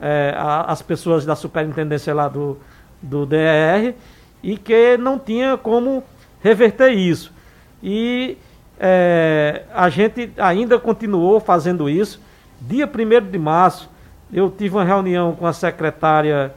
é, 0.00 0.34
a, 0.36 0.62
as 0.62 0.82
pessoas 0.82 1.24
da 1.24 1.36
superintendência 1.36 2.12
lá 2.12 2.26
do, 2.26 2.58
do 3.00 3.24
DR, 3.24 3.94
e 4.42 4.56
que 4.58 4.96
não 4.96 5.20
tinha 5.20 5.56
como 5.56 6.02
reverter 6.42 6.90
isso. 6.90 7.32
E 7.80 8.36
é, 8.76 9.62
a 9.72 9.88
gente 9.88 10.32
ainda 10.36 10.80
continuou 10.80 11.38
fazendo 11.38 11.88
isso. 11.88 12.20
Dia 12.60 12.90
1 12.90 13.30
de 13.30 13.38
março, 13.38 13.91
eu 14.32 14.50
tive 14.50 14.76
uma 14.76 14.84
reunião 14.84 15.34
com 15.34 15.46
a 15.46 15.52
secretária 15.52 16.54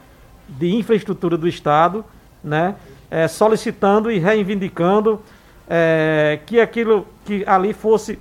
de 0.48 0.74
Infraestrutura 0.74 1.38
do 1.38 1.48
Estado, 1.48 2.06
né, 2.44 2.76
é, 3.12 3.28
solicitando 3.28 4.10
e 4.10 4.18
reivindicando 4.18 5.22
é, 5.68 6.40
que 6.46 6.60
aquilo 6.60 7.06
que 7.26 7.44
ali 7.46 7.74
fosse 7.74 8.18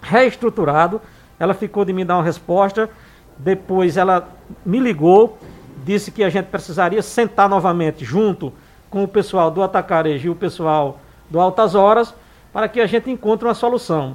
reestruturado. 0.00 1.00
Ela 1.38 1.54
ficou 1.54 1.84
de 1.84 1.92
me 1.92 2.04
dar 2.04 2.16
uma 2.16 2.22
resposta, 2.22 2.88
depois 3.36 3.96
ela 3.96 4.28
me 4.64 4.78
ligou, 4.78 5.38
disse 5.84 6.12
que 6.12 6.22
a 6.22 6.30
gente 6.30 6.46
precisaria 6.46 7.02
sentar 7.02 7.48
novamente 7.48 8.04
junto 8.04 8.52
com 8.88 9.02
o 9.02 9.08
pessoal 9.08 9.50
do 9.50 9.62
Atacarejo 9.62 10.28
e 10.28 10.30
o 10.30 10.34
pessoal 10.34 11.00
do 11.28 11.40
Altas 11.40 11.74
Horas 11.74 12.14
para 12.52 12.68
que 12.68 12.80
a 12.80 12.86
gente 12.86 13.10
encontre 13.10 13.48
uma 13.48 13.54
solução. 13.54 14.14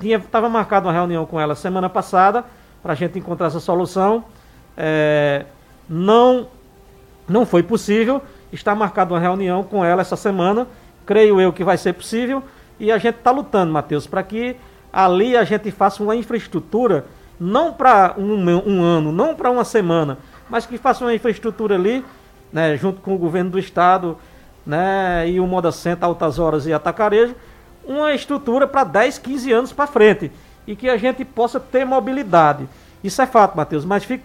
Estava 0.00 0.46
é, 0.46 0.50
marcada 0.50 0.86
uma 0.86 0.92
reunião 0.92 1.26
com 1.26 1.38
ela 1.38 1.54
semana 1.54 1.90
passada 1.90 2.44
para 2.84 2.92
a 2.92 2.94
gente 2.94 3.18
encontrar 3.18 3.46
essa 3.46 3.60
solução. 3.60 4.26
É, 4.76 5.46
não, 5.88 6.46
não 7.26 7.46
foi 7.46 7.62
possível. 7.62 8.20
Está 8.52 8.74
marcada 8.74 9.14
uma 9.14 9.18
reunião 9.18 9.64
com 9.64 9.82
ela 9.82 10.02
essa 10.02 10.16
semana. 10.16 10.68
Creio 11.06 11.40
eu 11.40 11.50
que 11.50 11.64
vai 11.64 11.78
ser 11.78 11.94
possível. 11.94 12.42
E 12.78 12.92
a 12.92 12.98
gente 12.98 13.16
está 13.16 13.30
lutando, 13.30 13.72
Matheus, 13.72 14.06
para 14.06 14.22
que 14.22 14.54
ali 14.92 15.34
a 15.34 15.44
gente 15.44 15.70
faça 15.70 16.02
uma 16.02 16.14
infraestrutura, 16.14 17.06
não 17.40 17.72
para 17.72 18.14
um, 18.18 18.34
um, 18.68 18.82
ano, 18.82 19.10
não 19.10 19.34
para 19.34 19.50
uma 19.50 19.64
semana, 19.64 20.18
mas 20.50 20.66
que 20.66 20.76
faça 20.76 21.04
uma 21.04 21.14
infraestrutura 21.14 21.76
ali, 21.76 22.04
né, 22.52 22.76
junto 22.76 23.00
com 23.00 23.14
o 23.14 23.18
governo 23.18 23.50
do 23.50 23.58
estado 23.58 24.18
né, 24.66 25.28
e 25.28 25.40
o 25.40 25.46
Moda 25.46 25.72
Center, 25.72 26.04
Altas 26.04 26.38
Horas 26.38 26.66
e 26.66 26.72
Atacarejo, 26.72 27.34
uma 27.84 28.12
estrutura 28.12 28.66
para 28.66 28.84
10, 28.84 29.18
15 29.18 29.52
anos 29.52 29.72
para 29.72 29.86
frente 29.86 30.30
e 30.66 30.74
que 30.74 30.88
a 30.88 30.96
gente 30.96 31.24
possa 31.24 31.60
ter 31.60 31.84
mobilidade. 31.84 32.68
Isso 33.02 33.20
é 33.20 33.26
fato, 33.26 33.56
Matheus, 33.56 33.84
mas 33.84 34.04
fique, 34.04 34.24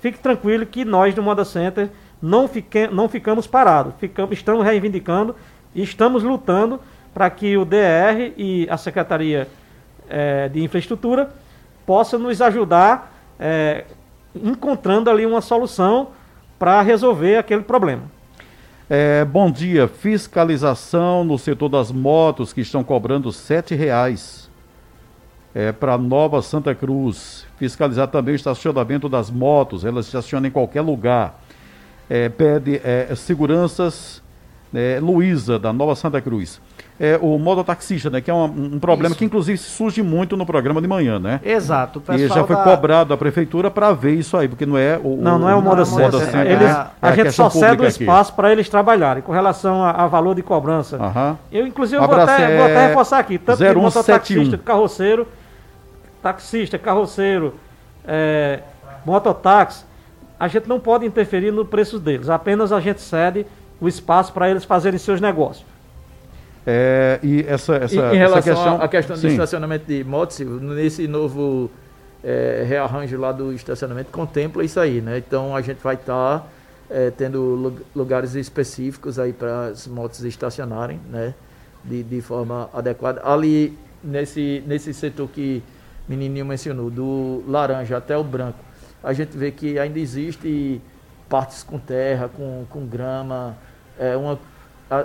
fique 0.00 0.18
tranquilo 0.18 0.64
que 0.66 0.84
nós 0.84 1.14
do 1.14 1.22
Moda 1.22 1.44
Center 1.44 1.88
não, 2.22 2.48
fique, 2.48 2.86
não 2.86 3.08
ficamos 3.08 3.46
parados, 3.46 3.94
ficamos, 3.98 4.32
estamos 4.32 4.64
reivindicando 4.64 5.34
e 5.74 5.82
estamos 5.82 6.22
lutando 6.22 6.80
para 7.12 7.28
que 7.30 7.56
o 7.56 7.64
DR 7.64 8.32
e 8.36 8.66
a 8.70 8.76
Secretaria 8.76 9.48
é, 10.08 10.48
de 10.48 10.62
Infraestrutura 10.62 11.30
possam 11.84 12.18
nos 12.18 12.40
ajudar 12.40 13.12
é, 13.38 13.84
encontrando 14.34 15.10
ali 15.10 15.26
uma 15.26 15.40
solução 15.40 16.08
para 16.58 16.80
resolver 16.82 17.36
aquele 17.36 17.62
problema. 17.62 18.02
É, 18.88 19.24
bom 19.24 19.50
dia. 19.50 19.88
Fiscalização 19.88 21.24
no 21.24 21.38
setor 21.38 21.68
das 21.68 21.90
motos 21.90 22.52
que 22.52 22.60
estão 22.60 22.84
cobrando 22.84 23.30
R$ 23.30 23.76
reais 23.76 24.50
é, 25.54 25.72
para 25.72 25.96
Nova 25.96 26.42
Santa 26.42 26.74
Cruz. 26.74 27.46
Fiscalizar 27.56 28.08
também 28.08 28.34
o 28.34 28.36
estacionamento 28.36 29.08
das 29.08 29.30
motos. 29.30 29.84
Elas 29.84 30.06
estacionam 30.06 30.48
em 30.48 30.50
qualquer 30.50 30.80
lugar. 30.80 31.40
É, 32.10 32.28
pede 32.28 32.80
é, 32.84 33.14
seguranças. 33.14 34.22
É, 34.74 34.98
Luísa, 35.00 35.56
da 35.56 35.72
Nova 35.72 35.94
Santa 35.94 36.20
Cruz 36.20 36.60
é, 36.98 37.18
o 37.20 37.38
mototaxista, 37.38 38.08
né? 38.08 38.20
Que 38.20 38.30
é 38.30 38.34
um, 38.34 38.44
um 38.44 38.78
problema 38.78 39.10
isso. 39.10 39.18
que 39.18 39.24
inclusive 39.24 39.58
surge 39.58 40.02
muito 40.02 40.36
no 40.36 40.46
programa 40.46 40.80
de 40.80 40.86
manhã, 40.86 41.18
né? 41.18 41.40
Exato. 41.44 42.02
e 42.12 42.28
já 42.28 42.44
foi 42.44 42.54
da... 42.54 42.62
cobrado 42.62 43.08
da 43.08 43.16
prefeitura 43.16 43.70
para 43.70 43.92
ver 43.92 44.14
isso 44.14 44.36
aí, 44.36 44.46
porque 44.46 44.64
não 44.64 44.78
é 44.78 44.98
o. 45.02 45.16
Não, 45.16 45.38
não 45.38 45.48
é 45.48 45.54
o 45.54 45.62
modo 45.62 45.82
é 45.82 45.84
certo. 45.84 46.16
Eles, 46.16 46.70
é, 46.70 46.86
a 47.02 47.12
gente 47.14 47.32
só 47.32 47.50
cede 47.50 47.82
o 47.82 47.86
espaço 47.86 48.34
para 48.34 48.52
eles 48.52 48.68
trabalharem 48.68 49.22
com 49.22 49.32
relação 49.32 49.82
a, 49.82 49.90
a 49.90 50.06
valor 50.06 50.34
de 50.34 50.42
cobrança. 50.42 50.98
Eu, 51.50 51.66
inclusive, 51.66 51.98
vou, 51.98 52.14
até, 52.14 52.56
vou 52.56 52.66
até 52.66 52.86
reforçar 52.88 53.18
aqui: 53.18 53.38
tanto 53.38 53.58
0171. 53.58 53.82
mototaxista, 53.82 54.58
carroceiro, 54.58 55.26
taxista, 56.24 56.78
carroceiro, 56.78 57.54
é, 58.06 58.60
mototáxi, 59.04 59.84
a 60.40 60.48
gente 60.48 60.66
não 60.66 60.80
pode 60.80 61.04
interferir 61.04 61.50
no 61.50 61.66
preço 61.66 61.98
deles, 61.98 62.30
apenas 62.30 62.72
a 62.72 62.80
gente 62.80 63.02
cede 63.02 63.46
o 63.78 63.86
espaço 63.86 64.32
para 64.32 64.48
eles 64.50 64.64
fazerem 64.64 64.98
seus 64.98 65.20
negócios. 65.20 65.66
É, 66.66 67.20
e 67.22 67.44
essa, 67.46 67.76
essa, 67.76 68.14
em 68.14 68.16
relação 68.16 68.38
essa 68.38 68.42
questão, 68.42 68.80
à 68.80 68.88
questão 68.88 69.18
do 69.18 69.28
estacionamento 69.28 69.84
de 69.86 70.02
motos, 70.02 70.38
nesse 70.38 71.06
novo 71.06 71.70
é, 72.22 72.64
rearranjo 72.66 73.18
lá 73.18 73.30
do 73.30 73.52
estacionamento, 73.52 74.10
contempla 74.10 74.64
isso 74.64 74.80
aí, 74.80 75.02
né? 75.02 75.18
Então 75.18 75.54
a 75.54 75.60
gente 75.60 75.82
vai 75.82 75.94
estar 75.94 76.38
tá, 76.38 76.46
é, 76.88 77.10
tendo 77.10 77.82
lugares 77.94 78.34
específicos 78.34 79.18
aí 79.18 79.34
para 79.34 79.66
as 79.66 79.86
motos 79.86 80.24
estacionarem, 80.24 80.98
né? 81.10 81.34
De, 81.84 82.02
de 82.02 82.22
forma 82.22 82.70
adequada. 82.72 83.20
Ali, 83.22 83.76
nesse, 84.02 84.64
nesse 84.66 84.94
setor 84.94 85.28
que 85.28 85.62
menininho 86.08 86.44
mencionou, 86.44 86.90
do 86.90 87.42
laranja 87.46 87.96
até 87.96 88.16
o 88.16 88.24
branco, 88.24 88.58
a 89.02 89.12
gente 89.12 89.36
vê 89.36 89.50
que 89.50 89.78
ainda 89.78 89.98
existe 89.98 90.80
partes 91.28 91.62
com 91.62 91.78
terra, 91.78 92.28
com, 92.28 92.64
com 92.68 92.86
grama, 92.86 93.56
é 93.98 94.16
uma 94.16 94.38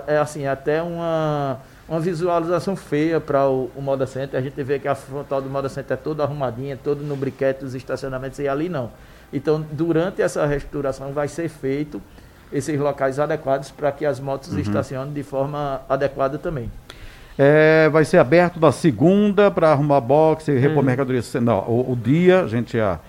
é 0.06 0.18
assim, 0.18 0.46
até 0.46 0.82
uma, 0.82 1.58
uma 1.88 2.00
visualização 2.00 2.76
feia 2.76 3.20
para 3.20 3.48
o, 3.48 3.70
o 3.74 3.80
Moda 3.80 4.06
Center. 4.06 4.38
A 4.38 4.42
gente 4.42 4.62
vê 4.62 4.78
que 4.78 4.86
a 4.86 4.94
frontal 4.94 5.40
do 5.40 5.48
Moda 5.48 5.68
Center 5.68 5.94
é 5.94 5.96
toda 5.96 6.22
arrumadinha, 6.22 6.78
todo 6.82 7.02
no 7.02 7.16
briquete 7.16 7.60
dos 7.60 7.74
estacionamentos 7.74 8.38
e 8.38 8.46
ali 8.46 8.68
não. 8.68 8.90
Então, 9.32 9.64
durante 9.72 10.20
essa 10.20 10.44
restauração 10.46 11.12
vai 11.12 11.28
ser 11.28 11.48
feito 11.48 12.00
esses 12.52 12.78
locais 12.78 13.18
adequados 13.18 13.70
para 13.70 13.90
que 13.92 14.04
as 14.04 14.18
motos 14.18 14.52
uhum. 14.52 14.58
estacionem 14.58 15.12
de 15.12 15.22
forma 15.22 15.82
adequada 15.88 16.36
também. 16.36 16.70
É, 17.42 17.88
vai 17.88 18.04
ser 18.04 18.18
aberto 18.18 18.60
na 18.60 18.70
segunda 18.70 19.50
para 19.50 19.72
arrumar 19.72 19.98
boxe, 20.02 20.52
repor 20.58 20.82
hum. 20.82 20.86
mercadoria. 20.86 21.22
Não, 21.40 21.60
o, 21.60 21.92
o, 21.92 21.96
dia, 21.96 22.42
a 22.42 22.46
gente 22.46 22.76
já 22.76 23.00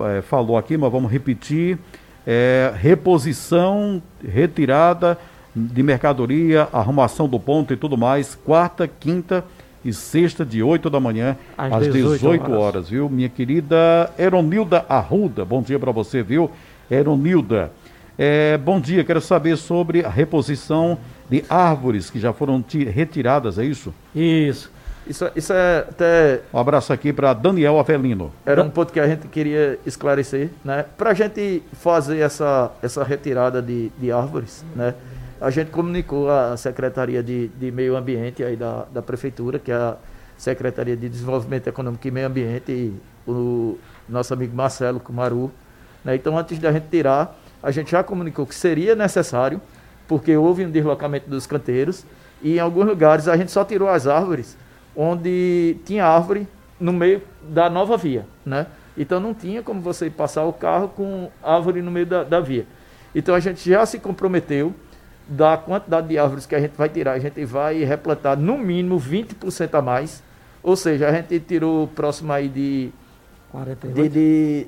é, 0.00 0.22
falou 0.22 0.58
aqui, 0.58 0.76
mas 0.76 0.90
vamos 0.90 1.08
repetir. 1.08 1.78
É, 2.26 2.72
reposição, 2.74 4.02
retirada 4.26 5.16
de 5.54 5.84
mercadoria, 5.84 6.66
arrumação 6.72 7.28
do 7.28 7.38
ponto 7.38 7.72
e 7.72 7.76
tudo 7.76 7.96
mais, 7.96 8.34
quarta, 8.34 8.88
quinta 8.88 9.44
e 9.84 9.92
sexta, 9.92 10.44
de 10.44 10.64
8 10.64 10.90
da 10.90 10.98
manhã 10.98 11.36
às, 11.56 11.72
às 11.74 11.84
18, 11.84 12.12
18 12.14 12.42
horas. 12.42 12.58
horas. 12.58 12.90
viu? 12.90 13.08
Minha 13.08 13.28
querida 13.28 14.10
Eronilda 14.18 14.84
Arruda, 14.88 15.44
bom 15.44 15.62
dia 15.62 15.78
para 15.78 15.92
você, 15.92 16.24
viu? 16.24 16.50
Eronilda. 16.90 17.70
É, 18.18 18.56
bom 18.58 18.80
dia, 18.80 19.04
quero 19.04 19.20
saber 19.20 19.56
sobre 19.56 20.04
a 20.04 20.08
reposição 20.08 20.98
de 21.28 21.44
árvores 21.48 22.08
que 22.08 22.18
já 22.18 22.32
foram 22.32 22.64
retiradas, 22.92 23.58
é 23.58 23.64
isso? 23.64 23.92
Isso. 24.14 24.70
Isso, 25.06 25.30
isso 25.36 25.52
é 25.52 25.86
até. 25.88 26.40
Um 26.52 26.58
abraço 26.58 26.92
aqui 26.92 27.12
para 27.12 27.32
Daniel 27.32 27.78
Avelino. 27.78 28.32
Era 28.44 28.62
um 28.62 28.70
ponto 28.70 28.92
que 28.92 28.98
a 28.98 29.06
gente 29.06 29.28
queria 29.28 29.78
esclarecer, 29.86 30.50
né? 30.64 30.84
Para 30.96 31.10
a 31.10 31.14
gente 31.14 31.62
fazer 31.74 32.18
essa, 32.18 32.72
essa 32.82 33.04
retirada 33.04 33.62
de, 33.62 33.90
de 34.00 34.10
árvores, 34.10 34.64
né? 34.74 34.94
a 35.40 35.50
gente 35.50 35.70
comunicou 35.70 36.30
à 36.30 36.56
Secretaria 36.56 37.22
de, 37.22 37.48
de 37.48 37.70
Meio 37.70 37.96
Ambiente 37.96 38.42
aí 38.42 38.56
da, 38.56 38.86
da 38.92 39.02
Prefeitura, 39.02 39.58
que 39.58 39.70
é 39.70 39.74
a 39.74 39.96
Secretaria 40.36 40.96
de 40.96 41.08
Desenvolvimento 41.08 41.66
Econômico 41.66 42.06
e 42.06 42.10
Meio 42.10 42.26
Ambiente, 42.26 42.72
e 42.72 42.94
o 43.30 43.78
nosso 44.08 44.32
amigo 44.32 44.56
Marcelo 44.56 44.98
Cumaru. 44.98 45.50
Né? 46.04 46.16
Então, 46.16 46.38
antes 46.38 46.58
da 46.58 46.72
gente 46.72 46.88
tirar, 46.88 47.36
a 47.62 47.70
gente 47.70 47.90
já 47.90 48.02
comunicou 48.02 48.46
que 48.46 48.54
seria 48.54 48.94
necessário, 48.94 49.60
porque 50.06 50.36
houve 50.36 50.64
um 50.64 50.70
deslocamento 50.70 51.28
dos 51.28 51.46
canteiros, 51.46 52.04
e 52.42 52.56
em 52.56 52.58
alguns 52.58 52.86
lugares 52.86 53.28
a 53.28 53.36
gente 53.36 53.50
só 53.50 53.64
tirou 53.64 53.88
as 53.88 54.06
árvores 54.06 54.56
onde 54.96 55.76
tinha 55.84 56.06
árvore 56.06 56.48
no 56.80 56.92
meio 56.92 57.22
da 57.42 57.68
nova 57.68 57.96
via. 57.96 58.26
Né? 58.44 58.66
Então, 58.96 59.20
não 59.20 59.34
tinha 59.34 59.62
como 59.62 59.80
você 59.80 60.08
passar 60.08 60.44
o 60.44 60.52
carro 60.52 60.88
com 60.88 61.30
árvore 61.42 61.82
no 61.82 61.90
meio 61.90 62.06
da, 62.06 62.24
da 62.24 62.40
via. 62.40 62.66
Então, 63.14 63.34
a 63.34 63.40
gente 63.40 63.68
já 63.68 63.84
se 63.84 63.98
comprometeu 63.98 64.74
da 65.28 65.56
quantidade 65.56 66.08
de 66.08 66.18
árvores 66.18 66.46
que 66.46 66.54
a 66.54 66.60
gente 66.60 66.76
vai 66.76 66.88
tirar, 66.88 67.12
a 67.12 67.18
gente 67.18 67.44
vai 67.44 67.82
replantar 67.82 68.38
no 68.38 68.56
mínimo 68.56 68.98
20% 68.98 69.74
a 69.74 69.82
mais. 69.82 70.22
Ou 70.62 70.76
seja, 70.76 71.08
a 71.08 71.12
gente 71.12 71.38
tirou 71.40 71.88
próximo 71.88 72.32
aí 72.32 72.48
de, 72.48 72.90
de, 73.92 74.08
de 74.08 74.66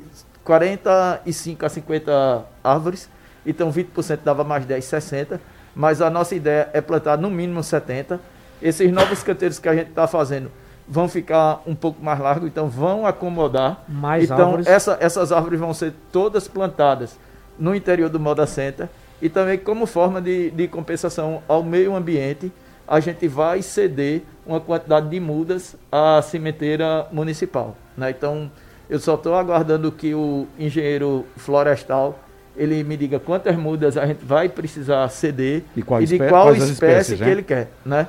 45 0.49 1.67
a 1.67 1.69
50 1.69 2.47
árvores. 2.65 3.11
Então 3.45 3.71
20% 3.71 4.21
dava 4.25 4.43
mais 4.43 4.65
10, 4.65 4.83
60. 4.83 5.39
Mas 5.77 6.01
a 6.01 6.09
nossa 6.09 6.35
ideia 6.35 6.71
é 6.73 6.81
plantar 6.81 7.19
no 7.19 7.31
mínimo 7.31 7.63
70. 7.63 8.19
Esses 8.63 8.91
novos 8.91 9.23
canteiros 9.23 9.59
que 9.59 9.69
a 9.69 9.75
gente 9.75 9.91
está 9.91 10.07
fazendo 10.07 10.51
vão 10.89 11.07
ficar 11.07 11.61
um 11.67 11.75
pouco 11.75 12.03
mais 12.03 12.19
largos, 12.19 12.49
então 12.49 12.67
vão 12.67 13.07
acomodar. 13.07 13.85
Mais 13.87 14.25
então 14.25 14.39
árvores. 14.39 14.67
Essa, 14.67 14.97
essas 15.01 15.31
árvores 15.31 15.61
vão 15.61 15.75
ser 15.75 15.93
todas 16.11 16.49
plantadas 16.49 17.19
no 17.59 17.75
interior 17.75 18.09
do 18.09 18.19
Moda 18.19 18.47
Center 18.47 18.89
e 19.21 19.29
também 19.29 19.59
como 19.59 19.85
forma 19.85 20.19
de, 20.19 20.51
de 20.51 20.67
compensação 20.67 21.43
ao 21.47 21.63
meio 21.63 21.95
ambiente, 21.95 22.51
a 22.87 23.01
gente 23.01 23.29
vai 23.29 23.61
ceder 23.61 24.23
uma 24.47 24.61
quantidade 24.61 25.11
de 25.11 25.21
mudas 25.21 25.77
à 25.93 26.23
cimenteira 26.23 27.07
municipal. 27.13 27.77
Né? 27.95 28.11
Então, 28.11 28.51
eu 28.89 28.99
só 28.99 29.15
estou 29.15 29.35
aguardando 29.35 29.91
que 29.93 30.15
o 30.15 30.47
engenheiro 30.59 31.27
florestal 31.37 32.19
ele 32.57 32.83
me 32.83 32.97
diga 32.97 33.21
quantas 33.21 33.57
mudas 33.57 33.97
a 33.97 34.05
gente 34.05 34.25
vai 34.25 34.49
precisar 34.49 35.09
ceder 35.09 35.63
e, 35.77 35.83
qual 35.83 36.03
e 36.03 36.07
de 36.07 36.19
qual 36.19 36.53
espécie 36.53 36.73
espécies, 36.73 37.19
que 37.19 37.25
né? 37.25 37.31
ele 37.31 37.43
quer. 37.43 37.69
Né? 37.87 38.09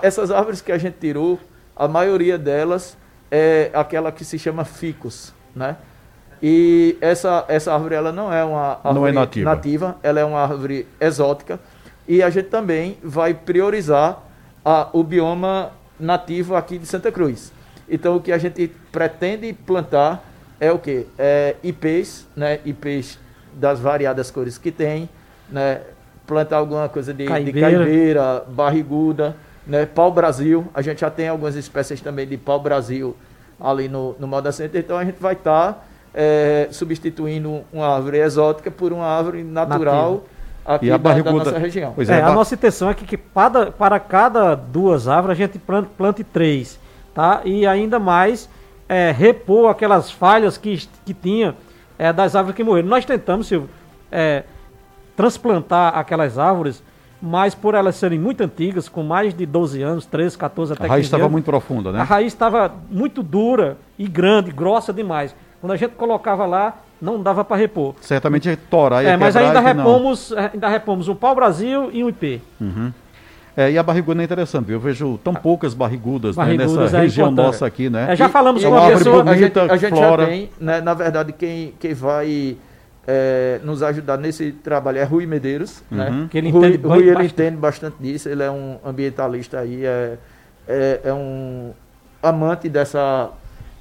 essas 0.00 0.30
árvores 0.30 0.60
que 0.60 0.72
a 0.72 0.78
gente 0.78 0.96
tirou, 0.98 1.38
a 1.76 1.86
maioria 1.86 2.38
delas 2.38 2.96
é 3.30 3.70
aquela 3.74 4.10
que 4.10 4.24
se 4.24 4.38
chama 4.38 4.64
ficus. 4.64 5.34
Né? 5.54 5.76
E 6.42 6.96
essa, 7.00 7.44
essa 7.48 7.72
árvore 7.72 7.94
ela 7.94 8.12
não 8.12 8.32
é 8.32 8.42
uma 8.42 8.80
árvore 8.82 8.94
não 8.94 9.06
é 9.06 9.12
nativa. 9.12 9.50
nativa, 9.50 9.96
ela 10.02 10.20
é 10.20 10.24
uma 10.24 10.40
árvore 10.40 10.86
exótica. 11.00 11.60
E 12.06 12.22
a 12.22 12.30
gente 12.30 12.48
também 12.48 12.98
vai 13.02 13.34
priorizar 13.34 14.22
a, 14.64 14.88
o 14.92 15.04
bioma 15.04 15.72
nativo 15.98 16.56
aqui 16.56 16.78
de 16.78 16.86
Santa 16.86 17.12
Cruz. 17.12 17.52
Então 17.92 18.16
o 18.16 18.20
que 18.20 18.32
a 18.32 18.38
gente 18.38 18.72
pretende 18.90 19.52
plantar 19.52 20.24
é 20.58 20.72
o 20.72 20.78
que? 20.78 21.06
É 21.18 21.56
ipês, 21.62 22.26
né? 22.34 22.58
ipês 22.64 23.18
das 23.54 23.78
variadas 23.78 24.30
cores 24.30 24.56
que 24.56 24.72
tem, 24.72 25.08
né? 25.50 25.82
plantar 26.26 26.56
alguma 26.56 26.88
coisa 26.88 27.12
de 27.12 27.26
Caibeira. 27.26 27.68
de 27.68 27.76
caibeira, 27.76 28.44
barriguda, 28.48 29.36
né? 29.66 29.84
Pau 29.84 30.10
Brasil, 30.10 30.66
a 30.72 30.80
gente 30.80 31.02
já 31.02 31.10
tem 31.10 31.28
algumas 31.28 31.54
espécies 31.54 32.00
também 32.00 32.26
de 32.26 32.38
pau 32.38 32.58
Brasil 32.58 33.14
ali 33.60 33.88
no, 33.88 34.16
no 34.18 34.26
Moda 34.26 34.50
Center, 34.50 34.80
então 34.80 34.96
a 34.96 35.04
gente 35.04 35.20
vai 35.20 35.34
estar 35.34 35.86
substituindo 36.70 37.62
uma 37.72 37.94
árvore 37.94 38.18
exótica 38.18 38.70
por 38.70 38.92
uma 38.92 39.06
árvore 39.06 39.42
natural 39.42 40.24
aqui 40.64 40.86
E 40.86 40.92
a 40.92 40.96
da, 40.96 41.14
da 41.14 41.32
nossa 41.32 41.58
região. 41.58 41.92
Pois 41.94 42.08
É, 42.08 42.18
é, 42.18 42.22
a 42.22 42.32
nossa 42.32 42.54
intenção 42.54 42.90
é 42.90 42.94
que, 42.94 43.04
que 43.04 43.16
para, 43.16 43.70
para 43.70 43.98
cada 43.98 44.54
duas 44.54 45.08
árvores 45.08 45.38
a 45.38 45.42
gente 45.42 45.58
plante, 45.58 45.88
plante 45.96 46.24
três, 46.24 46.78
tá? 47.14 47.42
E 47.44 47.66
ainda 47.66 47.98
mais 47.98 48.48
é, 48.88 49.10
repor 49.10 49.70
aquelas 49.70 50.10
falhas 50.10 50.56
que, 50.56 50.86
que 51.04 51.14
tinha 51.14 51.54
é, 51.98 52.12
das 52.12 52.34
árvores 52.36 52.56
que 52.56 52.64
morreram. 52.64 52.88
Nós 52.88 53.04
tentamos, 53.04 53.46
Silvio, 53.46 53.68
é, 54.10 54.44
transplantar 55.16 55.96
aquelas 55.96 56.38
árvores, 56.38 56.82
mas 57.20 57.54
por 57.54 57.74
elas 57.74 57.94
serem 57.96 58.18
muito 58.18 58.42
antigas, 58.42 58.88
com 58.88 59.02
mais 59.02 59.32
de 59.32 59.46
12 59.46 59.80
anos, 59.82 60.06
13, 60.06 60.36
14, 60.36 60.72
até 60.72 60.84
a 60.84 60.88
raiz 60.88 61.06
15 61.06 61.06
estava 61.06 61.28
muito 61.28 61.44
profunda, 61.44 61.90
a 61.90 61.92
né? 61.92 62.02
raiz 62.02 62.32
estava 62.32 62.72
muito 62.90 63.22
dura 63.22 63.76
e 63.98 64.08
grande, 64.08 64.50
grossa 64.50 64.92
demais. 64.92 65.34
Quando 65.60 65.72
a 65.72 65.76
gente 65.76 65.92
colocava 65.92 66.44
lá, 66.44 66.78
não 67.00 67.22
dava 67.22 67.44
para 67.44 67.56
repor. 67.56 67.94
Certamente 68.00 68.48
ia 68.48 68.56
torar, 68.56 69.04
ia 69.04 69.10
É, 69.10 69.16
mas 69.16 69.34
quebrar 69.34 69.48
ainda 69.48 69.74
não. 69.74 69.84
repomos, 69.84 70.32
é, 70.32 70.50
ainda 70.52 70.68
repomos 70.68 71.08
um 71.08 71.14
pau 71.14 71.34
Brasil 71.34 71.90
e 71.92 72.02
um 72.02 72.08
IP. 72.08 72.42
É, 73.56 73.70
e 73.70 73.76
a 73.78 73.82
barriguda 73.82 74.22
é 74.22 74.24
interessante, 74.24 74.66
viu? 74.66 74.76
Eu 74.76 74.80
vejo 74.80 75.18
tão 75.22 75.34
poucas 75.34 75.74
barrigudas, 75.74 76.36
né, 76.36 76.44
Barrigudas 76.44 76.76
nessa 76.76 76.96
é 76.96 77.00
região 77.02 77.26
importante. 77.30 77.46
nossa 77.46 77.66
aqui, 77.66 77.90
né? 77.90 78.06
É, 78.12 78.16
já 78.16 78.28
falamos 78.28 78.62
E- 78.62 78.66
com 78.66 78.72
uma 78.72 78.88
pessoa. 78.90 79.22
a 79.22 79.34
gente, 79.36 79.52
bonita, 79.52 79.72
a 79.72 79.76
gente 79.76 79.90
flora. 79.94 80.22
já 80.22 80.28
tem, 80.30 80.50
né, 80.58 80.80
na 80.80 80.94
verdade, 80.94 81.32
quem, 81.32 81.74
quem 81.78 81.92
vai 81.92 82.56
é, 83.06 83.60
nos 83.62 83.82
ajudar 83.82 84.16
nesse 84.16 84.52
trabalho 84.52 84.98
é 84.98 85.04
Rui 85.04 85.26
Medeiros, 85.26 85.82
Uhum. 85.90 85.98
né? 85.98 86.28
Que 86.30 86.38
ele 86.38 86.50
Rui, 86.50 86.68
entende 86.68 86.86
Rui, 86.86 86.98
ele 86.98 87.06
bastante. 87.12 87.32
entende 87.32 87.56
bastante 87.56 87.96
disso, 88.00 88.28
ele 88.28 88.42
é 88.42 88.50
um 88.50 88.78
ambientalista 88.84 89.58
aí, 89.60 89.84
é, 89.84 90.16
é, 90.66 91.00
é 91.04 91.12
um 91.12 91.72
amante 92.22 92.68
dessa, 92.70 93.28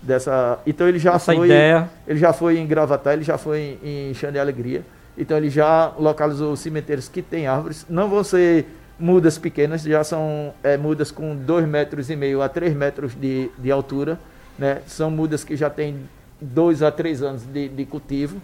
dessa... 0.02 0.60
Então 0.66 0.88
ele 0.88 1.00
já 1.00 1.14
Essa 1.14 1.34
foi... 1.34 1.46
ideia. 1.46 1.90
Ele 2.08 2.20
já 2.20 2.34
foi 2.34 2.58
em 2.58 2.66
Gravatar, 2.68 3.14
ele 3.14 3.24
já 3.24 3.38
foi 3.38 3.78
em, 3.84 4.10
em 4.10 4.14
Xande 4.16 4.40
Alegria. 4.40 4.82
Então 5.18 5.38
ele 5.38 5.50
já 5.50 5.92
localizou 6.00 6.56
cimenteiros 6.56 7.08
que 7.08 7.22
têm 7.22 7.46
árvores. 7.48 7.86
Não 7.90 8.10
vão 8.10 8.24
ser 8.24 8.66
mudas 9.02 9.38
pequenas, 9.38 9.82
já 9.82 10.04
são 10.04 10.54
é, 10.64 10.78
mudas 10.78 11.12
com 11.12 11.36
2 11.36 11.68
metros 11.68 12.10
e 12.10 12.16
meio 12.16 12.42
a 12.42 12.48
3 12.48 12.74
metros 12.76 13.14
de, 13.20 13.50
de 13.58 13.72
altura. 13.72 14.20
Né? 14.58 14.82
São 14.86 15.10
mudas 15.10 15.44
que 15.44 15.56
já 15.56 15.70
têm 15.70 16.08
2 16.40 16.84
a 16.84 16.92
3 16.92 17.24
anos 17.24 17.44
de, 17.44 17.68
de 17.68 17.86
cultivo. 17.86 18.40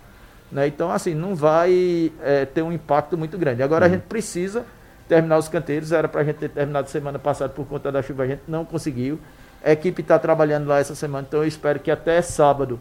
Né? 0.52 0.68
Então, 0.68 0.92
assim, 0.92 1.14
não 1.14 1.36
vai 1.36 2.12
é, 2.24 2.46
ter 2.46 2.64
um 2.64 2.72
impacto 2.72 3.18
muito 3.18 3.38
grande. 3.38 3.62
Agora 3.62 3.86
a 3.86 3.90
gente 3.90 4.04
precisa 4.04 4.66
terminar 5.08 5.38
os 5.38 5.48
canteiros. 5.48 5.92
Era 5.92 6.08
para 6.08 6.22
a 6.22 6.24
gente 6.24 6.38
ter 6.38 6.50
terminado 6.50 6.90
semana 6.90 7.20
passada 7.20 7.54
por 7.54 7.66
conta 7.68 7.92
da 7.92 8.02
chuva, 8.02 8.24
a 8.24 8.28
gente 8.28 8.42
não 8.48 8.66
conseguiu. 8.66 9.20
A 9.64 9.72
equipe 9.72 10.02
está 10.02 10.18
trabalhando 10.18 10.68
lá 10.68 10.80
essa 10.80 10.96
semana, 10.96 11.26
então 11.28 11.42
eu 11.42 11.48
espero 11.48 11.80
que 11.80 11.92
até 11.92 12.22
sábado 12.22 12.80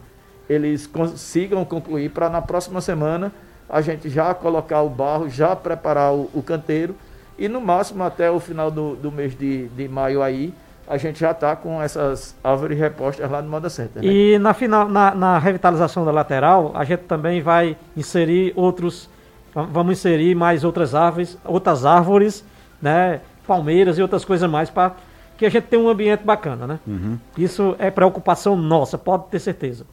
eles 0.48 0.86
consigam 0.86 1.64
concluir 1.64 2.10
para 2.10 2.28
na 2.28 2.40
próxima 2.40 2.80
semana 2.80 3.32
a 3.68 3.80
gente 3.80 4.08
já 4.08 4.32
colocar 4.32 4.82
o 4.82 4.88
barro, 4.88 5.28
já 5.28 5.56
preparar 5.56 6.14
o, 6.14 6.30
o 6.32 6.42
canteiro 6.42 6.94
e 7.38 7.48
no 7.48 7.60
máximo 7.60 8.02
até 8.04 8.30
o 8.30 8.38
final 8.40 8.70
do, 8.70 8.96
do 8.96 9.10
mês 9.12 9.36
de, 9.36 9.66
de 9.68 9.88
maio 9.88 10.22
aí 10.22 10.52
a 10.88 10.96
gente 10.96 11.18
já 11.18 11.32
está 11.32 11.56
com 11.56 11.82
essas 11.82 12.36
árvores 12.44 12.78
repostas 12.78 13.28
lá 13.28 13.42
no 13.42 13.48
Moda 13.50 13.68
Center. 13.68 14.02
né? 14.02 14.08
E 14.08 14.38
na, 14.38 14.54
final, 14.54 14.88
na, 14.88 15.12
na 15.14 15.36
revitalização 15.38 16.04
da 16.04 16.12
lateral, 16.12 16.70
a 16.76 16.84
gente 16.84 17.00
também 17.00 17.40
vai 17.40 17.76
inserir 17.96 18.52
outros. 18.54 19.10
va- 19.52 19.62
Vamos 19.64 19.98
inserir 19.98 20.36
mais 20.36 20.62
outras 20.62 20.94
árvores, 20.94 21.36
outras 21.44 21.84
árvores, 21.84 22.44
né? 22.80 23.20
Palmeiras 23.48 23.98
e 23.98 24.02
outras 24.02 24.24
coisas 24.24 24.48
mais, 24.48 24.70
para 24.70 24.92
que 25.36 25.44
a 25.44 25.48
gente 25.48 25.64
tenha 25.64 25.82
um 25.82 25.88
ambiente 25.88 26.22
bacana, 26.24 26.68
né? 26.68 26.78
Uhum. 26.86 27.18
Isso 27.36 27.74
é 27.80 27.90
preocupação 27.90 28.54
nossa, 28.54 28.96
pode 28.96 29.24
ter 29.24 29.40
certeza. 29.40 29.84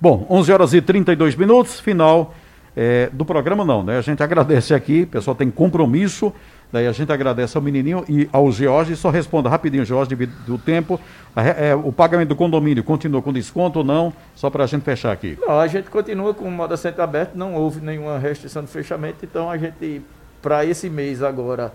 Bom, 0.00 0.26
11 0.30 0.50
horas 0.52 0.72
e 0.72 0.80
32 0.80 1.34
minutos, 1.36 1.78
final 1.78 2.32
é, 2.74 3.10
do 3.12 3.22
programa 3.24 3.66
não, 3.66 3.82
né? 3.82 3.98
A 3.98 4.00
gente 4.00 4.22
agradece 4.22 4.72
aqui, 4.72 5.02
o 5.02 5.06
pessoal 5.08 5.34
tem 5.34 5.50
compromisso, 5.50 6.32
daí 6.72 6.86
a 6.86 6.92
gente 6.92 7.10
agradece 7.12 7.56
ao 7.56 7.62
menininho 7.62 8.04
e 8.08 8.28
ao 8.32 8.50
George, 8.52 8.94
só 8.96 9.10
responda 9.10 9.48
rapidinho, 9.48 9.84
George, 9.84 10.08
devido 10.10 10.32
do 10.46 10.58
tempo, 10.58 11.00
A 11.34 11.42
é, 11.42 11.74
o 11.74 11.92
pagamento 11.92 12.28
do 12.30 12.36
condomínio 12.36 12.82
continua 12.84 13.22
com 13.22 13.32
desconto 13.32 13.78
ou 13.80 13.84
não, 13.84 14.12
só 14.34 14.50
para 14.50 14.64
a 14.64 14.66
gente 14.66 14.82
fechar 14.82 15.12
aqui. 15.12 15.38
Não, 15.40 15.58
a 15.60 15.66
gente 15.66 15.88
continua 15.90 16.34
com 16.34 16.44
o 16.46 16.50
Moda 16.50 16.76
Center 16.76 17.02
aberto, 17.02 17.34
não 17.36 17.54
houve 17.54 17.80
nenhuma 17.80 18.18
restrição 18.18 18.62
de 18.62 18.68
fechamento, 18.68 19.24
então 19.24 19.50
a 19.50 19.56
gente, 19.56 20.02
para 20.42 20.64
esse 20.64 20.90
mês 20.90 21.22
agora 21.22 21.72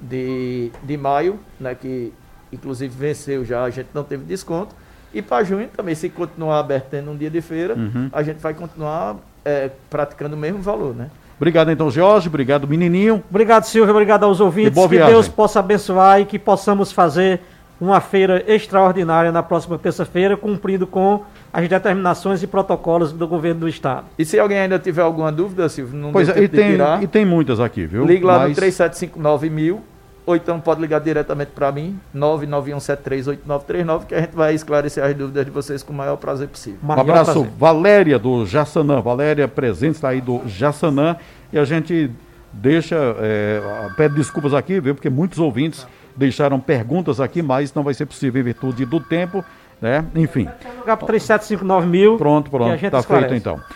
de, 0.00 0.70
de 0.82 0.96
maio, 0.96 1.38
né, 1.58 1.74
que 1.74 2.12
inclusive 2.52 2.94
venceu 2.96 3.44
já, 3.44 3.62
a 3.64 3.70
gente 3.70 3.88
não 3.94 4.02
teve 4.04 4.24
desconto, 4.24 4.74
e 5.12 5.20
para 5.20 5.42
junho 5.44 5.68
também, 5.68 5.94
se 5.94 6.08
continuar 6.08 6.58
aberto 6.60 6.86
tendo 6.90 7.10
um 7.10 7.16
dia 7.16 7.30
de 7.30 7.40
feira, 7.40 7.74
Uhum. 7.74 8.08
a 8.12 8.22
gente 8.22 8.38
vai 8.38 8.54
continuar 8.54 9.16
é, 9.44 9.70
praticando 9.88 10.36
o 10.36 10.38
mesmo 10.38 10.60
valor, 10.62 10.94
né? 10.94 11.10
Obrigado 11.40 11.70
então, 11.70 11.90
George, 11.90 12.28
obrigado 12.28 12.68
menininho. 12.68 13.22
Obrigado, 13.30 13.64
Silvio. 13.64 13.92
Obrigado 13.94 14.24
aos 14.24 14.40
ouvintes. 14.40 14.74
Boa 14.74 14.86
que 14.86 14.96
viagem. 14.96 15.14
Deus 15.14 15.26
possa 15.26 15.60
abençoar 15.60 16.20
e 16.20 16.26
que 16.26 16.38
possamos 16.38 16.92
fazer 16.92 17.40
uma 17.80 17.98
feira 17.98 18.44
extraordinária 18.46 19.32
na 19.32 19.42
próxima 19.42 19.78
terça-feira, 19.78 20.36
cumprindo 20.36 20.86
com 20.86 21.22
as 21.50 21.66
determinações 21.66 22.42
e 22.42 22.46
protocolos 22.46 23.10
do 23.10 23.26
governo 23.26 23.60
do 23.60 23.68
Estado. 23.68 24.04
E 24.18 24.24
se 24.26 24.38
alguém 24.38 24.58
ainda 24.58 24.78
tiver 24.78 25.00
alguma 25.00 25.32
dúvida, 25.32 25.66
Silvio, 25.70 25.98
não 25.98 26.12
Pois 26.12 26.28
deu 26.28 26.36
é, 26.36 26.42
e 26.44 26.48
tem, 26.48 26.72
tirar, 26.72 27.02
e 27.02 27.06
tem 27.06 27.24
muitas 27.24 27.58
aqui, 27.58 27.86
viu? 27.86 28.04
ligue 28.04 28.22
lá 28.22 28.40
no 28.40 28.48
Mas- 28.48 28.56
3759 28.58 29.48
mil, 29.48 29.80
ou 30.26 30.36
então 30.36 30.60
pode 30.60 30.80
ligar 30.80 31.00
diretamente 31.00 31.50
para 31.54 31.72
mim, 31.72 31.98
991738939, 32.14 34.06
que 34.06 34.14
a 34.14 34.20
gente 34.20 34.34
vai 34.34 34.54
esclarecer 34.54 35.02
as 35.04 35.14
dúvidas 35.14 35.44
de 35.44 35.50
vocês 35.50 35.82
com 35.82 35.92
o 35.92 35.96
maior 35.96 36.16
prazer 36.16 36.48
possível. 36.48 36.78
Um 36.82 36.86
Maior 36.86 37.00
abraço, 37.00 37.32
prazer. 37.32 37.50
Valéria 37.58 38.18
do 38.18 38.46
Jassanã. 38.46 39.00
Valéria 39.00 39.48
presente 39.48 39.96
está 39.96 40.10
aí 40.10 40.20
do 40.20 40.42
Jassanã. 40.46 41.16
E 41.52 41.58
a 41.58 41.64
gente 41.64 42.10
deixa, 42.52 42.96
é, 43.18 43.60
pede 43.96 44.14
desculpas 44.16 44.54
aqui, 44.54 44.80
viu? 44.80 44.94
Porque 44.94 45.10
muitos 45.10 45.38
ouvintes 45.38 45.86
deixaram 46.16 46.60
perguntas 46.60 47.20
aqui, 47.20 47.42
mas 47.42 47.72
não 47.74 47.82
vai 47.82 47.94
ser 47.94 48.06
possível 48.06 48.40
em 48.40 48.44
virtude 48.44 48.84
do 48.84 49.00
tempo, 49.00 49.44
né? 49.80 50.04
Enfim, 50.14 50.48
Ligar 50.80 50.96
para 50.96 51.06
3759 51.06 51.86
mil. 51.86 52.18
pronto, 52.18 52.50
pronto, 52.50 52.76
gente 52.76 52.90
tá 52.90 53.02
feito 53.02 53.34
então. 53.34 53.60